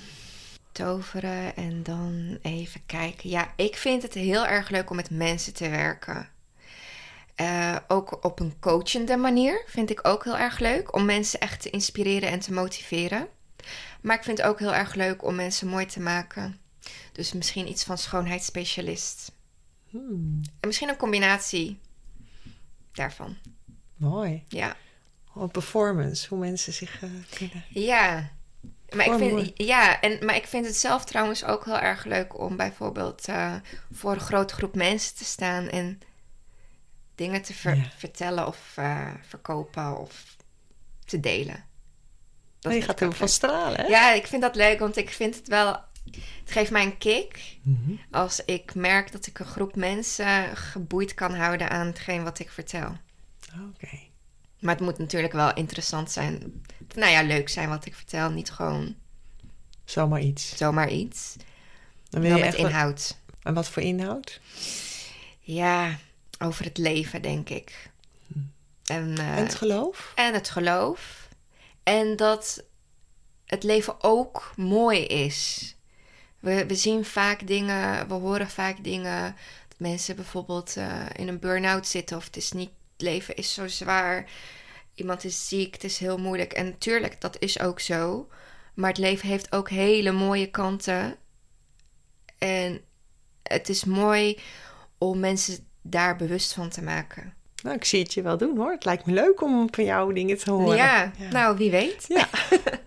toveren 0.72 1.56
en 1.56 1.82
dan 1.82 2.38
even 2.42 2.80
kijken. 2.86 3.30
Ja, 3.30 3.52
ik 3.56 3.76
vind 3.76 4.02
het 4.02 4.14
heel 4.14 4.46
erg 4.46 4.68
leuk 4.68 4.90
om 4.90 4.96
met 4.96 5.10
mensen 5.10 5.54
te 5.54 5.68
werken. 5.68 6.28
Eh, 7.34 7.76
ook 7.88 8.24
op 8.24 8.40
een 8.40 8.58
coachende 8.60 9.16
manier 9.16 9.62
vind 9.66 9.90
ik 9.90 10.06
ook 10.06 10.24
heel 10.24 10.38
erg 10.38 10.58
leuk. 10.58 10.94
Om 10.94 11.04
mensen 11.04 11.40
echt 11.40 11.62
te 11.62 11.70
inspireren 11.70 12.28
en 12.28 12.40
te 12.40 12.52
motiveren. 12.52 13.28
Maar 14.00 14.16
ik 14.16 14.22
vind 14.24 14.38
het 14.38 14.46
ook 14.46 14.58
heel 14.58 14.74
erg 14.74 14.94
leuk 14.94 15.24
om 15.24 15.34
mensen 15.34 15.68
mooi 15.68 15.86
te 15.86 16.00
maken. 16.00 16.58
Dus 17.12 17.32
misschien 17.32 17.68
iets 17.68 17.84
van 17.84 17.98
schoonheidsspecialist. 17.98 19.32
Hmm, 19.90 20.40
En 20.60 20.66
misschien 20.68 20.88
een 20.88 20.96
combinatie 20.96 21.78
daarvan. 22.92 23.36
mooi. 23.96 24.44
Ja. 24.48 24.76
Oh, 25.34 25.50
performance, 25.50 26.28
hoe 26.28 26.38
mensen 26.38 26.72
zich 26.72 27.02
eh, 27.02 27.10
kunnen... 27.34 27.64
Ja. 27.68 28.30
Maar 28.94 29.06
ik, 29.06 29.12
vind, 29.12 29.30
mooi. 29.30 29.52
ja, 29.54 30.00
en, 30.00 30.24
maar 30.24 30.36
ik 30.36 30.46
vind 30.46 30.66
het 30.66 30.76
zelf 30.76 31.04
trouwens 31.04 31.44
ook 31.44 31.64
heel 31.64 31.78
erg 31.78 32.04
leuk 32.04 32.38
om 32.38 32.56
bijvoorbeeld 32.56 33.28
eh, 33.28 33.54
voor 33.92 34.12
een 34.12 34.20
grote 34.20 34.54
groep 34.54 34.74
mensen 34.74 35.16
te 35.16 35.24
staan 35.24 35.68
en 35.68 36.00
dingen 37.14 37.42
te 37.42 37.54
ver- 37.54 37.76
Ja. 37.76 37.90
vertellen 37.96 38.46
of 38.46 38.72
eh, 38.74 39.10
verkopen 39.28 39.98
of 39.98 40.36
te 41.04 41.20
delen. 41.20 41.64
Dat 42.60 42.72
Oh, 42.72 42.78
je 42.78 42.84
gaat 42.84 43.00
er 43.00 43.12
van 43.12 43.28
stralen, 43.28 43.80
hè? 43.80 43.86
Ja, 43.86 44.12
ik 44.12 44.26
vind 44.26 44.42
dat 44.42 44.54
leuk, 44.56 44.78
want 44.78 44.96
ik 44.96 45.10
vind 45.10 45.34
het 45.36 45.48
wel. 45.48 45.80
Het 46.14 46.52
geeft 46.52 46.70
mij 46.70 46.84
een 46.84 46.98
kick 46.98 47.56
Mhm. 47.62 47.92
als 48.10 48.44
ik 48.44 48.74
merk 48.74 49.12
dat 49.12 49.26
ik 49.26 49.38
een 49.38 49.46
groep 49.46 49.76
mensen 49.76 50.56
geboeid 50.56 51.14
kan 51.14 51.34
houden 51.34 51.70
aan 51.70 51.86
hetgeen 51.86 52.22
wat 52.24 52.38
ik 52.38 52.50
vertel. 52.50 52.96
Oké. 53.70 53.98
Maar 54.60 54.74
het 54.74 54.84
moet 54.84 54.98
natuurlijk 54.98 55.32
wel 55.32 55.54
interessant 55.54 56.10
zijn. 56.10 56.62
Nou 56.94 57.10
ja, 57.10 57.22
leuk 57.22 57.48
zijn 57.48 57.68
wat 57.68 57.86
ik 57.86 57.94
vertel. 57.94 58.30
Niet 58.30 58.50
gewoon 58.50 58.94
Zomaar 59.84 60.20
iets. 60.20 60.56
zomaar 60.56 60.90
iets. 60.90 61.36
Dan 62.08 62.20
wil 62.20 62.30
je 62.30 62.36
met 62.36 62.44
echt 62.46 62.56
wat- 62.56 62.66
inhoud. 62.70 63.16
En 63.42 63.54
wat 63.54 63.68
voor 63.68 63.82
inhoud? 63.82 64.40
Ja, 65.40 65.98
over 66.44 66.64
het 66.64 66.78
leven, 66.78 67.22
denk 67.22 67.48
ik. 67.48 67.90
En, 68.84 69.18
eh, 69.18 69.36
en 69.36 69.44
het 69.44 69.54
geloof? 69.54 70.12
en 70.14 70.34
het 70.34 70.50
geloof. 70.50 71.28
En 71.82 72.16
dat 72.16 72.64
het 73.46 73.62
leven 73.62 74.02
ook 74.02 74.52
mooi 74.56 75.00
is. 75.00 75.74
We, 76.40 76.66
we 76.66 76.74
zien 76.74 77.04
vaak 77.04 77.46
dingen, 77.46 78.08
we 78.08 78.14
horen 78.14 78.50
vaak 78.50 78.84
dingen. 78.84 79.36
Dat 79.68 79.78
mensen 79.78 80.16
bijvoorbeeld 80.16 80.76
eh, 80.76 81.06
in 81.16 81.28
een 81.28 81.38
burn-out 81.38 81.86
zitten. 81.86 82.16
Of 82.16 82.24
het 82.24 82.36
is 82.36 82.52
niet, 82.52 82.70
het 82.92 83.02
leven 83.02 83.36
is 83.36 83.54
zo 83.54 83.68
zwaar. 83.68 84.30
Iemand 84.94 85.24
is 85.24 85.48
ziek, 85.48 85.74
het 85.74 85.84
is 85.84 85.98
heel 85.98 86.18
moeilijk. 86.18 86.52
En 86.52 86.64
natuurlijk, 86.64 87.20
dat 87.20 87.36
is 87.38 87.60
ook 87.60 87.80
zo. 87.80 88.28
Maar 88.74 88.88
het 88.88 88.98
leven 88.98 89.28
heeft 89.28 89.52
ook 89.52 89.70
hele 89.70 90.12
mooie 90.12 90.50
kanten. 90.50 91.16
En 92.38 92.80
het 93.42 93.68
is 93.68 93.84
mooi 93.84 94.38
om 94.98 95.18
mensen 95.20 95.66
daar 95.86 96.16
bewust 96.16 96.52
van 96.52 96.68
te 96.68 96.82
maken. 96.82 97.34
Nou, 97.62 97.76
ik 97.76 97.84
zie 97.84 98.02
het 98.02 98.14
je 98.14 98.22
wel 98.22 98.38
doen, 98.38 98.56
hoor. 98.56 98.70
Het 98.70 98.84
lijkt 98.84 99.06
me 99.06 99.12
leuk 99.12 99.42
om 99.42 99.68
van 99.70 99.84
jou 99.84 100.14
dingen 100.14 100.38
te 100.38 100.50
horen. 100.50 100.76
Ja, 100.76 101.12
nou 101.30 101.56
wie 101.56 101.70
weet. 101.70 102.04
Ja. 102.08 102.28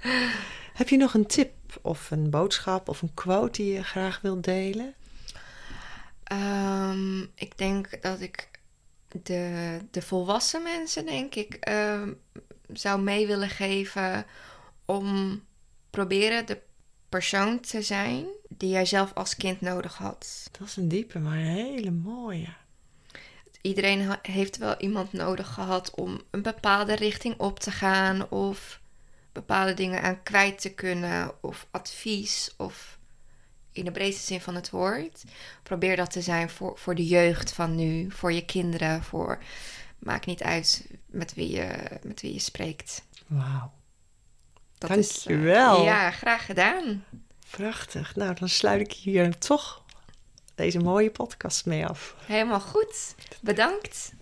Heb 0.73 0.89
je 0.89 0.97
nog 0.97 1.13
een 1.13 1.25
tip 1.25 1.53
of 1.81 2.11
een 2.11 2.29
boodschap 2.29 2.89
of 2.89 3.01
een 3.01 3.13
quote 3.13 3.61
die 3.61 3.73
je 3.73 3.83
graag 3.83 4.21
wilt 4.21 4.43
delen? 4.43 4.93
Ehm, 6.23 7.21
ik 7.21 7.57
denk 7.57 8.01
dat 8.01 8.21
ik 8.21 8.49
de, 9.07 9.79
de 9.91 10.01
volwassen 10.01 10.63
mensen, 10.63 11.05
denk 11.05 11.35
ik, 11.35 11.53
ehm, 11.53 12.13
zou 12.73 13.01
mee 13.01 13.27
willen 13.27 13.49
geven 13.49 14.25
om 14.85 15.41
proberen 15.89 16.45
de 16.45 16.61
persoon 17.09 17.59
te 17.59 17.81
zijn 17.81 18.25
die 18.49 18.69
jij 18.69 18.85
zelf 18.85 19.13
als 19.13 19.35
kind 19.35 19.61
nodig 19.61 19.95
had. 19.95 20.49
Dat 20.59 20.67
is 20.67 20.75
een 20.75 20.87
diepe, 20.87 21.19
maar 21.19 21.37
een 21.37 21.45
hele 21.45 21.91
mooie. 21.91 22.47
Iedereen 23.61 24.17
heeft 24.21 24.57
wel 24.57 24.75
iemand 24.77 25.13
nodig 25.13 25.53
gehad 25.53 25.91
om 25.95 26.21
een 26.31 26.41
bepaalde 26.41 26.95
richting 26.95 27.39
op 27.39 27.59
te 27.59 27.71
gaan 27.71 28.29
of 28.29 28.79
bepaalde 29.31 29.73
dingen 29.73 30.01
aan 30.01 30.23
kwijt 30.23 30.61
te 30.61 30.73
kunnen 30.73 31.31
of 31.41 31.67
advies 31.71 32.53
of 32.57 32.97
in 33.71 33.85
de 33.85 33.91
breedste 33.91 34.25
zin 34.25 34.41
van 34.41 34.55
het 34.55 34.69
woord. 34.69 35.23
Probeer 35.63 35.95
dat 35.95 36.11
te 36.11 36.21
zijn 36.21 36.49
voor, 36.49 36.77
voor 36.77 36.95
de 36.95 37.05
jeugd 37.05 37.53
van 37.53 37.75
nu, 37.75 38.11
voor 38.11 38.33
je 38.33 38.45
kinderen, 38.45 39.03
voor 39.03 39.43
maakt 39.99 40.25
niet 40.25 40.43
uit 40.43 40.87
met 41.05 41.33
wie 41.33 41.49
je, 41.51 41.69
met 42.03 42.21
wie 42.21 42.33
je 42.33 42.39
spreekt. 42.39 43.03
Wauw, 43.27 43.71
Dat 44.77 44.89
Dankjewel. 44.89 45.73
Is, 45.73 45.79
eh, 45.79 45.85
ja, 45.85 46.11
graag 46.11 46.45
gedaan. 46.45 47.03
prachtig. 47.49 48.15
Nou, 48.15 48.33
dan 48.33 48.49
sluit 48.49 48.81
ik 48.81 48.91
hier 48.93 49.37
toch 49.37 49.83
deze 50.57 50.79
mooie 50.79 51.11
podcast 51.11 51.65
mee 51.65 51.85
af. 51.85 52.15
Helemaal 52.25 52.59
goed. 52.59 53.15
Bedankt. 53.41 54.13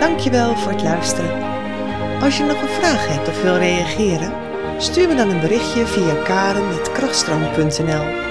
Dankjewel 0.00 0.56
voor 0.56 0.72
het 0.72 0.82
luisteren. 0.82 1.42
Als 2.22 2.36
je 2.36 2.44
nog 2.44 2.62
een 2.62 2.68
vraag 2.68 3.08
hebt 3.08 3.28
of 3.28 3.42
wil 3.42 3.56
reageren, 3.56 4.32
stuur 4.82 5.08
me 5.08 5.14
dan 5.14 5.30
een 5.30 5.40
berichtje 5.40 5.86
via 5.86 6.22
karen.krachtstroom.nl 6.22 8.22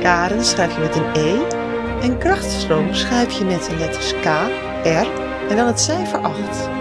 Karen 0.00 0.44
schrijf 0.44 0.74
je 0.74 0.80
met 0.80 0.96
een 0.96 1.14
E 1.14 1.42
en 2.00 2.18
krachtstroom 2.18 2.94
schrijf 2.94 3.38
je 3.38 3.44
met 3.44 3.64
de 3.64 3.76
letters 3.76 4.12
K, 4.12 4.24
R 4.84 5.06
en 5.48 5.56
dan 5.56 5.66
het 5.66 5.80
cijfer 5.80 6.18
8. 6.18 6.76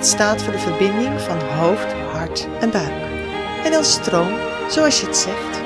Het 0.00 0.06
staat 0.06 0.42
voor 0.42 0.52
de 0.52 0.58
verbinding 0.58 1.20
van 1.20 1.40
hoofd, 1.40 1.92
hart 1.92 2.48
en 2.60 2.70
buik. 2.70 2.92
En 3.64 3.72
dan 3.72 3.84
stroom, 3.84 4.32
zoals 4.70 5.00
je 5.00 5.06
het 5.06 5.16
zegt. 5.16 5.56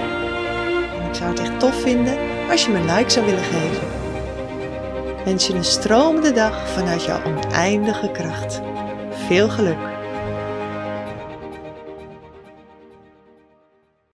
Ik 1.09 1.15
zou 1.15 1.31
het 1.31 1.41
echt 1.41 1.61
tof 1.61 1.81
vinden 1.81 2.17
als 2.51 2.65
je 2.65 2.71
me 2.71 2.79
een 2.79 2.95
like 2.95 3.11
zou 3.11 3.27
willen 3.27 3.45
geven. 3.45 3.89
Wens 5.25 5.47
je 5.47 5.55
een 5.55 5.65
stromende 5.65 6.33
dag 6.33 6.69
vanuit 6.69 7.05
jouw 7.05 7.21
oneindige 7.25 8.11
kracht. 8.11 8.61
Veel 9.27 9.49
geluk! 9.49 9.94